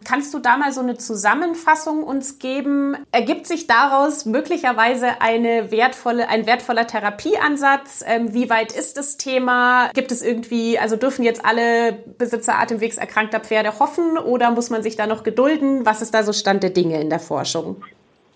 Kannst 0.04 0.34
du 0.34 0.38
da 0.38 0.56
mal 0.56 0.72
so 0.72 0.80
eine 0.80 0.96
Zusammenfassung 0.96 2.02
uns 2.02 2.38
geben? 2.38 2.96
Ergibt 3.12 3.46
sich 3.46 3.66
daraus 3.66 4.26
möglicherweise 4.26 5.20
eine 5.20 5.70
wertvolle, 5.70 6.28
ein 6.28 6.46
wertvoller 6.46 6.86
Therapieansatz? 6.86 8.04
Ähm, 8.06 8.34
wie 8.34 8.50
weit 8.50 8.72
ist 8.72 8.96
das 8.96 9.16
Thema? 9.16 9.90
Gibt 9.94 10.12
es 10.12 10.22
irgendwie, 10.22 10.78
also 10.78 10.96
dürfen 10.96 11.24
jetzt 11.24 11.44
alle 11.44 11.92
Besitzer 12.18 12.58
atemwegserkrankter 12.58 13.40
Pferde 13.40 13.78
hoffen 13.78 14.18
oder 14.18 14.50
muss 14.50 14.70
man 14.70 14.82
sich 14.82 14.96
da 14.96 15.06
noch 15.06 15.22
gedulden? 15.22 15.86
Was 15.86 16.02
ist 16.02 16.14
da 16.14 16.22
so 16.22 16.32
Stand 16.32 16.62
der 16.62 16.70
Dinge 16.70 17.00
in 17.00 17.10
der 17.10 17.20
Forschung? 17.20 17.82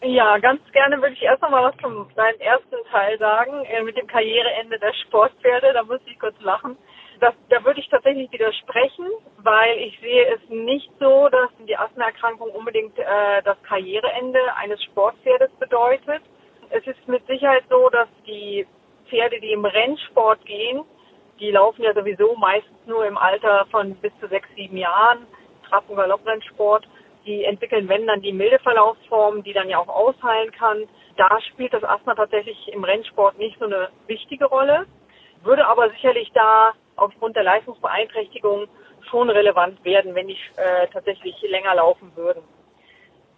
Ja, 0.01 0.39
ganz 0.39 0.61
gerne 0.73 0.97
würde 1.03 1.15
ich 1.15 1.23
erst 1.23 1.43
noch 1.43 1.51
mal 1.51 1.65
was 1.65 1.77
zum 1.83 2.07
deinem 2.15 2.41
ersten 2.41 2.77
Teil 2.91 3.19
sagen, 3.19 3.65
äh, 3.65 3.83
mit 3.83 3.97
dem 3.97 4.07
Karriereende 4.07 4.79
der 4.79 4.93
Sportpferde. 4.93 5.73
Da 5.73 5.83
muss 5.83 6.01
ich 6.07 6.19
kurz 6.21 6.41
lachen. 6.41 6.77
Das, 7.21 7.35
da 7.49 7.65
würde 7.65 7.81
ich 7.81 7.89
tatsächlich 7.89 8.31
widersprechen, 8.31 9.07
weil 9.39 9.77
ich 9.79 9.99
sehe 10.01 10.25
es 10.35 10.41
nicht 10.51 10.91
so, 11.01 11.29
dass 11.29 11.51
die 11.67 11.77
Asthmaerkrankung 11.77 12.51
unbedingt 12.51 12.97
äh, 12.99 13.43
das 13.45 13.61
Karriereende 13.63 14.41
eines 14.57 14.83
Sportpferdes 14.85 15.51
bedeutet. 15.59 16.23
Es 16.71 16.87
ist 16.87 17.09
mit 17.09 17.27
Sicherheit 17.27 17.65
so, 17.69 17.89
dass 17.89 18.09
die 18.27 18.67
Pferde, 19.09 19.41
die 19.41 19.53
im 19.53 19.65
Rennsport 19.65 20.45
gehen, 20.45 20.85
die 21.41 21.51
laufen 21.51 21.83
ja 21.83 21.95
sowieso 21.95 22.35
meistens 22.37 22.77
nur 22.87 23.07
im 23.07 23.17
Alter 23.17 23.67
von 23.71 23.95
bis 23.97 24.13
zu 24.21 24.29
sechs, 24.29 24.49
sieben 24.55 24.77
Jahren, 24.77 25.27
Trab- 25.69 25.89
und 25.89 25.97
Galopprennsport. 25.97 26.87
Die 27.27 27.45
entwickeln, 27.45 27.89
wenn 27.89 28.07
dann 28.07 28.23
die 28.23 28.33
milde 28.33 28.59
Verlaufsform, 28.61 29.43
die 29.43 29.53
dann 29.53 29.69
ja 29.69 29.79
auch 29.79 29.89
ausheilen 29.89 30.51
kann. 30.53 30.85
Da 31.17 31.41
spielt 31.43 31.73
das 31.73 31.85
Asthma 31.85 32.15
tatsächlich 32.15 32.73
im 32.73 32.85
Rennsport 32.85 33.39
nicht 33.39 33.59
so 33.59 33.67
eine 33.67 33.89
wichtige 34.07 34.47
Rolle, 34.47 34.87
würde 35.43 35.67
aber 35.67 35.91
sicherlich 35.91 36.31
da 36.33 36.73
aufgrund 36.99 37.37
der 37.37 37.45
Leistungsbeeinträchtigung 37.45 38.67
schon 39.09 39.31
relevant 39.31 39.83
werden, 39.85 40.15
wenn 40.15 40.29
die 40.29 40.39
äh, 40.57 40.87
tatsächlich 40.93 41.35
länger 41.43 41.75
laufen 41.75 42.13
würden. 42.15 42.43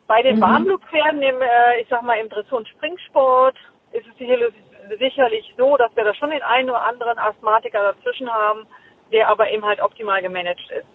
Bei 0.07 0.23
den 0.23 0.37
mhm. 0.37 0.42
Warmblutpferden 0.42 1.23
im, 1.23 1.40
äh, 1.40 1.81
ich 1.81 1.88
sag 1.88 2.03
mal, 2.03 2.18
im 2.18 2.29
Dressur- 2.29 2.59
und 2.59 2.68
Springsport 2.68 3.57
ist 3.92 4.07
es 4.07 4.18
sicherlich, 4.18 4.55
sicherlich 4.99 5.55
so, 5.57 5.77
dass 5.77 5.94
wir 5.94 6.05
da 6.05 6.14
schon 6.14 6.31
den 6.31 6.42
einen 6.42 6.70
oder 6.70 6.85
anderen 6.85 7.18
Asthmatiker 7.18 7.94
dazwischen 7.94 8.33
haben, 8.33 8.66
der 9.12 9.29
aber 9.29 9.51
eben 9.51 9.64
halt 9.64 9.81
optimal 9.81 10.23
gemanagt 10.23 10.70
ist 10.70 10.87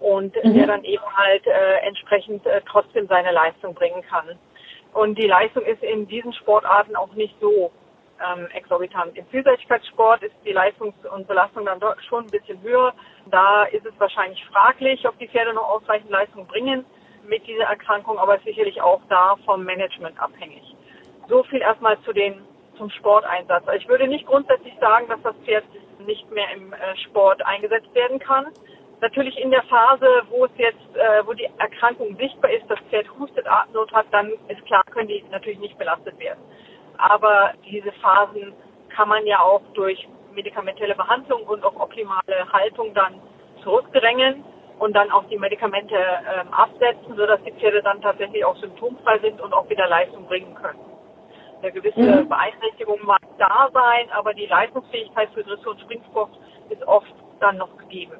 und 0.00 0.34
mhm. 0.44 0.54
der 0.54 0.66
dann 0.66 0.84
eben 0.84 1.04
halt 1.16 1.46
äh, 1.46 1.78
entsprechend 1.86 2.46
äh, 2.46 2.60
trotzdem 2.68 3.06
seine 3.08 3.32
Leistung 3.32 3.74
bringen 3.74 4.02
kann. 4.02 4.38
Und 4.92 5.18
die 5.18 5.26
Leistung 5.26 5.64
ist 5.64 5.82
in 5.82 6.06
diesen 6.06 6.32
Sportarten 6.32 6.94
auch 6.94 7.12
nicht 7.14 7.34
so 7.40 7.72
ähm, 8.20 8.46
exorbitant. 8.52 9.16
Im 9.16 9.26
Vielseitigkeitssport 9.26 10.22
ist 10.22 10.34
die 10.44 10.52
Leistungs- 10.52 10.94
und 11.12 11.26
Belastung 11.26 11.64
dann 11.66 11.80
doch 11.80 11.98
schon 12.02 12.24
ein 12.24 12.30
bisschen 12.30 12.60
höher. 12.62 12.92
Da 13.26 13.64
ist 13.64 13.86
es 13.86 13.94
wahrscheinlich 13.98 14.44
fraglich, 14.46 15.06
ob 15.06 15.18
die 15.18 15.28
Pferde 15.28 15.54
noch 15.54 15.68
ausreichend 15.68 16.10
Leistung 16.10 16.46
bringen 16.46 16.84
mit 17.26 17.46
dieser 17.46 17.64
Erkrankung, 17.64 18.18
aber 18.18 18.38
sicherlich 18.40 18.80
auch 18.82 19.00
da 19.08 19.36
vom 19.44 19.64
Management 19.64 20.20
abhängig. 20.20 20.62
So 21.28 21.42
viel 21.44 21.60
erstmal 21.60 21.98
zu 22.02 22.12
den, 22.12 22.42
zum 22.76 22.90
Sporteinsatz. 22.90 23.66
Also 23.66 23.80
ich 23.80 23.88
würde 23.88 24.06
nicht 24.06 24.26
grundsätzlich 24.26 24.74
sagen, 24.80 25.08
dass 25.08 25.22
das 25.22 25.34
Pferd 25.44 25.64
nicht 26.06 26.30
mehr 26.30 26.50
im 26.54 26.72
äh, 26.72 26.96
Sport 27.04 27.44
eingesetzt 27.46 27.94
werden 27.94 28.18
kann. 28.18 28.46
Natürlich 29.00 29.38
in 29.38 29.50
der 29.50 29.62
Phase, 29.64 30.06
wo 30.30 30.44
es 30.44 30.50
jetzt, 30.56 30.96
äh, 30.96 31.26
wo 31.26 31.32
die 31.32 31.48
Erkrankung 31.58 32.16
sichtbar 32.16 32.50
ist, 32.50 32.64
das 32.68 32.78
Pferd 32.90 33.06
hustet, 33.18 33.46
Atemnot 33.46 33.92
hat, 33.92 34.06
dann 34.12 34.32
ist 34.48 34.64
klar, 34.66 34.82
können 34.90 35.08
die 35.08 35.24
natürlich 35.30 35.58
nicht 35.58 35.78
belastet 35.78 36.18
werden. 36.18 36.40
Aber 36.98 37.52
diese 37.64 37.92
Phasen 37.92 38.52
kann 38.88 39.08
man 39.08 39.26
ja 39.26 39.40
auch 39.40 39.62
durch 39.74 40.08
medikamentelle 40.34 40.94
Behandlung 40.94 41.42
und 41.44 41.64
auch 41.64 41.76
optimale 41.76 42.52
Haltung 42.52 42.94
dann 42.94 43.20
zurückdrängen 43.62 44.44
und 44.78 44.94
dann 44.94 45.10
auch 45.10 45.24
die 45.28 45.38
Medikamente 45.38 45.94
ähm, 45.94 46.52
absetzen, 46.52 47.16
sodass 47.16 47.40
die 47.44 47.52
Pferde 47.52 47.82
dann 47.82 48.02
tatsächlich 48.02 48.44
auch 48.44 48.56
symptomfrei 48.56 49.18
sind 49.20 49.40
und 49.40 49.52
auch 49.52 49.68
wieder 49.68 49.88
Leistung 49.88 50.26
bringen 50.26 50.54
können. 50.54 50.80
Eine 51.62 51.72
gewisse 51.72 52.00
mhm. 52.00 52.28
Beeinträchtigung 52.28 52.98
mag 53.04 53.22
da 53.38 53.70
sein, 53.72 54.10
aber 54.10 54.34
die 54.34 54.46
Leistungsfähigkeit 54.46 55.30
für 55.32 55.44
Dressur 55.44 55.72
und 55.72 55.80
Springsport 55.80 56.30
ist 56.68 56.82
oft 56.86 57.14
dann 57.40 57.56
noch 57.56 57.76
gegeben. 57.78 58.18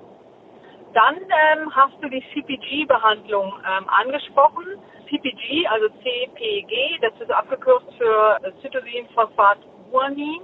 Dann 0.95 1.17
ähm, 1.17 1.75
hast 1.75 1.95
du 2.01 2.09
die 2.09 2.25
CPG-Behandlung 2.33 3.53
ähm, 3.69 3.89
angesprochen. 3.89 4.79
CPG, 5.15 5.67
also 5.69 5.89
CPG, 6.03 6.99
das 7.01 7.13
ist 7.21 7.31
abgekürzt 7.31 7.87
für 7.99 8.39
Cytosin-Phosphat-Guanin. 8.61 10.41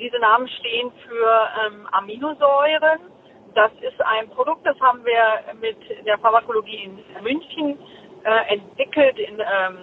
Diese 0.00 0.18
Namen 0.18 0.48
stehen 0.48 0.90
für 1.06 1.48
ähm, 1.66 1.86
Aminosäuren. 1.92 3.00
Das 3.54 3.70
ist 3.80 4.00
ein 4.00 4.28
Produkt, 4.30 4.66
das 4.66 4.78
haben 4.80 5.04
wir 5.04 5.54
mit 5.60 5.76
der 6.06 6.18
Pharmakologie 6.18 6.84
in 6.84 7.22
München 7.22 7.78
äh, 8.24 8.54
entwickelt 8.54 9.18
in 9.18 9.40
ähm, 9.40 9.78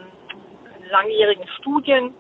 langjährigen 0.91 1.47
Studien. 1.59 2.13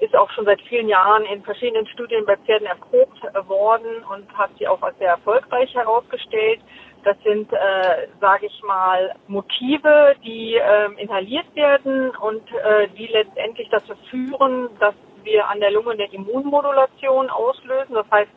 Ist 0.00 0.14
auch 0.14 0.30
schon 0.30 0.44
seit 0.44 0.60
vielen 0.62 0.88
Jahren 0.88 1.24
in 1.24 1.42
verschiedenen 1.42 1.86
Studien 1.88 2.24
bei 2.24 2.36
Pferden 2.36 2.66
erprobt 2.66 3.20
worden 3.48 4.04
und 4.12 4.32
hat 4.36 4.50
sie 4.58 4.68
auch 4.68 4.80
als 4.82 4.96
sehr 4.98 5.10
erfolgreich 5.10 5.74
herausgestellt. 5.74 6.60
Das 7.04 7.16
sind, 7.22 7.52
äh, 7.52 8.08
sage 8.20 8.46
ich 8.46 8.62
mal, 8.62 9.14
Motive, 9.28 10.14
die 10.24 10.54
äh, 10.54 10.92
inhaliert 11.00 11.46
werden 11.54 12.10
und 12.16 12.42
äh, 12.52 12.88
die 12.96 13.06
letztendlich 13.06 13.68
dazu 13.70 13.94
führen, 14.10 14.68
dass 14.80 14.94
wir 15.22 15.48
an 15.48 15.60
der 15.60 15.70
Lunge 15.70 15.92
eine 15.92 16.12
Immunmodulation 16.12 17.30
auslösen. 17.30 17.94
Das 17.94 18.10
heißt, 18.10 18.30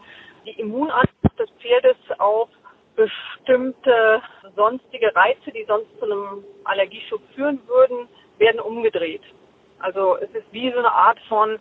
die 0.45 0.59
Immunantwort 0.59 1.39
des 1.39 1.49
Pferdes 1.61 1.97
auf 2.19 2.49
bestimmte 2.95 4.21
sonstige 4.55 5.15
Reize, 5.15 5.51
die 5.53 5.65
sonst 5.67 5.87
zu 5.99 6.05
einem 6.05 6.43
Allergieschub 6.65 7.21
führen 7.35 7.59
würden, 7.67 8.07
werden 8.37 8.59
umgedreht. 8.59 9.23
Also 9.79 10.17
es 10.17 10.29
ist 10.31 10.45
wie 10.51 10.71
so 10.71 10.79
eine 10.79 10.91
Art 10.91 11.19
von 11.27 11.57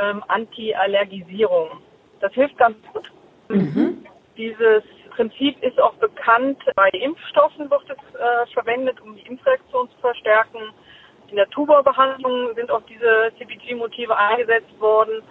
ähm, 0.00 0.22
Anti-Allergisierung. 0.28 1.68
Das 2.20 2.32
hilft 2.34 2.56
ganz 2.58 2.76
gut. 2.92 3.10
Mhm. 3.48 4.04
Dieses 4.36 4.82
Prinzip 5.16 5.62
ist 5.62 5.80
auch 5.80 5.94
bekannt. 5.94 6.58
Bei 6.74 6.88
Impfstoffen 6.90 7.70
wird 7.70 7.82
es 7.88 8.14
äh, 8.14 8.46
verwendet, 8.52 9.00
um 9.00 9.14
die 9.16 9.22
Impfreaktion 9.22 9.88
zu 9.90 9.98
verstärken. 10.00 10.60
In 11.28 11.36
der 11.36 11.48
Tuberbehandlung 11.50 12.54
sind 12.54 12.70
auch 12.70 12.82
diese 12.82 13.32
CPG-Motive 13.38 14.16
eingesetzt 14.16 14.78
worden, 14.80 15.22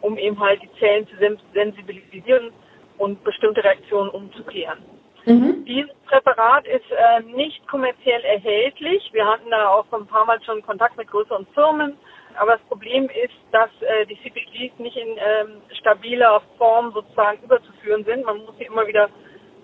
um 0.00 0.18
eben 0.18 0.38
halt 0.40 0.62
die 0.62 0.72
Zellen 0.78 1.06
zu 1.08 1.16
sensibilisieren 1.52 2.52
und 2.98 3.22
bestimmte 3.24 3.62
Reaktionen 3.62 4.10
umzukehren. 4.10 4.78
Mhm. 5.26 5.64
Dieses 5.64 5.92
Präparat 6.06 6.66
ist 6.66 6.88
äh, 6.90 7.20
nicht 7.34 7.66
kommerziell 7.66 8.22
erhältlich. 8.22 9.08
Wir 9.12 9.26
hatten 9.26 9.50
da 9.50 9.70
auch 9.70 9.84
ein 9.92 10.06
paar 10.06 10.24
Mal 10.24 10.40
schon 10.44 10.62
Kontakt 10.62 10.96
mit 10.96 11.08
größeren 11.08 11.46
Firmen. 11.52 11.98
Aber 12.38 12.52
das 12.52 12.62
Problem 12.68 13.08
ist, 13.08 13.34
dass 13.50 13.70
äh, 13.80 14.06
die 14.06 14.16
CPGs 14.22 14.78
nicht 14.78 14.96
in 14.96 15.08
ähm, 15.08 15.62
stabiler 15.80 16.42
Form 16.58 16.92
sozusagen 16.92 17.42
überzuführen 17.42 18.04
sind. 18.04 18.24
Man 18.24 18.38
muss 18.38 18.56
sie 18.58 18.66
immer 18.66 18.86
wieder 18.86 19.08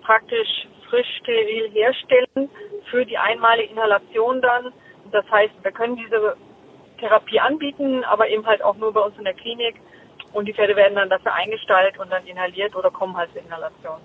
praktisch 0.03 0.67
frisch 0.89 1.07
steril 1.21 1.71
herstellen 1.71 2.51
für 2.91 3.07
die 3.07 3.17
einmalige 3.17 3.71
Inhalation 3.71 4.43
dann. 4.43 4.73
Das 5.13 5.31
heißt, 5.31 5.53
wir 5.63 5.71
können 5.71 5.97
diese 5.97 6.37
Therapie 6.99 7.39
anbieten, 7.39 8.03
aber 8.05 8.29
eben 8.29 8.45
halt 8.47 8.63
auch 8.63 8.77
nur 8.77 8.93
bei 8.93 9.01
uns 9.01 9.17
in 9.17 9.25
der 9.25 9.35
Klinik. 9.35 9.77
Und 10.33 10.47
die 10.47 10.55
Pferde 10.55 10.75
werden 10.75 10.97
dann 10.97 11.11
dafür 11.11 11.35
eingestaltet 11.35 12.01
und 12.01 12.11
dann 12.11 12.27
inhaliert 12.27 12.75
oder 12.75 12.91
kommen 12.91 13.17
halt 13.17 13.31
zur 13.33 13.43
Inhalation. 13.43 14.01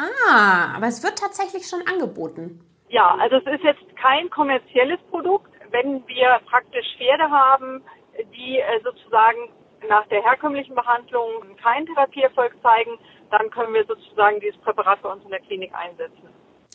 Ah, 0.00 0.74
aber 0.76 0.86
es 0.86 1.02
wird 1.02 1.18
tatsächlich 1.18 1.68
schon 1.68 1.86
angeboten. 1.86 2.64
Ja, 2.88 3.16
also 3.20 3.36
es 3.36 3.46
ist 3.46 3.62
jetzt 3.62 3.96
kein 3.96 4.30
kommerzielles 4.30 4.98
Produkt. 5.10 5.50
Wenn 5.70 6.06
wir 6.08 6.40
praktisch 6.48 6.86
Pferde 6.96 7.30
haben, 7.30 7.84
die 8.34 8.58
äh, 8.58 8.80
sozusagen 8.82 9.50
nach 9.88 10.06
der 10.08 10.22
herkömmlichen 10.22 10.74
Behandlung 10.74 11.56
keinen 11.62 11.86
Therapieerfolg 11.86 12.54
zeigen, 12.62 12.98
dann 13.30 13.50
können 13.50 13.74
wir 13.74 13.84
sozusagen 13.86 14.40
dieses 14.40 14.60
Präparat 14.62 15.02
bei 15.02 15.12
uns 15.12 15.22
in 15.24 15.30
der 15.30 15.40
Klinik 15.40 15.72
einsetzen. 15.74 16.28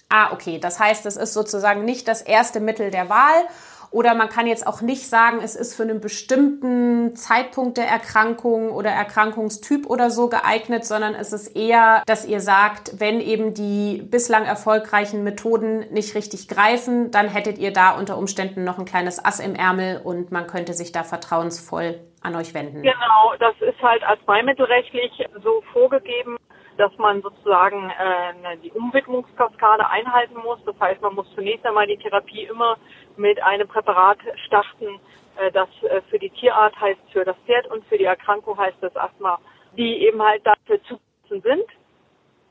Ah, 0.09 0.31
okay. 0.31 0.59
Das 0.59 0.79
heißt, 0.79 1.05
es 1.05 1.17
ist 1.17 1.33
sozusagen 1.33 1.83
nicht 1.83 2.07
das 2.07 2.21
erste 2.21 2.59
Mittel 2.59 2.91
der 2.91 3.09
Wahl 3.09 3.47
oder 3.95 4.13
man 4.13 4.27
kann 4.27 4.45
jetzt 4.45 4.67
auch 4.67 4.81
nicht 4.81 5.07
sagen, 5.07 5.39
es 5.41 5.55
ist 5.55 5.73
für 5.73 5.83
einen 5.83 6.01
bestimmten 6.01 7.15
Zeitpunkt 7.15 7.77
der 7.77 7.87
Erkrankung 7.87 8.71
oder 8.71 8.89
Erkrankungstyp 8.89 9.89
oder 9.89 10.09
so 10.09 10.27
geeignet, 10.27 10.83
sondern 10.83 11.15
es 11.15 11.31
ist 11.31 11.55
eher, 11.55 12.03
dass 12.05 12.27
ihr 12.27 12.41
sagt, 12.41 12.99
wenn 12.99 13.21
eben 13.21 13.53
die 13.53 14.01
bislang 14.03 14.43
erfolgreichen 14.43 15.23
Methoden 15.23 15.85
nicht 15.93 16.13
richtig 16.13 16.49
greifen, 16.49 17.09
dann 17.11 17.29
hättet 17.29 17.57
ihr 17.57 17.71
da 17.71 17.97
unter 17.97 18.17
Umständen 18.17 18.65
noch 18.65 18.79
ein 18.79 18.85
kleines 18.85 19.23
Ass 19.23 19.39
im 19.39 19.55
Ärmel 19.55 20.01
und 20.03 20.29
man 20.29 20.45
könnte 20.45 20.73
sich 20.73 20.91
da 20.91 21.03
vertrauensvoll 21.03 22.01
an 22.21 22.35
euch 22.35 22.53
wenden. 22.53 22.81
Genau, 22.81 23.33
das 23.39 23.55
ist 23.61 23.81
halt 23.81 24.03
arzneimittelrechtlich 24.03 25.23
so 25.41 25.63
vorgegeben 25.71 26.35
dass 26.77 26.91
man 26.97 27.21
sozusagen 27.21 27.89
äh, 27.89 28.57
die 28.57 28.71
Umwidmungskaskade 28.71 29.89
einhalten 29.89 30.35
muss. 30.43 30.59
Das 30.65 30.77
heißt, 30.79 31.01
man 31.01 31.15
muss 31.15 31.27
zunächst 31.33 31.65
einmal 31.65 31.87
die 31.87 31.97
Therapie 31.97 32.43
immer 32.43 32.77
mit 33.17 33.41
einem 33.41 33.67
Präparat 33.67 34.17
starten, 34.45 34.99
äh, 35.37 35.51
das 35.51 35.69
äh, 35.83 36.01
für 36.09 36.19
die 36.19 36.29
Tierart 36.29 36.79
heißt 36.79 36.99
für 37.11 37.25
das 37.25 37.35
Pferd 37.45 37.67
und 37.67 37.85
für 37.85 37.97
die 37.97 38.05
Erkrankung 38.05 38.57
heißt 38.57 38.77
das 38.81 38.95
Asthma, 38.95 39.39
die 39.77 40.05
eben 40.05 40.21
halt 40.21 40.45
dafür 40.45 40.81
zugelassen 40.83 41.41
sind. 41.41 41.65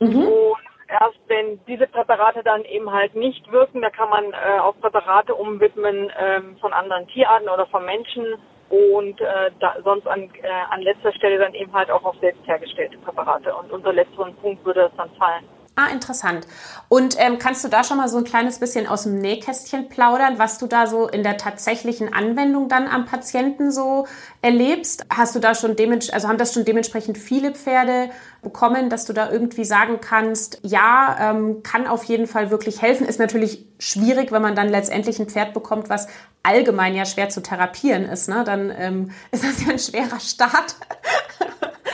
Mhm. 0.00 0.26
Und 0.26 0.58
erst 0.88 1.20
wenn 1.28 1.64
diese 1.66 1.86
Präparate 1.86 2.42
dann 2.42 2.64
eben 2.64 2.92
halt 2.92 3.14
nicht 3.14 3.50
wirken, 3.50 3.82
da 3.82 3.90
kann 3.90 4.10
man 4.10 4.32
äh, 4.32 4.58
auf 4.60 4.78
Präparate 4.80 5.34
umwidmen 5.34 6.12
ähm, 6.18 6.56
von 6.58 6.72
anderen 6.72 7.06
Tierarten 7.08 7.48
oder 7.48 7.66
von 7.66 7.84
Menschen 7.84 8.36
und 8.70 9.20
äh, 9.20 9.50
da, 9.60 9.76
sonst 9.84 10.06
an, 10.06 10.30
äh, 10.42 10.48
an 10.70 10.82
letzter 10.82 11.12
Stelle 11.12 11.38
dann 11.38 11.54
eben 11.54 11.72
halt 11.72 11.90
auch 11.90 12.04
auf 12.04 12.16
selbst 12.20 12.46
hergestellte 12.46 12.98
Präparate. 12.98 13.54
Und 13.54 13.70
unter 13.70 13.92
letzteren 13.92 14.34
Punkt 14.36 14.64
würde 14.64 14.90
es 14.90 14.96
dann 14.96 15.10
fallen. 15.16 15.44
Ah, 15.76 15.88
interessant. 15.88 16.46
Und 16.88 17.16
ähm, 17.18 17.40
kannst 17.40 17.64
du 17.64 17.68
da 17.68 17.82
schon 17.82 17.96
mal 17.96 18.08
so 18.08 18.18
ein 18.18 18.22
kleines 18.22 18.60
bisschen 18.60 18.86
aus 18.86 19.02
dem 19.02 19.18
Nähkästchen 19.18 19.88
plaudern, 19.88 20.38
was 20.38 20.58
du 20.58 20.68
da 20.68 20.86
so 20.86 21.08
in 21.08 21.24
der 21.24 21.36
tatsächlichen 21.36 22.14
Anwendung 22.14 22.68
dann 22.68 22.86
am 22.86 23.06
Patienten 23.06 23.72
so 23.72 24.06
erlebst? 24.40 25.04
Hast 25.10 25.34
du 25.34 25.40
da 25.40 25.56
schon 25.56 25.74
dementsprechend, 25.74 26.14
also 26.14 26.28
haben 26.28 26.38
das 26.38 26.54
schon 26.54 26.64
dementsprechend 26.64 27.18
viele 27.18 27.50
Pferde 27.50 28.10
bekommen, 28.40 28.88
dass 28.88 29.04
du 29.04 29.12
da 29.12 29.32
irgendwie 29.32 29.64
sagen 29.64 29.98
kannst, 30.00 30.60
ja, 30.62 31.16
ähm, 31.18 31.64
kann 31.64 31.88
auf 31.88 32.04
jeden 32.04 32.28
Fall 32.28 32.52
wirklich 32.52 32.80
helfen. 32.80 33.04
Ist 33.04 33.18
natürlich 33.18 33.66
schwierig, 33.80 34.30
wenn 34.30 34.42
man 34.42 34.54
dann 34.54 34.68
letztendlich 34.68 35.18
ein 35.18 35.28
Pferd 35.28 35.54
bekommt, 35.54 35.88
was 35.88 36.06
allgemein 36.44 36.94
ja 36.94 37.04
schwer 37.04 37.30
zu 37.30 37.42
therapieren 37.42 38.04
ist. 38.04 38.28
Ne? 38.28 38.44
Dann 38.44 38.72
ähm, 38.78 39.10
ist 39.32 39.42
das 39.42 39.60
ja 39.64 39.72
ein 39.72 39.78
schwerer 39.80 40.20
Start. 40.20 40.76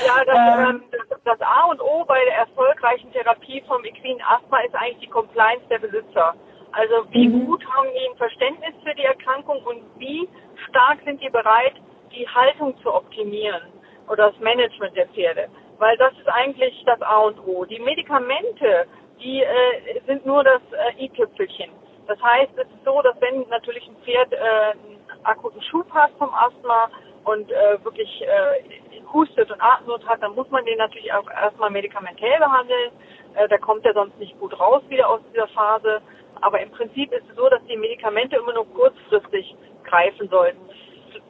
Ja, 0.07 0.25
das, 0.25 0.71
ähm, 0.71 0.83
das 1.25 1.41
A 1.41 1.65
und 1.65 1.81
O 1.81 2.05
bei 2.05 2.25
der 2.25 2.37
erfolgreichen 2.37 3.13
Therapie 3.13 3.63
vom 3.67 3.85
Equin 3.85 4.21
Asthma 4.23 4.61
ist 4.61 4.75
eigentlich 4.75 5.01
die 5.01 5.09
Compliance 5.09 5.65
der 5.69 5.79
Besitzer. 5.79 6.35
Also 6.73 7.07
wie 7.11 7.29
mhm. 7.29 7.47
gut 7.47 7.65
haben 7.67 7.89
die 7.93 8.09
ein 8.09 8.17
Verständnis 8.17 8.75
für 8.85 8.95
die 8.95 9.05
Erkrankung 9.05 9.63
und 9.65 9.83
wie 9.99 10.29
stark 10.69 10.99
sind 11.05 11.21
die 11.21 11.31
bereit, 11.31 11.75
die 12.13 12.27
Haltung 12.29 12.77
zu 12.83 12.95
optimieren 12.95 13.73
oder 14.09 14.31
das 14.31 14.41
Management 14.41 14.97
der 14.97 15.09
Pferde. 15.09 15.49
Weil 15.79 15.97
das 15.97 16.13
ist 16.13 16.29
eigentlich 16.29 16.83
das 16.87 17.01
A 17.03 17.19
und 17.19 17.39
O. 17.47 17.65
Die 17.65 17.81
Medikamente, 17.81 18.87
die 19.21 19.43
äh, 19.43 20.01
sind 20.07 20.25
nur 20.27 20.45
das 20.45 20.61
äh, 20.73 21.05
i-Tüpfelchen. 21.05 21.71
Das 22.07 22.21
heißt, 22.23 22.53
es 22.57 22.67
ist 22.67 22.85
so, 22.85 23.01
dass 23.03 23.21
wenn 23.21 23.49
natürlich 23.49 23.87
ein 23.87 23.97
Pferd 24.05 24.33
äh, 24.33 24.37
einen 24.37 25.01
akuten 25.25 25.63
Schub 25.63 25.91
hat 25.93 26.11
vom 26.19 26.33
Asthma 26.35 26.91
und 27.25 27.51
äh, 27.51 27.85
wirklich 27.85 28.23
äh, 28.23 29.03
hustet 29.13 29.51
und 29.51 29.61
Atemnot 29.61 30.07
hat, 30.07 30.23
dann 30.23 30.35
muss 30.35 30.49
man 30.51 30.65
den 30.65 30.79
natürlich 30.79 31.13
auch 31.13 31.29
erstmal 31.31 31.71
medikamentell 31.71 32.39
behandeln. 32.39 32.93
Äh, 33.35 33.49
da 33.49 33.59
kommt 33.59 33.85
er 33.85 33.95
sonst 33.95 34.19
nicht 34.19 34.39
gut 34.39 34.59
raus 34.59 34.83
wieder 34.89 35.09
aus 35.09 35.21
dieser 35.33 35.49
Phase. 35.49 36.01
Aber 36.41 36.61
im 36.61 36.71
Prinzip 36.71 37.13
ist 37.13 37.25
es 37.29 37.37
so, 37.37 37.49
dass 37.49 37.63
die 37.67 37.77
Medikamente 37.77 38.37
immer 38.37 38.55
nur 38.55 38.67
kurzfristig 38.73 39.55
greifen 39.85 40.29
sollten. 40.29 40.61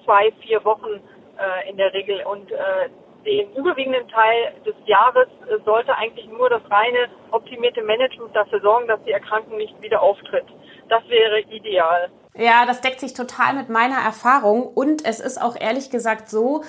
Zwei, 0.05 0.33
vier 0.41 0.65
Wochen 0.65 1.01
äh, 1.39 1.69
in 1.69 1.77
der 1.77 1.93
Regel. 1.93 2.23
Und 2.25 2.53
äh, 2.53 2.89
den 3.25 3.53
überwiegenden 3.55 4.09
Teil 4.09 4.55
des 4.65 4.75
Jahres 4.87 5.29
äh, 5.49 5.63
sollte 5.65 5.97
eigentlich 5.97 6.27
nur 6.27 6.49
das 6.49 6.63
reine 6.71 7.09
optimierte 7.31 7.83
Management 7.83 8.35
dafür 8.35 8.61
sorgen, 8.61 8.89
dass 8.89 9.03
die 9.05 9.13
Erkrankung 9.13 9.57
nicht 9.57 9.81
wieder 9.83 10.03
auftritt. 10.03 10.47
Das 10.89 11.03
wäre 11.09 11.41
ideal. 11.41 12.11
Ja, 12.35 12.65
das 12.67 12.81
deckt 12.81 13.01
sich 13.01 13.15
total 13.15 13.55
mit 13.55 13.69
meiner 13.69 13.99
Erfahrung. 13.99 14.67
Und 14.67 15.05
es 15.05 15.21
ist 15.21 15.41
auch 15.41 15.57
ehrlich 15.59 15.91
gesagt 15.91 16.29
so, 16.29 16.65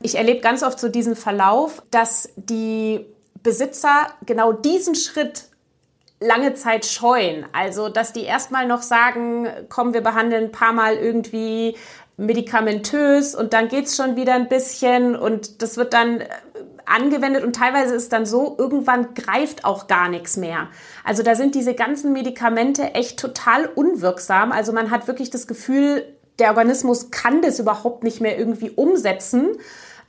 ich 0.00 0.16
erlebe 0.16 0.40
ganz 0.40 0.62
oft 0.62 0.80
so 0.80 0.88
diesen 0.88 1.16
Verlauf, 1.16 1.82
dass 1.90 2.32
die 2.36 3.06
Besitzer 3.42 4.08
genau 4.24 4.52
diesen 4.52 4.94
Schritt 4.94 5.44
lange 6.22 6.54
Zeit 6.54 6.86
scheuen. 6.86 7.46
Also, 7.52 7.88
dass 7.88 8.12
die 8.12 8.24
erstmal 8.24 8.66
noch 8.66 8.82
sagen, 8.82 9.48
komm, 9.68 9.92
wir 9.92 10.00
behandeln 10.00 10.44
ein 10.44 10.52
paar 10.52 10.72
Mal 10.72 10.94
irgendwie 10.94 11.76
medikamentös 12.16 13.34
und 13.34 13.52
dann 13.52 13.68
geht's 13.68 13.96
schon 13.96 14.16
wieder 14.16 14.34
ein 14.34 14.48
bisschen 14.48 15.16
und 15.16 15.62
das 15.62 15.76
wird 15.76 15.92
dann 15.92 16.20
äh, 16.20 16.26
angewendet 16.84 17.44
und 17.44 17.56
teilweise 17.56 17.94
ist 17.94 18.12
dann 18.12 18.26
so, 18.26 18.54
irgendwann 18.58 19.14
greift 19.14 19.64
auch 19.64 19.86
gar 19.86 20.08
nichts 20.08 20.36
mehr. 20.36 20.68
Also 21.04 21.22
da 21.22 21.34
sind 21.34 21.54
diese 21.54 21.74
ganzen 21.74 22.12
Medikamente 22.12 22.94
echt 22.94 23.18
total 23.18 23.66
unwirksam. 23.74 24.52
Also 24.52 24.72
man 24.72 24.90
hat 24.90 25.08
wirklich 25.08 25.30
das 25.30 25.46
Gefühl, 25.46 26.04
der 26.38 26.50
Organismus 26.50 27.10
kann 27.10 27.40
das 27.42 27.58
überhaupt 27.58 28.04
nicht 28.04 28.20
mehr 28.20 28.38
irgendwie 28.38 28.70
umsetzen. 28.70 29.58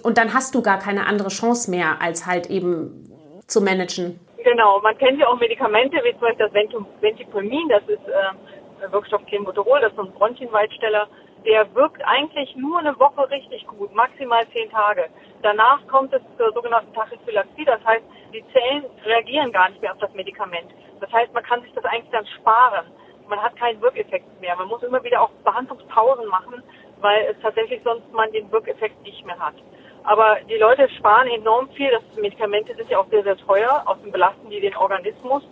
Und 0.03 0.17
dann 0.17 0.33
hast 0.33 0.55
du 0.55 0.61
gar 0.61 0.79
keine 0.79 1.05
andere 1.05 1.29
Chance 1.29 1.71
mehr, 1.71 2.01
als 2.01 2.25
halt 2.25 2.49
eben 2.49 3.09
zu 3.47 3.61
managen. 3.61 4.19
Genau, 4.43 4.81
man 4.81 4.97
kennt 4.97 5.19
ja 5.19 5.27
auch 5.27 5.39
Medikamente, 5.39 5.97
wie 6.03 6.11
zum 6.11 6.21
Beispiel 6.21 6.47
das 6.47 6.53
Ventipulmin, 7.01 7.69
das 7.69 7.83
ist 7.83 8.01
äh, 8.07 8.91
Wirkstoff 8.91 9.25
Clenbuterol, 9.27 9.79
das 9.79 9.93
ist 9.93 9.99
ein 9.99 10.11
Bronchienweitsteller. 10.11 11.07
Der 11.45 11.73
wirkt 11.75 12.01
eigentlich 12.05 12.55
nur 12.55 12.79
eine 12.79 12.97
Woche 12.99 13.29
richtig 13.29 13.67
gut, 13.67 13.93
maximal 13.93 14.47
zehn 14.53 14.69
Tage. 14.69 15.09
Danach 15.41 15.85
kommt 15.87 16.13
es 16.13 16.21
zur 16.37 16.53
sogenannten 16.53 16.93
Tachyphylaxie, 16.93 17.65
das 17.65 17.83
heißt, 17.83 18.03
die 18.33 18.43
Zellen 18.53 18.85
reagieren 19.03 19.51
gar 19.51 19.69
nicht 19.69 19.81
mehr 19.81 19.91
auf 19.91 19.99
das 19.99 20.13
Medikament. 20.13 20.71
Das 21.01 21.11
heißt, 21.11 21.33
man 21.33 21.43
kann 21.43 21.61
sich 21.61 21.73
das 21.73 21.83
eigentlich 21.85 22.11
dann 22.11 22.25
sparen. 22.27 22.85
Man 23.27 23.41
hat 23.41 23.55
keinen 23.57 23.81
Wirkeffekt 23.81 24.39
mehr. 24.39 24.55
Man 24.55 24.67
muss 24.67 24.83
immer 24.83 25.03
wieder 25.03 25.21
auch 25.21 25.31
Behandlungspausen 25.43 26.27
machen, 26.27 26.63
weil 27.01 27.25
es 27.25 27.39
tatsächlich 27.41 27.81
sonst 27.83 28.11
man 28.13 28.31
den 28.31 28.49
Wirkeffekt 28.51 29.01
nicht 29.03 29.25
mehr 29.25 29.37
hat. 29.37 29.55
Aber 30.03 30.37
die 30.49 30.57
Leute 30.57 30.89
sparen 30.97 31.27
enorm 31.27 31.69
viel. 31.69 31.89
Das 31.91 32.03
Medikamente 32.15 32.75
sind 32.75 32.89
ja 32.89 32.99
auch 32.99 33.07
sehr, 33.07 33.23
sehr 33.23 33.37
teuer. 33.37 33.83
Außerdem 33.85 34.11
belasten 34.11 34.49
die 34.49 34.59
den 34.59 34.75
Organismus. 34.75 35.43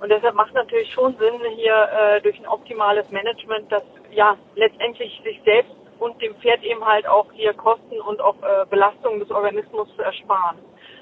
Und 0.00 0.08
deshalb 0.08 0.34
macht 0.34 0.54
natürlich 0.54 0.90
schon 0.92 1.16
Sinn, 1.18 1.40
hier 1.56 1.88
äh, 1.92 2.20
durch 2.22 2.38
ein 2.38 2.46
optimales 2.46 3.08
Management, 3.10 3.70
das 3.70 3.82
ja 4.10 4.36
letztendlich 4.54 5.20
sich 5.24 5.40
selbst 5.44 5.72
und 5.98 6.20
dem 6.22 6.34
Pferd 6.36 6.62
eben 6.62 6.84
halt 6.84 7.06
auch 7.06 7.26
hier 7.32 7.52
Kosten 7.52 8.00
und 8.00 8.20
auch 8.20 8.36
äh, 8.42 8.64
Belastungen 8.70 9.20
des 9.20 9.30
Organismus 9.30 9.94
zu 9.96 10.02
ersparen. 10.02 10.58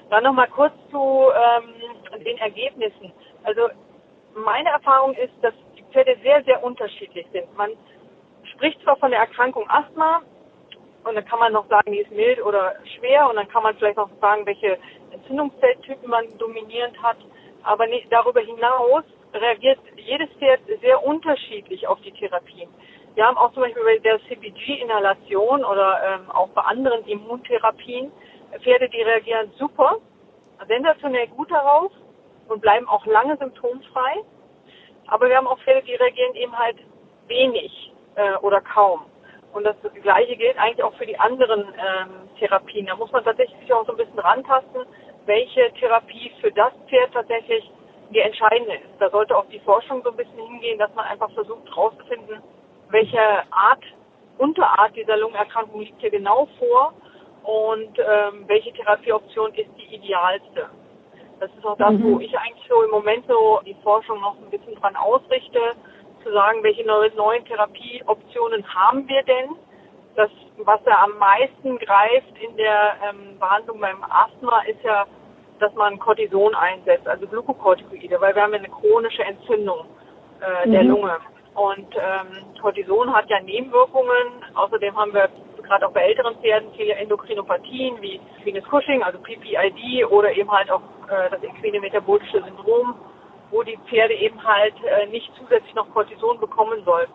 Dann 0.09 0.23
nochmal 0.23 0.49
kurz 0.49 0.73
zu 0.91 1.29
ähm, 1.31 2.23
den 2.25 2.37
Ergebnissen. 2.39 3.13
Also 3.43 3.69
meine 4.35 4.69
Erfahrung 4.69 5.13
ist, 5.13 5.33
dass 5.41 5.53
die 5.77 5.83
Pferde 5.83 6.17
sehr, 6.21 6.43
sehr 6.43 6.61
unterschiedlich 6.63 7.25
sind. 7.31 7.45
Man 7.57 7.71
spricht 8.43 8.81
zwar 8.83 8.97
von 8.97 9.11
der 9.11 9.21
Erkrankung 9.21 9.69
Asthma, 9.69 10.21
und 11.03 11.15
dann 11.15 11.25
kann 11.25 11.39
man 11.39 11.53
noch 11.53 11.67
sagen, 11.69 11.91
die 11.91 11.99
ist 11.99 12.11
mild 12.11 12.43
oder 12.43 12.75
schwer 12.97 13.29
und 13.29 13.37
dann 13.37 13.47
kann 13.47 13.63
man 13.63 13.75
vielleicht 13.77 13.97
noch 13.97 14.09
sagen, 14.19 14.45
welche 14.45 14.77
Entzündungszelltypen 15.11 16.09
man 16.09 16.25
dominierend 16.37 17.01
hat. 17.01 17.17
Aber 17.63 17.87
nicht, 17.87 18.11
darüber 18.11 18.41
hinaus 18.41 19.03
reagiert 19.33 19.79
jedes 19.95 20.29
Pferd 20.39 20.61
sehr 20.81 21.03
unterschiedlich 21.03 21.87
auf 21.87 21.99
die 22.01 22.11
Therapien. 22.11 22.69
Wir 23.15 23.25
haben 23.25 23.37
auch 23.37 23.51
zum 23.53 23.63
Beispiel 23.63 23.83
bei 23.83 23.97
der 23.99 24.19
CPG-Inhalation 24.27 25.63
oder 25.63 25.99
ähm, 26.03 26.31
auch 26.31 26.49
bei 26.49 26.61
anderen 26.61 27.05
Immuntherapien 27.05 28.11
Pferde, 28.63 28.89
die 28.89 29.01
reagieren 29.01 29.51
super, 29.57 29.97
sensationell 30.67 31.27
gut 31.27 31.51
darauf 31.51 31.91
und 32.47 32.61
bleiben 32.61 32.87
auch 32.87 33.05
lange 33.05 33.37
symptomfrei. 33.37 34.23
Aber 35.07 35.29
wir 35.29 35.37
haben 35.37 35.47
auch 35.47 35.59
Fälle, 35.59 35.83
die 35.83 35.95
reagieren 35.95 36.35
eben 36.35 36.57
halt 36.57 36.77
wenig 37.27 37.93
äh, 38.15 38.35
oder 38.37 38.61
kaum. 38.61 39.05
Und 39.53 39.63
das 39.63 39.75
Gleiche 40.01 40.35
gilt 40.35 40.57
eigentlich 40.57 40.83
auch 40.83 40.93
für 40.95 41.05
die 41.05 41.17
anderen 41.17 41.61
ähm, 41.61 42.29
Therapien. 42.37 42.85
Da 42.85 42.95
muss 42.95 43.11
man 43.11 43.23
tatsächlich 43.23 43.73
auch 43.73 43.85
so 43.85 43.93
ein 43.93 43.97
bisschen 43.97 44.19
rantasten, 44.19 44.85
welche 45.29 45.71
Therapie 45.79 46.31
für 46.41 46.51
das 46.51 46.73
Pferd 46.87 47.13
tatsächlich 47.13 47.71
die 48.09 48.19
entscheidende 48.19 48.73
ist. 48.73 48.95
Da 48.97 49.09
sollte 49.11 49.37
auch 49.37 49.45
die 49.45 49.59
Forschung 49.59 50.01
so 50.03 50.09
ein 50.09 50.17
bisschen 50.17 50.43
hingehen, 50.43 50.79
dass 50.79 50.93
man 50.95 51.05
einfach 51.05 51.31
versucht 51.33 51.69
herauszufinden, 51.69 52.41
welche 52.89 53.21
Art, 53.51 53.83
Unterart 54.39 54.95
dieser 54.95 55.17
Lungenerkrankung 55.17 55.81
liegt 55.81 55.99
hier 55.99 56.11
genau 56.11 56.47
vor 56.57 56.93
und 57.43 57.99
ähm, 57.99 58.45
welche 58.47 58.71
Therapieoption 58.71 59.53
ist 59.53 59.69
die 59.77 59.95
idealste. 59.95 60.69
Das 61.39 61.49
ist 61.57 61.65
auch 61.65 61.77
das, 61.77 61.91
mhm. 61.91 62.15
wo 62.15 62.19
ich 62.19 62.37
eigentlich 62.37 62.67
so 62.67 62.81
im 62.83 62.89
Moment 62.89 63.25
so 63.27 63.59
die 63.65 63.75
Forschung 63.83 64.19
noch 64.21 64.37
ein 64.37 64.49
bisschen 64.49 64.75
dran 64.75 64.95
ausrichte, 64.95 65.59
zu 66.23 66.31
sagen, 66.31 66.63
welche 66.63 66.85
neuen 66.85 67.45
Therapieoptionen 67.45 68.65
haben 68.73 69.07
wir 69.07 69.23
denn. 69.23 69.55
Das, 70.15 70.29
was 70.57 70.79
ja 70.85 71.03
am 71.03 71.17
meisten 71.17 71.77
greift 71.77 72.37
in 72.41 72.55
der 72.57 72.95
ähm, 73.09 73.39
Behandlung 73.39 73.79
beim 73.79 74.03
Asthma, 74.03 74.61
ist 74.63 74.81
ja, 74.83 75.05
dass 75.59 75.73
man 75.75 75.99
Cortison 75.99 76.55
einsetzt, 76.55 77.07
also 77.07 77.27
Glukokortikoide, 77.27 78.19
weil 78.19 78.35
wir 78.35 78.43
haben 78.43 78.53
eine 78.53 78.69
chronische 78.69 79.23
Entzündung 79.23 79.85
äh, 80.41 80.67
mhm. 80.67 80.71
der 80.71 80.83
Lunge. 80.83 81.17
Und 81.55 81.95
ähm, 81.95 82.59
Cortison 82.61 83.13
hat 83.13 83.29
ja 83.29 83.39
Nebenwirkungen. 83.41 84.43
Außerdem 84.55 84.95
haben 84.95 85.13
wir 85.13 85.29
gerade 85.63 85.87
auch 85.87 85.91
bei 85.91 86.01
älteren 86.01 86.35
Pferden 86.37 86.71
viele 86.75 86.93
Endokrinopathien 86.93 88.01
wie 88.01 88.19
Venous 88.43 88.63
Cushing, 88.69 89.03
also 89.03 89.19
PPID 89.19 90.05
oder 90.09 90.31
eben 90.31 90.51
halt 90.51 90.71
auch 90.71 90.81
äh, 91.09 91.29
das 91.29 91.43
equine 91.43 91.79
metabolische 91.79 92.41
Syndrom, 92.43 92.95
wo 93.51 93.63
die 93.63 93.77
Pferde 93.89 94.13
eben 94.13 94.43
halt 94.43 94.73
äh, 94.83 95.07
nicht 95.07 95.31
zusätzlich 95.37 95.73
noch 95.75 95.91
Cortison 95.93 96.39
bekommen 96.39 96.83
sollten. 96.85 97.13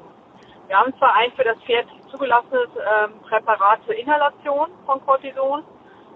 Wir 0.66 0.78
haben 0.78 0.94
zwar 0.98 1.14
ein 1.14 1.32
für 1.32 1.44
das 1.44 1.58
Pferd 1.62 1.86
zugelassenes 2.10 2.68
ähm, 2.76 3.20
Präparat 3.28 3.80
zur 3.86 3.94
Inhalation 3.94 4.68
von 4.86 5.04
Cortison, 5.04 5.62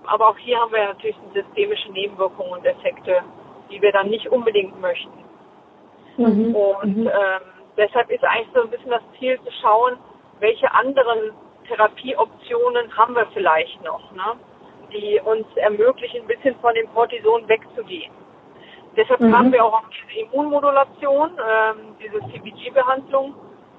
aber 0.08 0.28
auch 0.30 0.38
hier 0.38 0.58
haben 0.58 0.72
wir 0.72 0.86
natürlich 0.86 1.16
systemische 1.34 1.92
Nebenwirkungen 1.92 2.52
und 2.52 2.64
Effekte, 2.64 3.22
die 3.70 3.80
wir 3.80 3.92
dann 3.92 4.08
nicht 4.08 4.26
unbedingt 4.28 4.80
möchten. 4.80 5.24
Mhm. 6.16 6.54
Und 6.54 6.96
mhm. 6.96 7.06
Ähm, 7.06 7.40
deshalb 7.76 8.10
ist 8.10 8.24
eigentlich 8.24 8.48
so 8.54 8.62
ein 8.62 8.70
bisschen 8.70 8.90
das 8.90 9.02
Ziel 9.18 9.38
zu 9.44 9.50
schauen, 9.60 9.98
welche 10.40 10.72
anderen 10.72 11.32
Therapieoptionen 11.68 12.96
haben 12.96 13.14
wir 13.14 13.26
vielleicht 13.34 13.82
noch, 13.84 14.10
ne? 14.12 14.34
die 14.92 15.20
uns 15.22 15.46
ermöglichen, 15.56 16.22
ein 16.22 16.26
bisschen 16.26 16.56
von 16.60 16.74
dem 16.74 16.92
Cortison 16.94 17.46
wegzugehen. 17.46 18.10
Deshalb 18.96 19.20
mhm. 19.20 19.36
haben 19.36 19.52
wir 19.52 19.64
auch 19.64 19.82
diese 19.90 20.20
Immunmodulation, 20.20 21.30
ähm, 21.38 21.96
diese 22.00 22.20
CBG-Behandlung. 22.32 23.34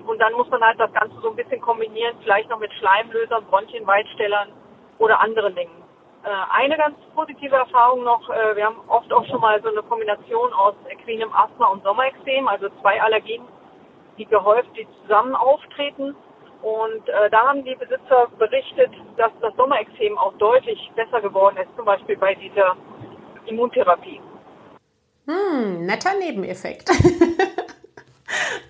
Und 0.06 0.20
dann 0.20 0.34
muss 0.34 0.50
man 0.50 0.62
halt 0.62 0.80
das 0.80 0.94
Ganze 0.94 1.16
so 1.22 1.30
ein 1.30 1.36
bisschen 1.36 1.60
kombinieren, 1.62 2.16
vielleicht 2.24 2.50
noch 2.50 2.60
mit 2.60 2.72
Schleimlösern, 2.74 3.44
Bronchienweitstellern 3.46 4.50
oder 4.98 5.20
anderen 5.22 5.56
Dingen. 5.56 5.79
Äh, 6.30 6.32
eine 6.52 6.78
ganz 6.78 6.96
positive 7.16 7.56
Erfahrung 7.56 8.04
noch, 8.04 8.30
äh, 8.30 8.56
wir 8.56 8.66
haben 8.66 8.78
oft 8.88 9.12
auch 9.12 9.26
schon 9.26 9.42
mal 9.42 9.60
so 9.64 9.70
eine 9.70 9.82
Kombination 9.82 10.54
aus 10.54 10.76
equinem 10.88 11.34
Asthma 11.34 11.68
und 11.68 11.82
Sommerexem, 11.84 12.48
also 12.48 12.70
zwei 12.82 13.02
Allergien, 13.02 13.42
die 14.20 14.26
gehäuft, 14.26 14.70
die 14.78 14.88
zusammen 15.02 15.36
auftreten. 15.36 16.16
Und 16.62 17.10
äh, 17.10 17.32
da 17.32 17.48
haben 17.48 17.64
die 17.64 17.74
Besitzer 17.74 18.28
berichtet, 18.38 18.92
dass 19.18 19.32
das 19.42 19.56
Sommerexem 19.56 20.20
auch 20.20 20.34
deutlich 20.38 20.92
besser 20.96 21.20
geworden 21.20 21.58
ist, 21.58 21.76
zum 21.76 21.86
Beispiel 21.86 22.18
bei 22.18 22.36
dieser 22.36 22.76
Immuntherapie. 23.48 24.22
Hm, 25.26 25.86
netter 25.88 26.14
Nebeneffekt. 26.14 26.90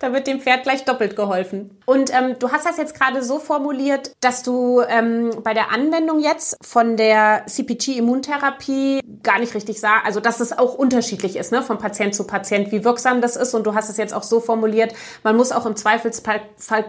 da 0.00 0.12
wird 0.12 0.26
dem 0.26 0.40
Pferd 0.40 0.62
gleich 0.62 0.84
doppelt 0.84 1.16
geholfen. 1.16 1.78
Und 1.86 2.12
ähm, 2.12 2.36
du 2.38 2.50
hast 2.52 2.66
das 2.66 2.76
jetzt 2.76 2.98
gerade 2.98 3.22
so 3.22 3.38
formuliert, 3.38 4.12
dass 4.20 4.42
du 4.42 4.82
ähm, 4.88 5.30
bei 5.42 5.54
der 5.54 5.72
Anwendung 5.72 6.20
jetzt 6.20 6.56
von 6.62 6.96
der 6.96 7.44
CPG-Immuntherapie 7.46 9.00
gar 9.22 9.38
nicht 9.38 9.54
richtig 9.54 9.80
sagst, 9.80 10.06
also 10.06 10.20
dass 10.20 10.40
es 10.40 10.56
auch 10.56 10.74
unterschiedlich 10.74 11.36
ist, 11.36 11.52
ne, 11.52 11.62
von 11.62 11.78
Patient 11.78 12.14
zu 12.14 12.24
Patient, 12.24 12.72
wie 12.72 12.84
wirksam 12.84 13.20
das 13.20 13.36
ist. 13.36 13.54
Und 13.54 13.66
du 13.66 13.74
hast 13.74 13.90
es 13.90 13.96
jetzt 13.96 14.14
auch 14.14 14.22
so 14.22 14.40
formuliert, 14.40 14.94
man 15.22 15.36
muss 15.36 15.52
auch 15.52 15.66
im 15.66 15.76
Zweifelsfall 15.76 16.40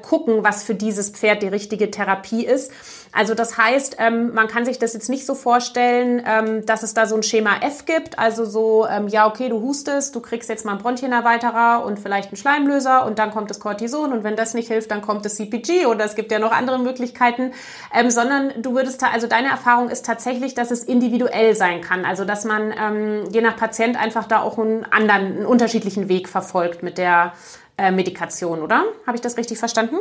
gucken, 0.01 0.43
was 0.43 0.63
für 0.63 0.75
dieses 0.75 1.09
Pferd 1.09 1.41
die 1.41 1.47
richtige 1.47 1.91
Therapie 1.91 2.45
ist. 2.45 2.71
Also 3.13 3.33
das 3.33 3.57
heißt, 3.57 3.97
ähm, 3.99 4.33
man 4.33 4.47
kann 4.47 4.65
sich 4.65 4.79
das 4.79 4.93
jetzt 4.93 5.09
nicht 5.09 5.25
so 5.25 5.35
vorstellen, 5.35 6.23
ähm, 6.25 6.65
dass 6.65 6.83
es 6.83 6.93
da 6.93 7.05
so 7.05 7.15
ein 7.15 7.23
Schema 7.23 7.57
F 7.61 7.85
gibt. 7.85 8.17
Also 8.17 8.45
so, 8.45 8.87
ähm, 8.87 9.07
ja, 9.07 9.27
okay, 9.27 9.49
du 9.49 9.61
hustest, 9.61 10.15
du 10.15 10.21
kriegst 10.21 10.49
jetzt 10.49 10.65
mal 10.65 10.73
einen 10.73 10.81
Bronchienerweiterer 10.81 11.83
und 11.85 11.99
vielleicht 11.99 12.29
einen 12.29 12.37
Schleimlöser 12.37 12.70
und 13.05 13.19
dann 13.19 13.31
kommt 13.31 13.49
das 13.49 13.59
Cortison 13.59 14.13
und 14.13 14.23
wenn 14.23 14.35
das 14.35 14.53
nicht 14.53 14.67
hilft, 14.67 14.91
dann 14.91 15.01
kommt 15.01 15.25
das 15.25 15.35
CPG 15.35 15.85
oder 15.85 16.05
es 16.05 16.15
gibt 16.15 16.31
ja 16.31 16.39
noch 16.39 16.51
andere 16.51 16.79
Möglichkeiten, 16.79 17.53
ähm, 17.93 18.09
sondern 18.09 18.61
du 18.61 18.73
würdest 18.73 19.03
also 19.03 19.27
deine 19.27 19.49
Erfahrung 19.49 19.89
ist 19.89 20.05
tatsächlich, 20.05 20.53
dass 20.53 20.71
es 20.71 20.83
individuell 20.83 21.55
sein 21.55 21.81
kann. 21.81 22.05
Also 22.05 22.25
dass 22.25 22.45
man 22.45 22.73
ähm, 22.77 23.23
je 23.31 23.41
nach 23.41 23.55
Patient 23.55 24.01
einfach 24.01 24.25
da 24.25 24.41
auch 24.41 24.57
einen 24.57 24.85
anderen, 24.85 25.37
einen 25.37 25.45
unterschiedlichen 25.45 26.09
Weg 26.09 26.29
verfolgt 26.29 26.83
mit 26.83 26.97
der 26.97 27.33
äh, 27.77 27.91
Medikation, 27.91 28.61
oder? 28.61 28.83
Habe 29.05 29.15
ich 29.15 29.21
das 29.21 29.37
richtig 29.37 29.59
verstanden? 29.59 29.97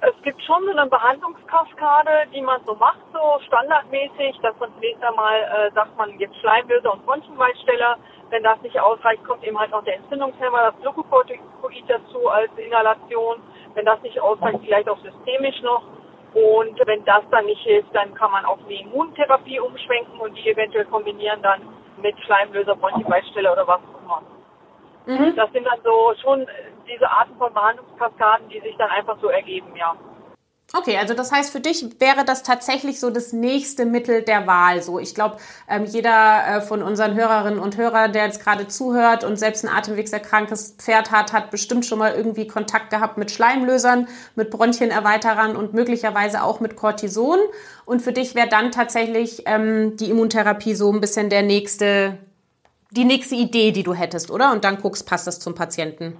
es 0.00 0.22
gibt 0.22 0.40
schon 0.42 0.62
so 0.64 0.70
eine 0.70 0.86
Behandlungskaskade, 0.88 2.26
die 2.32 2.40
man 2.40 2.60
so 2.64 2.74
macht, 2.74 3.00
so 3.12 3.40
standardmäßig, 3.46 4.38
dass 4.42 4.56
man 4.60 4.72
zunächst 4.74 5.02
einmal 5.02 5.40
äh, 5.40 5.72
sagt, 5.74 5.96
man 5.96 6.16
gibt 6.18 6.34
Schleimböse 6.36 6.90
und 6.90 7.04
Bronchienweitsteller. 7.04 7.96
Wenn 8.30 8.42
das 8.42 8.60
nicht 8.62 8.78
ausreicht, 8.78 9.24
kommt 9.24 9.42
eben 9.44 9.58
halt 9.58 9.70
noch 9.70 9.84
der 9.84 9.96
Entzündungshemmer, 9.96 10.70
das 10.70 10.80
Glucocorticoid 10.82 11.84
dazu 11.88 12.28
als 12.28 12.50
Inhalation. 12.56 13.36
Wenn 13.74 13.86
das 13.86 14.00
nicht 14.02 14.20
ausreicht, 14.20 14.60
vielleicht 14.62 14.88
auch 14.88 14.98
systemisch 14.98 15.62
noch. 15.62 15.82
Und 16.34 16.78
wenn 16.86 17.04
das 17.04 17.22
dann 17.30 17.46
nicht 17.46 17.62
hilft, 17.62 17.94
dann 17.94 18.14
kann 18.14 18.30
man 18.30 18.44
auf 18.44 18.58
eine 18.64 18.80
Immuntherapie 18.80 19.60
umschwenken 19.60 20.20
und 20.20 20.34
die 20.36 20.50
eventuell 20.50 20.84
kombinieren 20.84 21.40
dann 21.42 21.62
mit 21.96 22.18
Schleimlöser, 22.20 22.76
Bronchienweitsteller 22.76 23.52
oder 23.52 23.66
was 23.66 23.80
auch 23.80 24.02
immer. 24.02 24.22
Mhm. 25.06 25.34
Das 25.36 25.50
sind 25.52 25.66
dann 25.66 25.80
so 25.82 26.12
schon 26.22 26.46
diese 26.86 27.10
Arten 27.10 27.34
von 27.38 27.52
Behandlungskaskaden, 27.52 28.48
die 28.50 28.60
sich 28.60 28.76
dann 28.76 28.90
einfach 28.90 29.16
so 29.20 29.28
ergeben, 29.28 29.74
ja. 29.74 29.94
Okay, 30.74 30.98
also 30.98 31.14
das 31.14 31.32
heißt, 31.32 31.50
für 31.50 31.60
dich 31.60 31.98
wäre 31.98 32.26
das 32.26 32.42
tatsächlich 32.42 33.00
so 33.00 33.08
das 33.08 33.32
nächste 33.32 33.86
Mittel 33.86 34.20
der 34.20 34.46
Wahl. 34.46 34.82
So, 34.82 34.98
ich 34.98 35.14
glaube, 35.14 35.38
ähm, 35.66 35.86
jeder 35.86 36.46
äh, 36.46 36.60
von 36.60 36.82
unseren 36.82 37.14
Hörerinnen 37.14 37.58
und 37.58 37.78
Hörern, 37.78 38.12
der 38.12 38.26
jetzt 38.26 38.44
gerade 38.44 38.68
zuhört 38.68 39.24
und 39.24 39.38
selbst 39.38 39.64
ein 39.64 39.70
atemwegserkranktes 39.74 40.74
Pferd 40.76 41.10
hat, 41.10 41.32
hat 41.32 41.50
bestimmt 41.50 41.86
schon 41.86 41.98
mal 41.98 42.12
irgendwie 42.12 42.46
Kontakt 42.46 42.90
gehabt 42.90 43.16
mit 43.16 43.30
Schleimlösern, 43.30 44.08
mit 44.36 44.50
Bronchienerweiterern 44.50 45.56
und 45.56 45.72
möglicherweise 45.72 46.42
auch 46.42 46.60
mit 46.60 46.76
Cortison. 46.76 47.38
Und 47.86 48.02
für 48.02 48.12
dich 48.12 48.34
wäre 48.34 48.48
dann 48.48 48.70
tatsächlich 48.70 49.44
ähm, 49.46 49.96
die 49.96 50.10
Immuntherapie 50.10 50.74
so 50.74 50.92
ein 50.92 51.00
bisschen 51.00 51.30
der 51.30 51.44
nächste, 51.44 52.18
die 52.90 53.06
nächste 53.06 53.36
Idee, 53.36 53.72
die 53.72 53.84
du 53.84 53.94
hättest, 53.94 54.30
oder? 54.30 54.52
Und 54.52 54.64
dann 54.64 54.82
guckst, 54.82 55.06
passt 55.06 55.26
das 55.26 55.40
zum 55.40 55.54
Patienten. 55.54 56.14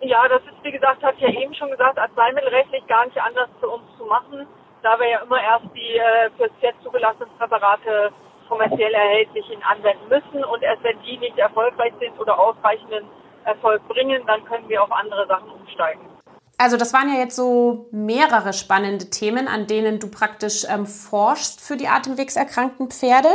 Ja, 0.00 0.28
das 0.28 0.42
ist, 0.42 0.62
wie 0.62 0.70
gesagt, 0.70 1.02
hat 1.02 1.18
ja 1.18 1.28
eben 1.28 1.54
schon 1.54 1.70
gesagt, 1.70 1.98
arzneimittelrechtlich 1.98 2.86
gar 2.86 3.04
nicht 3.06 3.20
anders 3.20 3.48
zu 3.60 3.68
uns 3.68 3.82
zu 3.96 4.04
machen, 4.04 4.46
da 4.82 4.98
wir 4.98 5.08
ja 5.08 5.18
immer 5.20 5.42
erst 5.42 5.66
die 5.74 5.96
äh, 5.96 6.30
fürs 6.36 6.52
jetzt 6.60 6.82
zugelassenen 6.82 7.30
Präparate 7.36 8.12
kommerziell 8.48 8.94
erhältlichen 8.94 9.62
anwenden 9.64 10.08
müssen 10.08 10.44
und 10.44 10.62
erst 10.62 10.82
wenn 10.84 11.00
die 11.02 11.18
nicht 11.18 11.36
erfolgreich 11.38 11.92
sind 11.98 12.18
oder 12.18 12.38
ausreichenden 12.38 13.04
Erfolg 13.44 13.86
bringen, 13.88 14.22
dann 14.26 14.44
können 14.44 14.68
wir 14.68 14.82
auf 14.82 14.92
andere 14.92 15.26
Sachen 15.26 15.50
umsteigen. 15.50 16.17
Also 16.60 16.76
das 16.76 16.92
waren 16.92 17.08
ja 17.08 17.20
jetzt 17.20 17.36
so 17.36 17.86
mehrere 17.92 18.52
spannende 18.52 19.10
Themen, 19.10 19.46
an 19.46 19.68
denen 19.68 20.00
du 20.00 20.08
praktisch 20.08 20.66
ähm, 20.68 20.86
forschst 20.86 21.60
für 21.60 21.76
die 21.76 21.86
atemwegserkrankten 21.86 22.90
Pferde. 22.90 23.28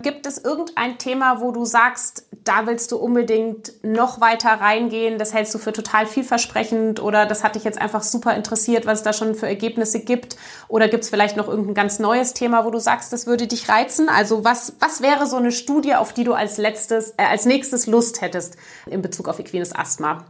Gibt 0.00 0.26
es 0.26 0.38
irgendein 0.38 0.96
Thema, 0.96 1.42
wo 1.42 1.50
du 1.50 1.66
sagst, 1.66 2.26
da 2.44 2.66
willst 2.66 2.90
du 2.90 2.96
unbedingt 2.96 3.74
noch 3.82 4.22
weiter 4.22 4.48
reingehen, 4.48 5.18
das 5.18 5.34
hältst 5.34 5.54
du 5.54 5.58
für 5.58 5.74
total 5.74 6.06
vielversprechend 6.06 6.98
oder 7.00 7.26
das 7.26 7.44
hat 7.44 7.56
dich 7.56 7.64
jetzt 7.64 7.78
einfach 7.78 8.02
super 8.02 8.34
interessiert, 8.34 8.86
was 8.86 9.00
es 9.00 9.04
da 9.04 9.12
schon 9.12 9.34
für 9.34 9.46
Ergebnisse 9.46 10.00
gibt? 10.00 10.38
Oder 10.68 10.88
gibt 10.88 11.04
es 11.04 11.10
vielleicht 11.10 11.36
noch 11.36 11.48
irgendein 11.48 11.74
ganz 11.74 11.98
neues 11.98 12.32
Thema, 12.32 12.64
wo 12.64 12.70
du 12.70 12.78
sagst, 12.78 13.12
das 13.12 13.26
würde 13.26 13.46
dich 13.46 13.68
reizen? 13.68 14.08
Also 14.08 14.44
was, 14.44 14.72
was 14.80 15.02
wäre 15.02 15.26
so 15.26 15.36
eine 15.36 15.52
Studie, 15.52 15.94
auf 15.94 16.14
die 16.14 16.24
du 16.24 16.32
als 16.32 16.56
letztes, 16.56 17.10
äh, 17.18 17.24
als 17.24 17.44
nächstes 17.44 17.86
Lust 17.86 18.22
hättest 18.22 18.56
in 18.86 19.02
Bezug 19.02 19.28
auf 19.28 19.38
equines 19.38 19.74
Asthma? 19.74 20.24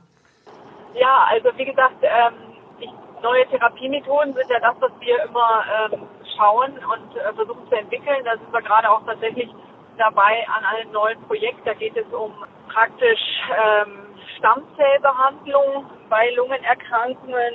Ja, 0.94 1.26
also 1.30 1.50
wie 1.56 1.64
gesagt, 1.64 1.96
ähm, 2.02 2.34
ich, 2.78 2.90
neue 3.22 3.46
Therapiemethoden 3.48 4.34
sind 4.34 4.50
ja 4.50 4.60
das, 4.60 4.74
was 4.80 4.92
wir 5.00 5.22
immer 5.24 5.64
ähm, 5.92 6.08
schauen 6.36 6.72
und 6.72 7.16
äh, 7.16 7.32
versuchen 7.34 7.66
zu 7.68 7.74
entwickeln. 7.76 8.24
Da 8.24 8.32
sind 8.36 8.52
wir 8.52 8.62
gerade 8.62 8.90
auch 8.90 9.04
tatsächlich 9.06 9.48
dabei 9.98 10.46
an 10.48 10.64
einem 10.64 10.92
neuen 10.92 11.20
Projekt. 11.22 11.66
Da 11.66 11.74
geht 11.74 11.96
es 11.96 12.06
um 12.12 12.32
praktisch 12.68 13.20
ähm, 13.50 14.06
Stammzellbehandlung 14.38 15.86
bei 16.08 16.30
Lungenerkrankungen 16.32 17.54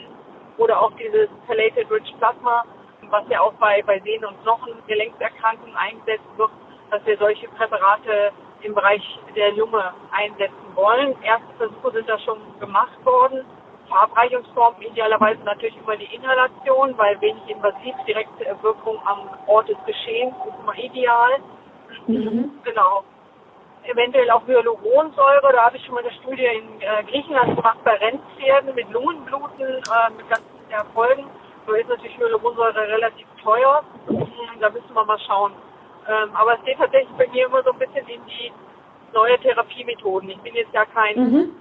oder 0.57 0.81
auch 0.81 0.91
dieses 0.93 1.29
Palated 1.45 1.89
Rich 1.91 2.13
Plasma, 2.17 2.63
was 3.09 3.23
ja 3.29 3.41
auch 3.41 3.53
bei, 3.53 3.83
bei 3.83 3.99
Sehnen- 3.99 4.25
und 4.25 4.41
Knochengelenkserkrankungen 4.43 5.75
eingesetzt 5.75 6.25
wird, 6.37 6.51
dass 6.89 7.05
wir 7.05 7.17
solche 7.17 7.47
Präparate 7.49 8.31
im 8.61 8.73
Bereich 8.73 9.01
der 9.35 9.51
Lunge 9.53 9.93
einsetzen 10.11 10.75
wollen. 10.75 11.15
Erste 11.21 11.53
Versuche 11.57 11.91
sind 11.91 12.09
da 12.09 12.17
schon 12.19 12.39
gemacht 12.59 13.05
worden. 13.05 13.45
Verabreichungsform 13.87 14.75
idealerweise 14.81 15.41
natürlich 15.43 15.77
immer 15.77 15.95
die 15.95 16.13
Inhalation, 16.13 16.97
weil 16.97 17.19
wenig 17.21 17.47
invasiv, 17.47 17.95
direkte 18.05 18.45
Wirkung 18.61 18.99
am 19.05 19.29
Ort 19.47 19.69
des 19.69 19.77
Geschehens 19.85 20.35
ist 20.45 20.59
immer 20.61 20.77
ideal. 20.77 21.39
Mhm. 22.07 22.51
Genau. 22.63 23.03
Eventuell 23.83 24.29
auch 24.31 24.45
Hyaluronsäure, 24.45 25.53
da 25.53 25.65
habe 25.65 25.77
ich 25.77 25.85
schon 25.85 25.95
mal 25.95 26.03
eine 26.03 26.11
Studie 26.11 26.43
in 26.43 26.81
äh, 26.81 27.03
Griechenland 27.09 27.55
gemacht 27.55 27.77
bei 27.85 27.95
Rennpferden 27.95 28.75
mit 28.75 28.91
Lungenbluten, 28.91 29.65
äh, 29.65 30.11
mit 30.17 30.29
ganzen 30.29 30.69
Erfolgen. 30.69 31.25
So 31.65 31.73
ist 31.73 31.87
natürlich 31.87 32.17
Hyaluronsäure 32.17 32.87
relativ 32.87 33.27
teuer. 33.41 33.83
Mhm, 34.09 34.59
da 34.59 34.69
müssen 34.69 34.93
wir 34.93 35.05
mal 35.05 35.19
schauen. 35.19 35.53
Ähm, 36.07 36.29
aber 36.33 36.53
es 36.57 36.63
geht 36.63 36.77
tatsächlich 36.77 37.15
bei 37.17 37.27
mir 37.27 37.45
immer 37.45 37.63
so 37.63 37.71
ein 37.71 37.79
bisschen 37.79 38.07
in 38.07 38.21
die 38.25 38.51
neue 39.13 39.37
Therapiemethoden. 39.39 40.29
Ich 40.29 40.39
bin 40.39 40.55
jetzt 40.55 40.73
ja 40.73 40.85
kein 40.85 41.15
mhm. 41.19 41.55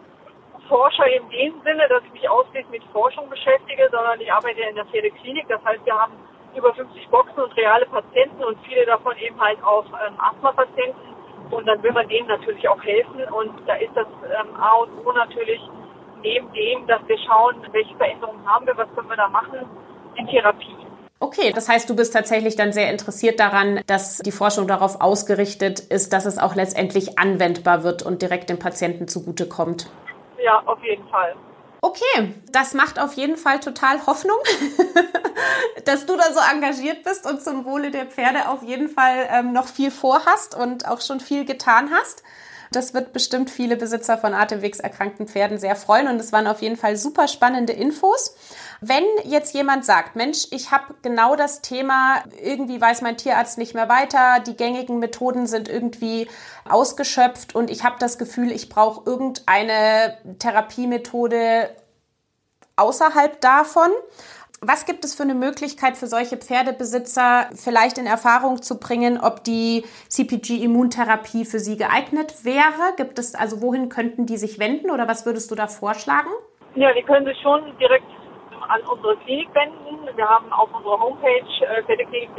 Forscher 0.69 1.07
in 1.07 1.29
dem 1.31 1.61
Sinne, 1.63 1.89
dass 1.89 2.03
ich 2.05 2.13
mich 2.13 2.29
ausschließlich 2.29 2.69
mit 2.71 2.85
Forschung 2.93 3.29
beschäftige, 3.29 3.89
sondern 3.91 4.21
ich 4.21 4.33
arbeite 4.33 4.61
in 4.61 4.75
der 4.75 4.85
Pferdeklinik. 4.87 5.49
Das 5.49 5.65
heißt, 5.65 5.85
wir 5.85 5.95
haben 5.95 6.13
über 6.57 6.73
50 6.75 7.09
Boxen 7.09 7.41
und 7.41 7.57
reale 7.57 7.87
Patienten 7.87 8.43
und 8.43 8.59
viele 8.67 8.87
davon 8.87 9.17
eben 9.19 9.41
halt 9.41 9.63
auch 9.63 9.85
ähm, 10.07 10.15
Asthma-Patienten. 10.19 11.15
Und 11.51 11.67
dann 11.67 11.83
will 11.83 11.93
man 11.93 12.09
denen 12.09 12.27
natürlich 12.27 12.69
auch 12.69 12.83
helfen. 12.83 13.23
Und 13.33 13.53
da 13.67 13.75
ist 13.75 13.95
das 13.95 14.07
ähm, 14.25 14.57
A 14.61 14.75
und 14.79 15.07
O 15.07 15.13
natürlich 15.13 15.61
neben 16.23 16.53
dem, 16.53 16.87
dass 16.87 17.01
wir 17.07 17.19
schauen, 17.19 17.57
welche 17.73 17.95
Veränderungen 17.97 18.45
haben 18.47 18.67
wir, 18.67 18.77
was 18.77 18.93
können 18.95 19.09
wir 19.09 19.17
da 19.17 19.29
machen, 19.29 19.59
in 20.17 20.27
Therapie. 20.27 20.86
Okay, 21.19 21.51
das 21.55 21.69
heißt, 21.69 21.89
du 21.89 21.97
bist 21.97 22.13
tatsächlich 22.13 22.57
dann 22.57 22.73
sehr 22.73 22.91
interessiert 22.91 23.41
daran, 23.41 23.81
dass 23.87 24.19
die 24.19 24.33
Forschung 24.33 24.69
darauf 24.69 25.01
ausgerichtet 25.01 25.81
ist, 25.81 26.13
dass 26.13 26.27
es 26.27 26.37
auch 26.37 26.55
letztendlich 26.55 27.19
anwendbar 27.19 27.85
wird 27.85 28.03
und 28.03 28.21
direkt 28.21 28.51
dem 28.51 28.59
Patienten 28.59 29.09
zugutekommt. 29.09 29.89
Ja, 30.43 30.63
auf 30.67 30.83
jeden 30.85 31.09
Fall. 31.09 31.35
Okay, 31.81 32.35
das 32.53 32.75
macht 32.75 32.99
auf 32.99 33.15
jeden 33.15 33.37
Fall 33.37 33.61
total 33.61 34.07
Hoffnung, 34.07 34.37
dass 35.85 36.05
du 36.05 36.17
da 36.17 36.33
so 36.33 36.41
engagiert 36.53 37.05
bist 37.05 37.27
und 37.27 37.41
zum 37.43 37.65
Wohle 37.65 37.91
der 37.91 38.07
Pferde 38.07 38.49
auf 38.49 38.63
jeden 38.63 38.89
Fall 38.89 39.29
ähm, 39.31 39.53
noch 39.53 39.69
viel 39.69 39.91
vorhast 39.91 40.55
und 40.55 40.87
auch 40.89 41.01
schon 41.01 41.21
viel 41.21 41.45
getan 41.45 41.91
hast. 41.93 42.23
Das 42.73 42.95
wird 42.95 43.13
bestimmt 43.13 43.51
viele 43.51 43.77
Besitzer 43.77 44.19
von 44.19 44.35
atemwegserkrankten 44.35 45.29
Pferden 45.29 45.59
sehr 45.59 45.77
freuen 45.77 46.09
und 46.09 46.21
es 46.21 46.33
waren 46.33 46.47
auf 46.47 46.61
jeden 46.61 46.77
Fall 46.77 46.97
super 46.97 47.29
spannende 47.29 47.73
Infos. 47.73 48.37
Wenn 48.81 49.05
jetzt 49.25 49.55
jemand 49.55 49.85
sagt, 49.85 50.17
Mensch, 50.17 50.47
ich 50.51 50.71
habe 50.71 50.95
genau 51.03 51.35
das 51.37 51.63
Thema, 51.63 52.23
irgendwie 52.43 52.81
weiß 52.81 53.03
mein 53.03 53.17
Tierarzt 53.17 53.59
nicht 53.59 53.75
mehr 53.75 53.89
weiter, 53.89 54.41
die 54.47 54.57
gängigen 54.57 54.99
Methoden 54.99 55.47
sind 55.47 55.69
irgendwie 55.69 56.29
ausgeschöpft 56.69 57.55
und 57.55 57.71
ich 57.71 57.85
habe 57.85 57.97
das 57.99 58.19
Gefühl, 58.19 58.53
ich 58.53 58.69
brauche 58.69 59.09
irgendeine 59.09 60.19
Therapiemethode 60.39 61.71
außerhalb 62.77 63.41
davon. 63.41 63.91
Was 64.63 64.87
gibt 64.87 65.05
es 65.05 65.15
für 65.15 65.23
eine 65.23 65.35
Möglichkeit 65.35 65.97
für 65.97 66.07
solche 66.07 66.39
Pferdebesitzer, 66.39 67.51
vielleicht 67.55 67.99
in 67.99 68.07
Erfahrung 68.07 68.63
zu 68.63 68.81
bringen, 68.81 69.21
ob 69.21 69.45
die 69.45 69.85
CPG-Immuntherapie 70.09 71.45
für 71.45 71.61
sie 71.61 71.77
geeignet 71.77 72.45
wäre? 72.45 72.95
Gibt 72.97 73.19
es 73.19 73.35
also, 73.35 73.61
wohin 73.61 73.91
könnten 73.91 74.25
die 74.25 74.39
sich 74.39 74.59
wenden 74.59 74.91
oder 74.91 75.09
was 75.09 75.27
würdest 75.27 75.51
du 75.51 75.55
da 75.55 75.67
vorschlagen? 75.67 76.31
Ja, 76.75 76.93
die 76.95 77.03
können 77.03 77.27
sich 77.27 77.39
schon 77.43 77.77
direkt 77.79 78.07
an 78.69 78.81
unsere 78.83 79.17
Klinik 79.19 79.55
wenden. 79.55 80.17
Wir 80.17 80.29
haben 80.29 80.53
auf 80.53 80.69
unserer 80.75 81.01
Homepage 81.01 81.45
äh, 81.61 81.83
Pferdeklinik 81.85 82.31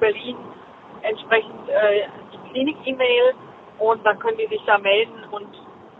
Berlin 0.00 0.36
entsprechend 1.02 1.68
äh, 1.68 2.08
die 2.32 2.50
Klinik-E-Mail 2.50 3.34
und 3.78 4.04
dann 4.04 4.18
können 4.18 4.38
die 4.38 4.46
sich 4.46 4.62
da 4.66 4.78
melden 4.78 5.24
und 5.30 5.48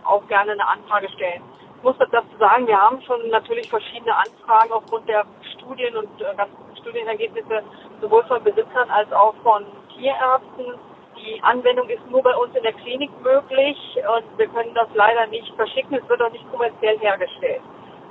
auch 0.03 0.25
gerne 0.27 0.53
eine 0.53 0.67
Anfrage 0.67 1.09
stellen. 1.09 1.41
Ich 1.77 1.83
muss 1.83 1.95
dazu 1.99 2.37
sagen, 2.39 2.65
wir 2.67 2.79
haben 2.79 3.01
schon 3.03 3.29
natürlich 3.29 3.69
verschiedene 3.69 4.15
Anfragen 4.15 4.71
aufgrund 4.71 5.07
der 5.07 5.25
Studien 5.55 5.95
und 5.95 6.09
äh, 6.21 6.35
ganzen 6.35 6.77
Studienergebnisse 6.79 7.63
sowohl 8.01 8.23
von 8.25 8.43
Besitzern 8.43 8.89
als 8.89 9.11
auch 9.11 9.35
von 9.43 9.65
Tierärzten. 9.95 10.73
Die 11.17 11.41
Anwendung 11.43 11.89
ist 11.89 12.05
nur 12.09 12.21
bei 12.21 12.35
uns 12.35 12.55
in 12.55 12.63
der 12.63 12.73
Klinik 12.73 13.11
möglich 13.21 13.77
und 14.15 14.37
wir 14.37 14.47
können 14.47 14.73
das 14.73 14.87
leider 14.93 15.27
nicht 15.27 15.53
verschicken. 15.55 15.97
Es 15.97 16.07
wird 16.09 16.21
auch 16.21 16.31
nicht 16.31 16.49
kommerziell 16.51 16.97
hergestellt. 16.99 17.61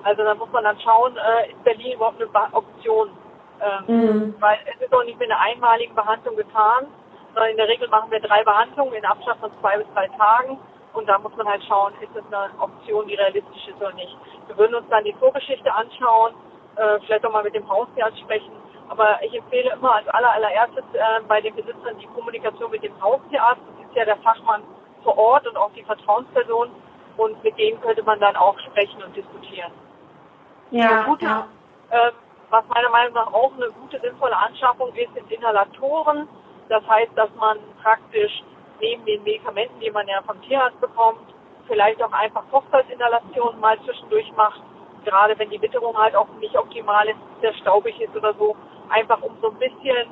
Also 0.07 0.23
da 0.23 0.37
muss 0.37 0.49
man 0.53 0.63
dann 0.63 0.79
schauen, 0.79 1.17
äh, 1.17 1.51
ist 1.51 1.65
Berlin 1.65 1.95
überhaupt 1.95 2.23
eine 2.23 2.55
Option? 2.55 3.11
Ähm, 3.61 3.85
mhm. 3.89 4.35
Weil 4.39 4.59
es 4.73 4.81
ist 4.81 4.95
auch 4.95 5.03
nicht 5.03 5.19
mit 5.19 5.29
einer 5.29 5.41
einmaligen 5.41 5.97
Behandlung 5.97 6.37
getan, 6.37 6.87
sondern 7.35 7.51
in 7.51 7.57
der 7.57 7.67
Regel 7.67 7.89
machen 7.89 8.13
wir 8.13 8.21
drei 8.21 8.45
Behandlungen 8.45 8.95
in 8.95 9.05
Abstand 9.05 9.41
von 9.41 9.51
zwei 9.61 9.79
bis 9.79 9.87
drei 9.95 10.07
Tagen. 10.17 10.61
Und 10.93 11.09
da 11.09 11.19
muss 11.19 11.35
man 11.37 11.49
halt 11.49 11.65
schauen, 11.65 11.93
ist 12.01 12.15
das 12.15 12.25
eine 12.31 12.55
Option, 12.61 13.09
die 13.09 13.17
realistisch 13.17 13.67
ist 13.67 13.77
oder 13.79 13.93
nicht. 13.95 14.17
Wir 14.47 14.57
würden 14.57 14.77
uns 14.77 14.89
dann 14.91 15.03
die 15.03 15.13
Vorgeschichte 15.15 15.75
anschauen, 15.75 16.35
äh, 16.77 17.01
vielleicht 17.05 17.27
auch 17.27 17.33
mal 17.33 17.43
mit 17.43 17.57
dem 17.57 17.69
Haustierarzt 17.69 18.21
sprechen. 18.21 18.53
Aber 18.89 19.21
ich 19.25 19.35
empfehle 19.35 19.73
immer 19.73 19.97
als 19.97 20.07
aller, 20.07 20.31
allererstes 20.35 20.85
äh, 20.93 21.21
bei 21.27 21.41
den 21.41 21.57
Besitzern 21.57 21.99
die 21.99 22.07
Kommunikation 22.07 22.71
mit 22.71 22.85
dem 22.85 22.95
Haustierarzt. 23.03 23.61
Das 23.67 23.89
ist 23.89 23.97
ja 23.97 24.05
der 24.05 24.19
Fachmann 24.19 24.63
vor 25.03 25.19
Ort 25.19 25.49
und 25.49 25.57
auch 25.57 25.73
die 25.73 25.83
Vertrauensperson. 25.83 26.71
Und 27.17 27.43
mit 27.43 27.59
denen 27.59 27.81
könnte 27.81 28.05
man 28.05 28.21
dann 28.21 28.37
auch 28.37 28.57
sprechen 28.61 29.03
und 29.03 29.17
diskutieren. 29.17 29.73
Ja, 30.71 31.05
gute, 31.05 31.25
ja. 31.25 31.47
Äh, 31.91 32.13
was 32.51 32.65
meiner 32.69 32.91
Meinung 32.91 33.15
nach 33.15 33.33
auch 33.33 33.53
eine 33.55 33.71
gute, 33.71 34.01
sinnvolle 34.01 34.37
Anschaffung 34.37 34.95
ist, 34.95 35.13
sind 35.15 35.31
Inhalatoren. 35.31 36.29
Das 36.69 36.87
heißt, 36.87 37.13
dass 37.17 37.31
man 37.37 37.59
praktisch 37.83 38.43
neben 38.81 39.05
den 39.05 39.23
Medikamenten, 39.23 39.81
die 39.81 39.91
man 39.91 40.07
ja 40.09 40.23
vom 40.23 40.41
Tierarzt 40.43 40.81
bekommt, 40.81 41.35
vielleicht 41.67 42.03
auch 42.03 42.13
einfach 42.13 42.43
Kochsalzinhalationen 42.51 43.61
mal 43.61 43.79
zwischendurch 43.85 44.31
macht. 44.37 44.61
Gerade 45.05 45.39
wenn 45.39 45.51
die 45.51 45.61
Witterung 45.63 45.97
halt 45.97 46.15
auch 46.17 46.29
nicht 46.41 46.57
optimal 46.57 47.09
ist, 47.09 47.19
sehr 47.41 47.55
staubig 47.55 48.01
ist 48.01 48.15
oder 48.17 48.35
so. 48.35 48.57
Einfach 48.89 49.21
um 49.23 49.37
so 49.41 49.51
ein 49.51 49.59
bisschen 49.59 50.09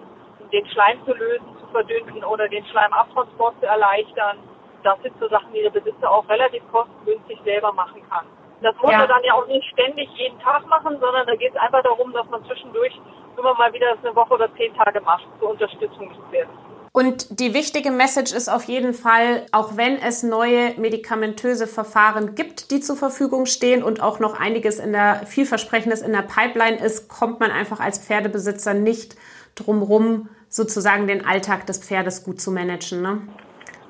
den 0.52 0.66
Schleim 0.68 1.05
zu 1.05 1.12
lösen, 1.12 1.46
zu 1.61 1.66
verdünnen 1.68 2.24
oder 2.24 2.48
den 2.48 2.64
Schleimabtransport 2.66 3.59
zu 3.61 3.66
erleichtern. 3.66 4.38
Das 4.82 5.00
sind 5.02 5.18
so 5.18 5.28
Sachen, 5.28 5.52
die 5.52 5.62
der 5.62 5.70
Besitzer 5.70 6.11
auch 6.11 6.28
relativ 6.28 6.62
kostengünstig 6.70 7.40
selber 7.44 7.72
machen 7.72 8.02
kann. 8.09 8.26
Das 8.65 8.75
muss 8.83 8.93
ja. 8.93 9.03
er 9.03 9.07
dann 9.07 9.23
ja 9.25 9.35
auch 9.35 9.47
nicht 9.47 9.65
ständig 9.73 10.09
jeden 10.17 10.39
Tag 10.41 10.67
machen, 10.67 10.99
sondern 10.99 11.27
da 11.27 11.37
geht 11.37 11.53
es 11.55 11.61
einfach 11.61 11.83
darum, 11.83 12.12
dass 12.12 12.27
man 12.31 12.45
zwischendurch 12.47 12.99
immer 13.37 13.55
mal 13.55 13.73
wieder 13.73 13.95
eine 14.03 14.17
Woche 14.17 14.35
oder 14.35 14.49
zehn 14.57 14.75
Tage 14.75 15.01
macht 15.03 15.27
zur 15.39 15.51
Unterstützung 15.51 16.09
des 16.09 16.19
Pferdes. 16.31 16.55
Und 16.93 17.41
die 17.41 17.55
wichtige 17.55 17.91
Message 17.91 18.33
ist 18.33 18.49
auf 18.49 18.65
jeden 18.65 18.95
Fall, 18.95 19.45
auch 19.51 19.77
wenn 19.77 19.99
es 19.99 20.23
neue 20.23 20.75
medikamentöse 20.79 21.67
Verfahren 21.67 22.37
gibt, 22.37 22.71
die 22.71 22.81
zur 22.81 22.97
Verfügung 22.97 23.47
stehen 23.47 23.83
und 23.83 24.01
auch 24.01 24.21
noch 24.21 24.39
einiges 24.39 24.79
in 24.79 24.93
der 24.93 25.27
vielversprechendes 25.27 26.03
in 26.03 26.12
der 26.12 26.23
Pipeline 26.23 26.77
ist, 26.77 27.09
kommt 27.09 27.41
man 27.41 27.51
einfach 27.51 27.81
als 27.81 27.99
Pferdebesitzer 27.99 28.75
nicht 28.75 29.17
drumrum, 29.57 30.29
sozusagen 30.49 31.09
den 31.09 31.27
Alltag 31.27 31.67
des 31.67 31.81
Pferdes 31.81 32.23
gut 32.23 32.41
zu 32.41 32.53
managen. 32.53 33.03
Ne? 33.03 33.23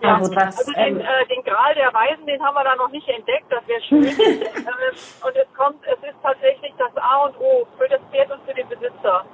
Ja, 0.05 0.17
also, 0.17 0.35
das, 0.35 0.59
also 0.59 0.73
den, 0.73 0.97
ähm, 0.97 1.01
äh, 1.01 1.27
den 1.35 1.43
Gral 1.45 1.75
der 1.75 1.93
Weisen, 1.95 2.27
den 2.27 2.43
haben 2.45 2.55
wir 2.55 2.65
da 2.65 2.77
noch 2.77 2.91
nicht 2.91 3.09
entdeckt, 3.09 3.47
das 3.51 3.67
wäre 3.67 3.81
schön. 3.83 4.05
Ähm, 4.65 4.97
und 5.27 5.37
es 5.37 5.53
kommt, 5.55 5.85
es 5.87 5.99
ist 6.09 6.17
tatsächlich 6.23 6.73
das 6.79 6.91
A 6.97 7.25
und 7.27 7.39
O 7.39 7.67
für 7.79 7.89
das 7.89 8.01
Pferd 8.11 8.31
und 8.31 8.43
für 8.47 8.55
den 8.55 8.69
Besitzer, 8.69 9.25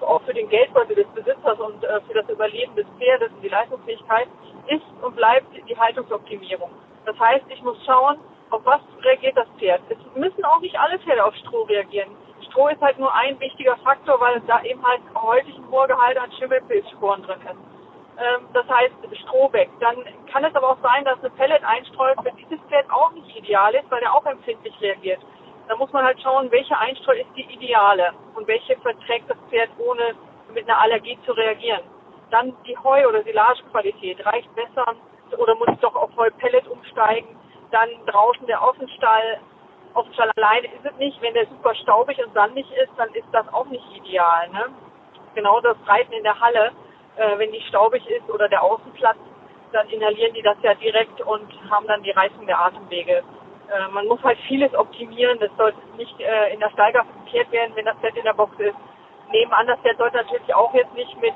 auch 0.00 0.22
für 0.22 0.34
den 0.34 0.48
Geldbeutel 0.48 0.96
des 0.96 1.06
Besitzers 1.08 1.58
und 1.58 1.84
äh, 1.84 2.00
für 2.02 2.14
das 2.14 2.28
Überleben 2.28 2.74
des 2.76 2.86
Pferdes 2.98 3.30
und 3.32 3.42
die 3.42 3.48
Leistungsfähigkeit, 3.48 4.28
ist 4.68 4.84
und 5.02 5.16
bleibt 5.16 5.48
die 5.68 5.76
Haltungsoptimierung. 5.76 6.70
Das 7.04 7.18
heißt, 7.18 7.44
ich 7.48 7.62
muss 7.62 7.76
schauen, 7.84 8.18
auf 8.50 8.62
was 8.64 8.80
reagiert 9.02 9.36
das 9.36 9.48
Pferd. 9.58 9.80
Es 9.88 9.98
müssen 10.16 10.44
auch 10.44 10.60
nicht 10.60 10.78
alle 10.78 10.98
Pferde 10.98 11.24
auf 11.24 11.34
Stroh 11.36 11.62
reagieren. 11.62 12.10
Stroh 12.50 12.68
ist 12.68 12.80
halt 12.80 12.98
nur 12.98 13.14
ein 13.14 13.38
wichtiger 13.40 13.76
Faktor, 13.78 14.20
weil 14.20 14.40
da 14.46 14.62
eben 14.62 14.84
halt 14.86 15.02
häufig 15.14 15.56
ein 15.56 15.70
hoher 15.70 15.88
Gehalt 15.88 16.18
an 16.18 16.32
Schimmelpilzsporen 16.32 17.22
drin 17.22 17.40
ist 17.42 17.79
das 18.52 18.68
heißt 18.68 18.94
Stroh 19.22 19.52
weg. 19.52 19.70
Dann 19.80 19.96
kann 20.30 20.44
es 20.44 20.54
aber 20.54 20.70
auch 20.70 20.82
sein, 20.82 21.04
dass 21.04 21.18
eine 21.20 21.30
Pellet-Einstreu 21.30 22.14
für 22.22 22.32
dieses 22.32 22.60
Pferd 22.68 22.90
auch 22.90 23.12
nicht 23.12 23.36
ideal 23.36 23.74
ist, 23.74 23.90
weil 23.90 24.00
der 24.00 24.14
auch 24.14 24.26
empfindlich 24.26 24.74
reagiert. 24.80 25.20
Da 25.68 25.76
muss 25.76 25.92
man 25.92 26.04
halt 26.04 26.20
schauen, 26.20 26.50
welche 26.50 26.76
Einstreu 26.78 27.14
ist 27.14 27.30
die 27.36 27.44
ideale 27.52 28.12
und 28.34 28.46
welche 28.46 28.76
verträgt 28.80 29.30
das 29.30 29.38
Pferd 29.48 29.70
ohne 29.78 30.14
mit 30.52 30.68
einer 30.68 30.80
Allergie 30.80 31.18
zu 31.24 31.32
reagieren. 31.32 31.82
Dann 32.30 32.54
die 32.66 32.76
Heu- 32.76 33.06
oder 33.08 33.22
Silagequalität 33.22 34.24
reicht 34.26 34.52
besser 34.54 34.94
oder 35.36 35.54
muss 35.54 35.68
ich 35.72 35.80
doch 35.80 35.94
auf 35.94 36.10
Heu-Pellet 36.16 36.66
umsteigen. 36.68 37.36
Dann 37.70 37.88
draußen 38.06 38.46
der 38.46 38.62
Offenstall. 38.62 39.40
Offenstall 39.94 40.30
alleine 40.36 40.66
ist 40.66 40.84
es 40.84 40.96
nicht. 40.98 41.20
Wenn 41.22 41.34
der 41.34 41.46
super 41.46 41.74
staubig 41.76 42.22
und 42.24 42.32
sandig 42.34 42.66
ist, 42.72 42.92
dann 42.96 43.12
ist 43.14 43.26
das 43.32 43.46
auch 43.52 43.66
nicht 43.66 43.84
ideal. 43.96 44.48
Ne? 44.50 44.66
Genau 45.34 45.60
das 45.60 45.76
Reiten 45.86 46.12
in 46.12 46.22
der 46.22 46.38
Halle 46.38 46.72
äh, 47.16 47.38
wenn 47.38 47.52
die 47.52 47.60
staubig 47.62 48.06
ist 48.08 48.28
oder 48.30 48.48
der 48.48 48.62
Außenplatz, 48.62 49.18
dann 49.72 49.88
inhalieren 49.88 50.34
die 50.34 50.42
das 50.42 50.56
ja 50.62 50.74
direkt 50.74 51.20
und 51.20 51.48
haben 51.70 51.86
dann 51.86 52.02
die 52.02 52.10
Reizung 52.10 52.46
der 52.46 52.60
Atemwege. 52.60 53.22
Äh, 53.70 53.88
man 53.92 54.06
muss 54.06 54.22
halt 54.22 54.38
vieles 54.48 54.74
optimieren. 54.74 55.38
Das 55.38 55.50
sollte 55.56 55.78
nicht 55.96 56.18
äh, 56.20 56.52
in 56.52 56.60
der 56.60 56.70
Steiger 56.70 57.04
verkehrt 57.04 57.52
werden, 57.52 57.72
wenn 57.76 57.84
das 57.84 57.96
Pferd 57.98 58.16
in 58.16 58.24
der 58.24 58.34
Box 58.34 58.58
ist. 58.58 58.76
Nebenan, 59.30 59.66
das 59.68 59.78
Pferd 59.80 59.98
sollte 59.98 60.16
natürlich 60.16 60.54
auch 60.54 60.74
jetzt 60.74 60.94
nicht 60.94 61.20
mit 61.20 61.34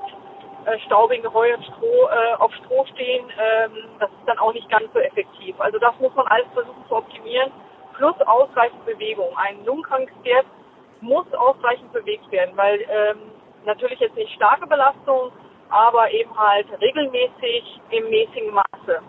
äh, 0.64 0.78
staubigen 0.80 1.32
Heu 1.32 1.54
und 1.54 1.64
Stroh, 1.64 2.08
äh, 2.08 2.34
auf 2.38 2.52
Stroh 2.54 2.84
stehen, 2.86 3.26
ähm, 3.38 3.72
das 4.00 4.10
ist 4.10 4.26
dann 4.26 4.38
auch 4.38 4.52
nicht 4.52 4.68
ganz 4.70 4.92
so 4.92 4.98
effektiv. 4.98 5.60
Also 5.60 5.78
das 5.78 5.92
muss 6.00 6.14
man 6.14 6.26
alles 6.26 6.46
versuchen 6.54 6.84
zu 6.88 6.96
optimieren, 6.96 7.52
plus 7.96 8.18
ausreichend 8.22 8.84
Bewegung. 8.84 9.28
Ein 9.36 9.64
lungenkrankes 9.64 10.44
muss 11.02 11.32
ausreichend 11.34 11.92
bewegt 11.92 12.30
werden, 12.32 12.56
weil 12.56 12.80
ähm, 12.88 13.30
natürlich 13.64 14.00
jetzt 14.00 14.16
nicht 14.16 14.32
starke 14.34 14.66
Belastung, 14.66 15.32
aber 15.74 16.08
eben 16.12 16.30
halt 16.38 16.66
regelmäßig 16.80 17.80
im 17.90 18.08
mäßigen 18.08 18.54
Maße. 18.54 19.02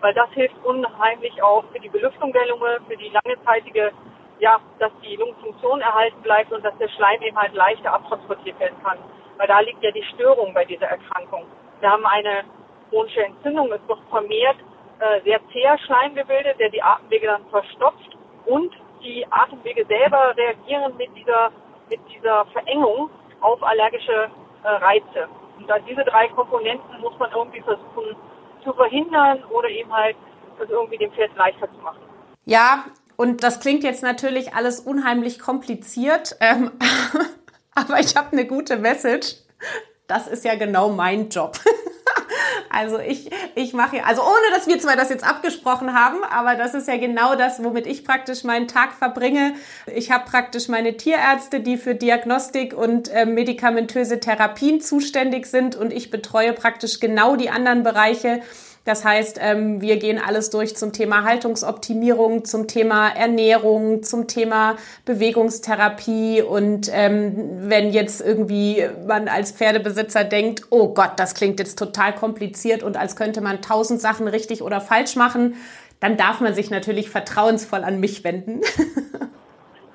Weil 0.00 0.14
das 0.14 0.30
hilft 0.30 0.56
unheimlich 0.64 1.42
auch 1.42 1.62
für 1.72 1.78
die 1.78 1.90
Belüftung 1.90 2.32
der 2.32 2.46
Lunge, 2.46 2.78
für 2.88 2.96
die 2.96 3.10
langezeitige, 3.10 3.92
ja, 4.38 4.58
dass 4.78 4.90
die 5.04 5.16
Lungenfunktion 5.16 5.82
erhalten 5.82 6.22
bleibt 6.22 6.52
und 6.52 6.64
dass 6.64 6.76
der 6.78 6.88
Schleim 6.88 7.20
eben 7.20 7.36
halt 7.36 7.52
leichter 7.52 7.92
abtransportiert 7.92 8.58
werden 8.58 8.82
kann. 8.82 8.96
Weil 9.36 9.46
da 9.46 9.60
liegt 9.60 9.82
ja 9.82 9.90
die 9.90 10.02
Störung 10.14 10.54
bei 10.54 10.64
dieser 10.64 10.86
Erkrankung. 10.86 11.44
Wir 11.80 11.90
haben 11.90 12.06
eine 12.06 12.44
chronische 12.88 13.22
Entzündung, 13.22 13.70
es 13.70 13.86
wird 13.86 14.00
vermehrt 14.08 14.56
äh, 15.00 15.20
sehr 15.22 15.40
zäher 15.52 15.78
Schleim 15.80 16.14
gebildet, 16.14 16.58
der 16.58 16.70
die 16.70 16.82
Atemwege 16.82 17.26
dann 17.26 17.44
verstopft 17.50 18.16
und 18.46 18.72
die 19.02 19.26
Atemwege 19.30 19.84
selber 19.84 20.34
reagieren 20.34 20.96
mit 20.96 21.14
dieser, 21.14 21.50
mit 21.90 22.00
dieser 22.08 22.46
Verengung 22.46 23.10
auf 23.42 23.62
allergische 23.62 24.30
äh, 24.62 24.68
Reize. 24.68 25.28
Und 25.60 25.68
da 25.68 25.78
diese 25.80 26.02
drei 26.04 26.28
Komponenten 26.28 27.00
muss 27.00 27.12
man 27.18 27.30
irgendwie 27.32 27.60
versuchen 27.60 28.16
zu 28.64 28.72
verhindern 28.72 29.44
oder 29.50 29.68
eben 29.68 29.92
halt 29.92 30.16
das 30.58 30.68
irgendwie 30.70 30.98
dem 30.98 31.12
Pferd 31.12 31.34
leichter 31.36 31.70
zu 31.72 31.78
machen. 31.80 32.00
Ja, 32.46 32.84
und 33.16 33.42
das 33.42 33.60
klingt 33.60 33.84
jetzt 33.84 34.02
natürlich 34.02 34.54
alles 34.54 34.80
unheimlich 34.80 35.38
kompliziert, 35.38 36.36
ähm, 36.40 36.72
aber 37.74 38.00
ich 38.00 38.16
habe 38.16 38.32
eine 38.32 38.46
gute 38.46 38.78
Message. 38.78 39.36
Das 40.06 40.26
ist 40.26 40.44
ja 40.44 40.54
genau 40.56 40.88
mein 40.88 41.28
Job. 41.28 41.58
Also 42.68 42.98
ich, 42.98 43.30
ich 43.54 43.72
mache, 43.72 44.04
also 44.04 44.22
ohne 44.22 44.54
dass 44.54 44.66
wir 44.66 44.78
zwei 44.78 44.96
das 44.96 45.10
jetzt 45.10 45.24
abgesprochen 45.24 45.94
haben, 45.94 46.22
aber 46.24 46.54
das 46.54 46.74
ist 46.74 46.88
ja 46.88 46.96
genau 46.96 47.34
das, 47.34 47.62
womit 47.62 47.86
ich 47.86 48.04
praktisch 48.04 48.44
meinen 48.44 48.68
Tag 48.68 48.92
verbringe. 48.92 49.54
Ich 49.94 50.10
habe 50.10 50.24
praktisch 50.28 50.68
meine 50.68 50.96
Tierärzte, 50.96 51.60
die 51.60 51.76
für 51.76 51.94
Diagnostik 51.94 52.76
und 52.76 53.08
äh, 53.08 53.26
medikamentöse 53.26 54.20
Therapien 54.20 54.80
zuständig 54.80 55.46
sind 55.46 55.76
und 55.76 55.92
ich 55.92 56.10
betreue 56.10 56.52
praktisch 56.52 57.00
genau 57.00 57.36
die 57.36 57.50
anderen 57.50 57.82
Bereiche 57.82 58.42
das 58.84 59.04
heißt, 59.04 59.38
ähm, 59.42 59.82
wir 59.82 59.98
gehen 59.98 60.18
alles 60.18 60.48
durch 60.48 60.74
zum 60.74 60.92
Thema 60.92 61.24
Haltungsoptimierung, 61.24 62.44
zum 62.46 62.66
Thema 62.66 63.10
Ernährung, 63.10 64.02
zum 64.02 64.26
Thema 64.26 64.76
Bewegungstherapie. 65.04 66.42
Und 66.42 66.90
ähm, 66.92 67.68
wenn 67.68 67.90
jetzt 67.90 68.22
irgendwie 68.22 68.88
man 69.06 69.28
als 69.28 69.52
Pferdebesitzer 69.52 70.24
denkt, 70.24 70.62
oh 70.70 70.94
Gott, 70.94 71.12
das 71.16 71.34
klingt 71.34 71.58
jetzt 71.58 71.78
total 71.78 72.14
kompliziert 72.14 72.82
und 72.82 72.96
als 72.96 73.16
könnte 73.16 73.42
man 73.42 73.60
tausend 73.60 74.00
Sachen 74.00 74.26
richtig 74.26 74.62
oder 74.62 74.80
falsch 74.80 75.14
machen, 75.14 75.56
dann 76.00 76.16
darf 76.16 76.40
man 76.40 76.54
sich 76.54 76.70
natürlich 76.70 77.10
vertrauensvoll 77.10 77.84
an 77.84 78.00
mich 78.00 78.24
wenden. 78.24 78.62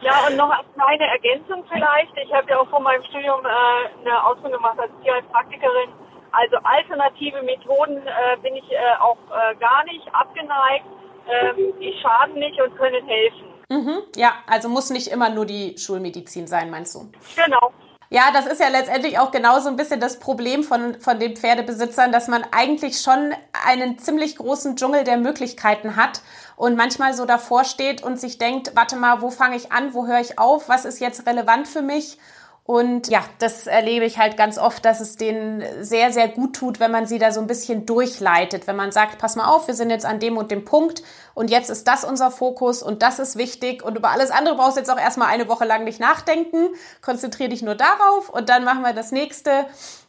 Ja, 0.02 0.28
und 0.28 0.38
noch 0.38 0.52
eine 0.52 0.64
kleine 0.76 1.08
Ergänzung 1.08 1.64
vielleicht. 1.68 2.16
Ich 2.24 2.32
habe 2.32 2.48
ja 2.48 2.60
auch 2.60 2.70
vor 2.70 2.80
meinem 2.80 3.04
Studium 3.06 3.44
äh, 3.44 4.08
eine 4.08 4.24
Ausbildung 4.24 4.62
gemacht 4.62 4.78
als 4.78 4.92
Tierheilpraktikerin 5.02 5.90
also 6.36 6.58
alternative 6.64 7.42
Methoden 7.44 7.98
äh, 7.98 8.38
bin 8.42 8.56
ich 8.56 8.72
äh, 8.72 8.78
auch 9.00 9.18
äh, 9.30 9.56
gar 9.56 9.84
nicht 9.86 10.08
abgeneigt. 10.14 10.86
Ähm, 11.28 11.74
die 11.80 11.94
schaden 12.02 12.36
nicht 12.36 12.60
und 12.62 12.76
können 12.78 13.06
helfen. 13.08 13.56
Mhm, 13.70 14.04
ja, 14.16 14.34
also 14.46 14.70
muss 14.70 14.92
nicht 14.92 15.08
immer 15.08 15.30
nur 15.30 15.46
die 15.46 15.76
Schulmedizin 15.78 16.46
sein, 16.46 16.70
meinst 16.70 16.94
du? 16.94 17.12
Genau. 17.36 17.74
Ja, 18.10 18.30
das 18.32 18.46
ist 18.46 18.62
ja 18.62 18.70
letztendlich 18.70 19.18
auch 19.18 19.32
genau 19.32 19.60
so 19.60 19.68
ein 19.68 19.76
bisschen 19.76 20.00
das 20.00 20.20
Problem 20.20 20.64
von, 20.64 21.02
von 21.02 21.20
den 21.20 21.36
Pferdebesitzern, 21.36 22.12
dass 22.12 22.28
man 22.28 22.46
eigentlich 22.52 23.02
schon 23.02 23.34
einen 23.66 23.98
ziemlich 23.98 24.36
großen 24.36 24.76
Dschungel 24.76 25.04
der 25.04 25.18
Möglichkeiten 25.18 25.96
hat 25.96 26.22
und 26.56 26.78
manchmal 26.78 27.16
so 27.16 27.26
davor 27.26 27.64
steht 27.64 28.04
und 28.04 28.20
sich 28.20 28.38
denkt, 28.38 28.76
warte 28.76 28.96
mal, 28.96 29.22
wo 29.22 29.32
fange 29.32 29.56
ich 29.56 29.72
an, 29.72 29.96
wo 29.96 30.06
höre 30.06 30.20
ich 30.20 30.38
auf, 30.38 30.70
was 30.70 30.86
ist 30.86 31.00
jetzt 31.00 31.26
relevant 31.26 31.68
für 31.68 31.82
mich? 31.82 32.20
Und 32.68 33.10
ja, 33.10 33.24
das 33.38 33.68
erlebe 33.68 34.06
ich 34.06 34.18
halt 34.18 34.38
ganz 34.38 34.58
oft, 34.58 34.84
dass 34.86 35.00
es 35.00 35.18
denen 35.18 35.64
sehr, 35.84 36.12
sehr 36.12 36.28
gut 36.28 36.56
tut, 36.56 36.80
wenn 36.80 36.90
man 36.90 37.06
sie 37.06 37.20
da 37.20 37.32
so 37.32 37.40
ein 37.40 37.46
bisschen 37.46 37.86
durchleitet. 37.86 38.66
Wenn 38.66 38.76
man 38.76 38.92
sagt, 38.92 39.20
pass 39.20 39.36
mal 39.36 39.46
auf, 39.46 39.68
wir 39.68 39.76
sind 39.76 39.92
jetzt 39.92 40.06
an 40.06 40.20
dem 40.20 40.36
und 40.36 40.50
dem 40.50 40.66
Punkt 40.66 41.04
und 41.36 41.52
jetzt 41.52 41.70
ist 41.70 41.88
das 41.88 42.04
unser 42.04 42.32
Fokus 42.32 42.82
und 42.82 43.04
das 43.04 43.20
ist 43.20 43.36
wichtig 43.38 43.84
und 43.84 43.96
über 43.96 44.10
alles 44.10 44.32
andere 44.32 44.56
brauchst 44.56 44.78
du 44.78 44.80
jetzt 44.80 44.90
auch 44.90 45.00
erstmal 45.00 45.28
eine 45.28 45.48
Woche 45.48 45.66
lang 45.66 45.84
nicht 45.84 46.00
nachdenken. 46.00 46.70
Konzentriere 47.04 47.50
dich 47.50 47.62
nur 47.62 47.76
darauf 47.76 48.30
und 48.30 48.50
dann 48.50 48.64
machen 48.64 48.82
wir 48.82 48.94
das 48.94 49.12
nächste. 49.12 49.68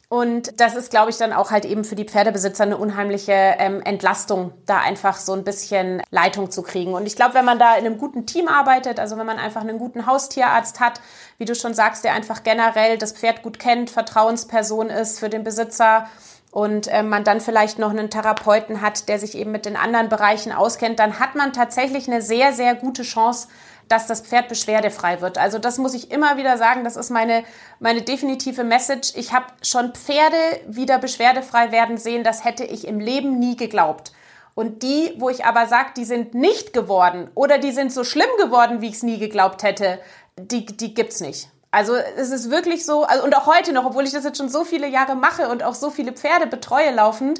Und 0.08 0.60
das 0.60 0.76
ist, 0.76 0.90
glaube 0.90 1.10
ich, 1.10 1.16
dann 1.16 1.32
auch 1.32 1.50
halt 1.50 1.64
eben 1.64 1.82
für 1.82 1.96
die 1.96 2.04
Pferdebesitzer 2.04 2.62
eine 2.62 2.76
unheimliche 2.76 3.32
ähm, 3.32 3.82
Entlastung, 3.82 4.52
da 4.64 4.78
einfach 4.78 5.16
so 5.16 5.32
ein 5.32 5.42
bisschen 5.42 6.00
Leitung 6.10 6.52
zu 6.52 6.62
kriegen. 6.62 6.94
Und 6.94 7.06
ich 7.06 7.16
glaube, 7.16 7.34
wenn 7.34 7.44
man 7.44 7.58
da 7.58 7.74
in 7.74 7.84
einem 7.84 7.98
guten 7.98 8.24
Team 8.24 8.46
arbeitet, 8.46 9.00
also 9.00 9.16
wenn 9.16 9.26
man 9.26 9.38
einfach 9.38 9.62
einen 9.62 9.78
guten 9.78 10.06
Haustierarzt 10.06 10.78
hat, 10.78 11.00
wie 11.38 11.44
du 11.44 11.56
schon 11.56 11.74
sagst, 11.74 12.04
der 12.04 12.12
einfach 12.12 12.44
generell 12.44 12.98
das 12.98 13.14
Pferd 13.14 13.42
gut 13.42 13.58
kennt, 13.58 13.90
Vertrauensperson 13.90 14.90
ist 14.90 15.18
für 15.18 15.28
den 15.28 15.42
Besitzer 15.42 16.06
und 16.52 16.86
äh, 16.86 17.02
man 17.02 17.24
dann 17.24 17.40
vielleicht 17.40 17.80
noch 17.80 17.90
einen 17.90 18.08
Therapeuten 18.08 18.82
hat, 18.82 19.08
der 19.08 19.18
sich 19.18 19.36
eben 19.36 19.50
mit 19.50 19.66
den 19.66 19.76
anderen 19.76 20.08
Bereichen 20.08 20.52
auskennt, 20.52 21.00
dann 21.00 21.18
hat 21.18 21.34
man 21.34 21.52
tatsächlich 21.52 22.08
eine 22.08 22.22
sehr, 22.22 22.52
sehr 22.52 22.76
gute 22.76 23.02
Chance, 23.02 23.48
dass 23.88 24.06
das 24.06 24.20
Pferd 24.20 24.48
beschwerdefrei 24.48 25.20
wird. 25.20 25.38
Also 25.38 25.58
das 25.58 25.78
muss 25.78 25.94
ich 25.94 26.10
immer 26.10 26.36
wieder 26.36 26.58
sagen, 26.58 26.84
das 26.84 26.96
ist 26.96 27.10
meine, 27.10 27.44
meine 27.78 28.02
definitive 28.02 28.64
Message. 28.64 29.12
Ich 29.14 29.32
habe 29.32 29.46
schon 29.62 29.92
Pferde 29.94 30.36
wieder 30.66 30.98
beschwerdefrei 30.98 31.72
werden 31.72 31.98
sehen, 31.98 32.24
das 32.24 32.44
hätte 32.44 32.64
ich 32.64 32.86
im 32.86 33.00
Leben 33.00 33.38
nie 33.38 33.56
geglaubt. 33.56 34.12
Und 34.54 34.82
die, 34.82 35.12
wo 35.18 35.28
ich 35.28 35.44
aber 35.44 35.66
sage, 35.66 35.90
die 35.96 36.06
sind 36.06 36.34
nicht 36.34 36.72
geworden 36.72 37.30
oder 37.34 37.58
die 37.58 37.72
sind 37.72 37.92
so 37.92 38.04
schlimm 38.04 38.30
geworden, 38.38 38.80
wie 38.80 38.88
ich 38.88 38.94
es 38.94 39.02
nie 39.02 39.18
geglaubt 39.18 39.62
hätte, 39.62 39.98
die, 40.38 40.64
die 40.64 40.94
gibt's 40.94 41.20
nicht. 41.20 41.50
Also 41.70 41.94
es 41.94 42.30
ist 42.30 42.50
wirklich 42.50 42.86
so, 42.86 43.04
also, 43.04 43.22
und 43.22 43.36
auch 43.36 43.46
heute 43.46 43.74
noch, 43.74 43.84
obwohl 43.84 44.04
ich 44.04 44.12
das 44.12 44.24
jetzt 44.24 44.38
schon 44.38 44.48
so 44.48 44.64
viele 44.64 44.88
Jahre 44.88 45.14
mache 45.14 45.50
und 45.50 45.62
auch 45.62 45.74
so 45.74 45.90
viele 45.90 46.12
Pferde 46.12 46.46
betreue 46.46 46.90
laufend, 46.90 47.38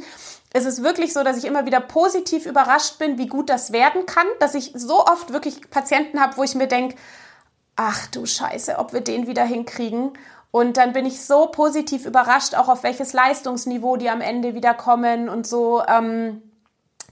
es 0.52 0.64
ist 0.64 0.82
wirklich 0.82 1.12
so, 1.12 1.22
dass 1.22 1.36
ich 1.36 1.44
immer 1.44 1.66
wieder 1.66 1.80
positiv 1.80 2.46
überrascht 2.46 2.98
bin, 2.98 3.18
wie 3.18 3.26
gut 3.26 3.50
das 3.50 3.72
werden 3.72 4.06
kann, 4.06 4.26
dass 4.40 4.54
ich 4.54 4.72
so 4.74 5.04
oft 5.04 5.32
wirklich 5.32 5.70
Patienten 5.70 6.20
habe, 6.20 6.36
wo 6.36 6.42
ich 6.42 6.54
mir 6.54 6.66
denke, 6.66 6.96
ach 7.76 8.06
du 8.08 8.26
Scheiße, 8.26 8.78
ob 8.78 8.92
wir 8.92 9.02
den 9.02 9.26
wieder 9.26 9.44
hinkriegen. 9.44 10.12
Und 10.50 10.78
dann 10.78 10.92
bin 10.94 11.04
ich 11.04 11.22
so 11.22 11.48
positiv 11.48 12.06
überrascht, 12.06 12.54
auch 12.54 12.68
auf 12.68 12.82
welches 12.82 13.12
Leistungsniveau 13.12 13.96
die 13.96 14.08
am 14.08 14.22
Ende 14.22 14.54
wieder 14.54 14.72
kommen 14.72 15.28
und 15.28 15.46
so. 15.46 15.82
Ähm, 15.86 16.42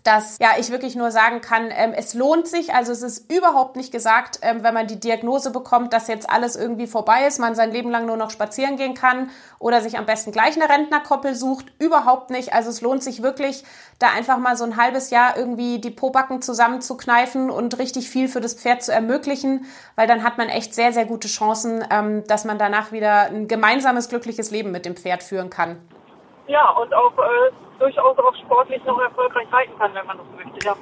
dass 0.04 0.36
ja 0.38 0.50
ich 0.58 0.70
wirklich 0.70 0.96
nur 0.96 1.10
sagen 1.10 1.40
kann, 1.40 1.70
ähm, 1.70 1.94
es 1.96 2.12
lohnt 2.12 2.46
sich. 2.46 2.74
Also 2.74 2.92
es 2.92 3.02
ist 3.02 3.32
überhaupt 3.32 3.74
nicht 3.74 3.90
gesagt, 3.90 4.38
ähm, 4.42 4.62
wenn 4.62 4.74
man 4.74 4.86
die 4.86 5.00
Diagnose 5.00 5.50
bekommt, 5.50 5.94
dass 5.94 6.08
jetzt 6.08 6.28
alles 6.28 6.56
irgendwie 6.56 6.86
vorbei 6.86 7.26
ist, 7.26 7.38
man 7.38 7.54
sein 7.54 7.72
Leben 7.72 7.90
lang 7.90 8.04
nur 8.04 8.18
noch 8.18 8.30
spazieren 8.30 8.76
gehen 8.76 8.92
kann 8.92 9.30
oder 9.58 9.80
sich 9.80 9.96
am 9.96 10.04
besten 10.04 10.30
gleich 10.30 10.56
eine 10.56 10.68
Rentnerkoppel 10.68 11.34
sucht. 11.34 11.72
Überhaupt 11.78 12.30
nicht. 12.30 12.52
Also 12.52 12.68
es 12.68 12.82
lohnt 12.82 13.02
sich 13.02 13.22
wirklich, 13.22 13.64
da 13.98 14.08
einfach 14.10 14.36
mal 14.36 14.58
so 14.58 14.64
ein 14.64 14.76
halbes 14.76 15.08
Jahr 15.08 15.38
irgendwie 15.38 15.78
die 15.78 15.90
Pobacken 15.90 16.42
zusammenzukneifen 16.42 17.48
und 17.48 17.78
richtig 17.78 18.10
viel 18.10 18.28
für 18.28 18.42
das 18.42 18.54
Pferd 18.54 18.82
zu 18.82 18.92
ermöglichen, 18.92 19.64
weil 19.96 20.06
dann 20.06 20.22
hat 20.22 20.36
man 20.36 20.50
echt 20.50 20.74
sehr, 20.74 20.92
sehr 20.92 21.06
gute 21.06 21.28
Chancen, 21.28 21.82
ähm, 21.90 22.24
dass 22.26 22.44
man 22.44 22.58
danach 22.58 22.92
wieder 22.92 23.22
ein 23.30 23.48
gemeinsames, 23.48 24.10
glückliches 24.10 24.50
Leben 24.50 24.70
mit 24.70 24.84
dem 24.84 24.96
Pferd 24.96 25.22
führen 25.22 25.48
kann. 25.48 25.78
Ja, 26.46 26.70
und 26.70 26.92
auch 26.92 27.12
äh, 27.18 27.50
durchaus 27.78 28.18
auch 28.18 28.34
sportlich 28.36 28.82
noch 28.84 29.00
erfolgreich 29.00 29.50
reiten 29.50 29.78
kann, 29.78 29.94
wenn 29.94 30.06
man 30.06 30.18
das 30.18 30.26
möchte, 30.36 30.66
ja. 30.66 30.76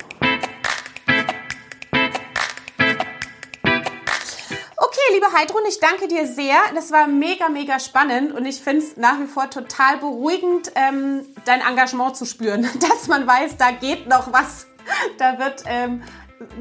Okay, 4.76 5.14
liebe 5.14 5.26
Heidrun, 5.32 5.62
ich 5.68 5.78
danke 5.78 6.08
dir 6.08 6.26
sehr. 6.26 6.56
Das 6.74 6.90
war 6.90 7.06
mega, 7.06 7.48
mega 7.48 7.78
spannend 7.78 8.32
und 8.32 8.44
ich 8.44 8.60
finde 8.60 8.78
es 8.78 8.96
nach 8.96 9.20
wie 9.20 9.26
vor 9.26 9.50
total 9.50 9.98
beruhigend, 9.98 10.72
ähm, 10.74 11.24
dein 11.44 11.60
Engagement 11.60 12.16
zu 12.16 12.24
spüren, 12.24 12.62
dass 12.80 13.06
man 13.06 13.26
weiß, 13.26 13.56
da 13.56 13.70
geht 13.70 14.08
noch 14.08 14.32
was. 14.32 14.66
Da 15.18 15.38
wird 15.38 15.62
ähm, 15.66 16.02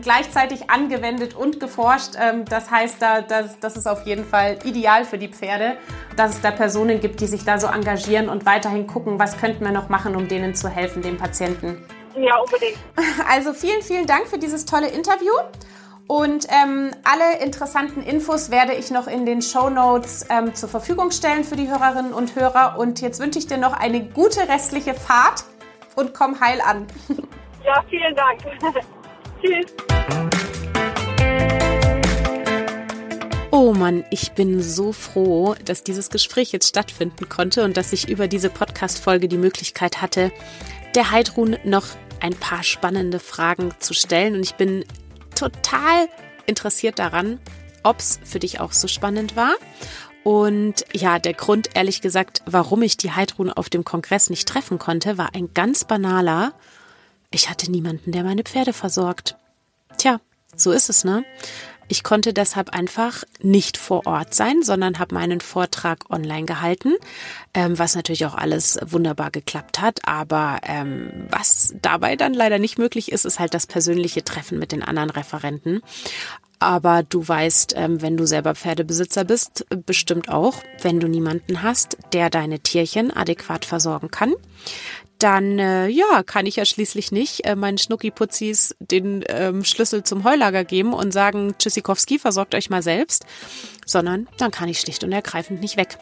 gleichzeitig 0.01 0.69
angewendet 0.69 1.35
und 1.35 1.59
geforscht. 1.59 2.13
Ähm, 2.19 2.45
das 2.45 2.71
heißt, 2.71 3.01
da, 3.01 3.21
das, 3.21 3.59
das 3.59 3.77
ist 3.77 3.87
auf 3.87 4.05
jeden 4.05 4.25
Fall 4.25 4.57
ideal 4.63 5.05
für 5.05 5.17
die 5.17 5.27
Pferde, 5.27 5.77
dass 6.15 6.35
es 6.35 6.41
da 6.41 6.51
Personen 6.51 6.99
gibt, 6.99 7.19
die 7.19 7.27
sich 7.27 7.43
da 7.43 7.59
so 7.59 7.67
engagieren 7.67 8.29
und 8.29 8.45
weiterhin 8.45 8.87
gucken, 8.87 9.19
was 9.19 9.37
könnten 9.37 9.63
wir 9.63 9.71
noch 9.71 9.89
machen, 9.89 10.15
um 10.15 10.27
denen 10.27 10.55
zu 10.55 10.69
helfen, 10.69 11.01
den 11.01 11.17
Patienten. 11.17 11.83
Ja, 12.15 12.37
unbedingt. 12.37 12.77
Also 13.29 13.53
vielen, 13.53 13.81
vielen 13.81 14.05
Dank 14.05 14.27
für 14.27 14.37
dieses 14.37 14.65
tolle 14.65 14.87
Interview. 14.87 15.31
Und 16.07 16.47
ähm, 16.49 16.91
alle 17.05 17.41
interessanten 17.41 18.01
Infos 18.01 18.51
werde 18.51 18.73
ich 18.73 18.91
noch 18.91 19.07
in 19.07 19.25
den 19.25 19.41
Show 19.41 19.69
Notes 19.69 20.25
ähm, 20.29 20.53
zur 20.53 20.67
Verfügung 20.67 21.11
stellen 21.11 21.45
für 21.45 21.55
die 21.55 21.69
Hörerinnen 21.69 22.13
und 22.13 22.35
Hörer. 22.35 22.77
Und 22.77 22.99
jetzt 22.99 23.21
wünsche 23.21 23.39
ich 23.39 23.47
dir 23.47 23.57
noch 23.57 23.71
eine 23.71 24.03
gute 24.03 24.49
restliche 24.49 24.93
Fahrt 24.93 25.45
und 25.95 26.13
komm 26.13 26.41
heil 26.41 26.59
an. 26.61 26.85
Ja, 27.63 27.83
vielen 27.89 28.15
Dank. 28.15 28.39
Tschüss. 29.41 29.65
Mann, 33.81 34.05
ich 34.11 34.33
bin 34.33 34.61
so 34.61 34.93
froh, 34.93 35.55
dass 35.65 35.83
dieses 35.83 36.11
Gespräch 36.11 36.51
jetzt 36.51 36.67
stattfinden 36.67 37.27
konnte 37.29 37.63
und 37.63 37.77
dass 37.77 37.93
ich 37.93 38.09
über 38.09 38.27
diese 38.27 38.51
Podcast-Folge 38.51 39.27
die 39.27 39.39
Möglichkeit 39.39 40.03
hatte, 40.03 40.31
der 40.93 41.09
Heidrun 41.09 41.57
noch 41.63 41.87
ein 42.19 42.35
paar 42.35 42.61
spannende 42.61 43.17
Fragen 43.19 43.73
zu 43.79 43.95
stellen. 43.95 44.35
Und 44.35 44.41
ich 44.41 44.53
bin 44.53 44.85
total 45.33 46.07
interessiert 46.45 46.99
daran, 46.99 47.39
ob 47.81 47.97
es 47.97 48.19
für 48.23 48.37
dich 48.37 48.59
auch 48.59 48.71
so 48.71 48.87
spannend 48.87 49.35
war. 49.35 49.55
Und 50.23 50.85
ja, 50.93 51.17
der 51.17 51.33
Grund, 51.33 51.69
ehrlich 51.73 52.01
gesagt, 52.01 52.43
warum 52.45 52.83
ich 52.83 52.97
die 52.97 53.13
Heidrun 53.13 53.49
auf 53.49 53.69
dem 53.71 53.83
Kongress 53.83 54.29
nicht 54.29 54.47
treffen 54.47 54.77
konnte, 54.77 55.17
war 55.17 55.33
ein 55.33 55.55
ganz 55.55 55.85
banaler. 55.85 56.53
Ich 57.31 57.49
hatte 57.49 57.71
niemanden, 57.71 58.11
der 58.11 58.23
meine 58.23 58.43
Pferde 58.43 58.73
versorgt. 58.73 59.37
Tja, 59.97 60.19
so 60.55 60.71
ist 60.71 60.89
es, 60.89 61.03
ne? 61.03 61.23
Ich 61.87 62.03
konnte 62.03 62.31
deshalb 62.31 62.69
einfach 62.69 63.25
nicht 63.41 63.75
vor 63.75 64.05
Ort 64.05 64.33
sein, 64.33 64.63
sondern 64.63 64.97
habe 64.97 65.13
meinen 65.13 65.41
Vortrag 65.41 66.09
online 66.09 66.45
gehalten, 66.45 66.93
ähm, 67.53 67.77
was 67.77 67.95
natürlich 67.95 68.25
auch 68.25 68.35
alles 68.35 68.79
wunderbar 68.85 69.29
geklappt 69.29 69.81
hat. 69.81 69.99
Aber 70.07 70.59
ähm, 70.63 71.27
was 71.29 71.73
dabei 71.81 72.15
dann 72.15 72.33
leider 72.33 72.59
nicht 72.59 72.77
möglich 72.77 73.11
ist, 73.11 73.25
ist 73.25 73.39
halt 73.39 73.53
das 73.53 73.67
persönliche 73.67 74.23
Treffen 74.23 74.57
mit 74.57 74.71
den 74.71 74.83
anderen 74.83 75.09
Referenten. 75.09 75.81
Aber 76.59 77.03
du 77.03 77.27
weißt, 77.27 77.73
ähm, 77.75 78.01
wenn 78.01 78.15
du 78.15 78.25
selber 78.25 78.55
Pferdebesitzer 78.55 79.25
bist, 79.25 79.65
bestimmt 79.85 80.29
auch, 80.29 80.63
wenn 80.81 81.01
du 81.01 81.09
niemanden 81.09 81.61
hast, 81.61 81.97
der 82.13 82.29
deine 82.29 82.59
Tierchen 82.59 83.11
adäquat 83.11 83.65
versorgen 83.65 84.11
kann, 84.11 84.33
dann 85.23 85.59
äh, 85.59 85.87
ja, 85.87 86.23
kann 86.23 86.45
ich 86.45 86.55
ja 86.55 86.65
schließlich 86.65 87.11
nicht 87.11 87.45
äh, 87.45 87.55
meinen 87.55 87.77
Schnuckiputzis 87.77 88.75
den 88.79 89.23
ähm, 89.27 89.63
Schlüssel 89.63 90.03
zum 90.03 90.23
Heulager 90.23 90.63
geben 90.63 90.93
und 90.93 91.11
sagen, 91.11 91.55
Tschüssikowski, 91.57 92.19
versorgt 92.19 92.55
euch 92.55 92.69
mal 92.69 92.81
selbst, 92.81 93.25
sondern 93.85 94.27
dann 94.37 94.51
kann 94.51 94.69
ich 94.69 94.79
schlicht 94.79 95.03
und 95.03 95.11
ergreifend 95.11 95.61
nicht 95.61 95.77
weg. 95.77 95.97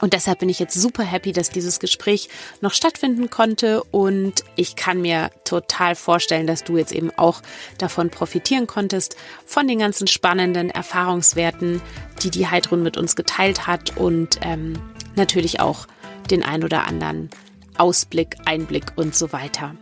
Und 0.00 0.14
deshalb 0.14 0.40
bin 0.40 0.48
ich 0.48 0.58
jetzt 0.58 0.74
super 0.74 1.04
happy, 1.04 1.30
dass 1.30 1.50
dieses 1.50 1.78
Gespräch 1.78 2.28
noch 2.60 2.72
stattfinden 2.72 3.30
konnte 3.30 3.84
und 3.84 4.42
ich 4.56 4.74
kann 4.74 5.00
mir 5.00 5.30
total 5.44 5.94
vorstellen, 5.94 6.48
dass 6.48 6.64
du 6.64 6.76
jetzt 6.76 6.90
eben 6.90 7.12
auch 7.16 7.40
davon 7.78 8.10
profitieren 8.10 8.66
konntest, 8.66 9.14
von 9.46 9.68
den 9.68 9.78
ganzen 9.78 10.08
spannenden 10.08 10.70
Erfahrungswerten, 10.70 11.80
die 12.22 12.30
die 12.30 12.48
Heidrun 12.48 12.82
mit 12.82 12.96
uns 12.96 13.14
geteilt 13.14 13.68
hat 13.68 13.96
und 13.96 14.40
ähm, 14.42 14.72
natürlich 15.14 15.60
auch 15.60 15.86
den 16.30 16.42
ein 16.42 16.64
oder 16.64 16.84
anderen 16.84 17.30
Ausblick, 17.78 18.36
Einblick 18.44 18.92
und 18.96 19.14
so 19.14 19.32
weiter. 19.32 19.74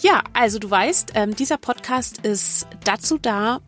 Ja, 0.00 0.22
also 0.32 0.58
du 0.58 0.70
weißt, 0.70 1.12
ähm, 1.14 1.34
dieser 1.34 1.56
Podcast 1.56 2.18
ist 2.18 2.66
dazu 2.84 3.18
da, 3.18 3.60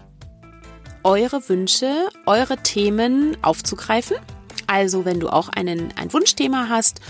eure 1.02 1.48
Wünsche, 1.48 2.08
eure 2.26 2.56
Themen 2.58 3.36
aufzugreifen. 3.42 4.16
Also 4.66 5.04
wenn 5.04 5.18
du 5.18 5.28
auch 5.28 5.48
einen, 5.48 5.92
ein 5.96 6.12
Wunschthema 6.12 6.68
hast 6.68 7.00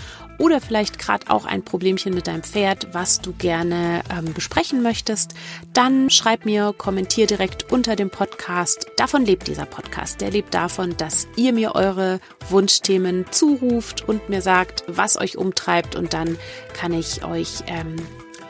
oder 0.41 0.59
vielleicht 0.59 0.97
gerade 0.97 1.29
auch 1.29 1.45
ein 1.45 1.63
Problemchen 1.63 2.15
mit 2.15 2.25
deinem 2.25 2.41
Pferd, 2.41 2.87
was 2.93 3.21
du 3.21 3.31
gerne 3.31 4.01
ähm, 4.09 4.33
besprechen 4.33 4.81
möchtest, 4.81 5.35
dann 5.71 6.09
schreib 6.09 6.45
mir, 6.45 6.73
kommentier 6.75 7.27
direkt 7.27 7.71
unter 7.71 7.95
dem 7.95 8.09
Podcast. 8.09 8.87
Davon 8.97 9.23
lebt 9.23 9.47
dieser 9.47 9.67
Podcast. 9.67 10.19
Der 10.19 10.31
lebt 10.31 10.55
davon, 10.55 10.97
dass 10.97 11.27
ihr 11.35 11.53
mir 11.53 11.75
eure 11.75 12.19
Wunschthemen 12.49 13.25
zuruft 13.29 14.09
und 14.09 14.29
mir 14.29 14.41
sagt, 14.41 14.83
was 14.87 15.15
euch 15.15 15.37
umtreibt 15.37 15.95
und 15.95 16.13
dann 16.13 16.37
kann 16.73 16.91
ich 16.91 17.23
euch 17.23 17.63
ähm, 17.67 17.95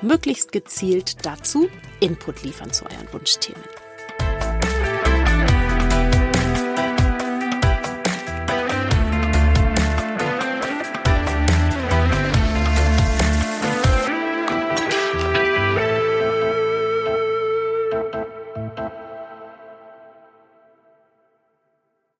möglichst 0.01 0.53
gezielt 0.53 1.25
dazu 1.25 1.67
Input 1.99 2.41
liefern 2.43 2.71
zu 2.71 2.85
euren 2.85 3.11
Wunschthemen. 3.11 3.80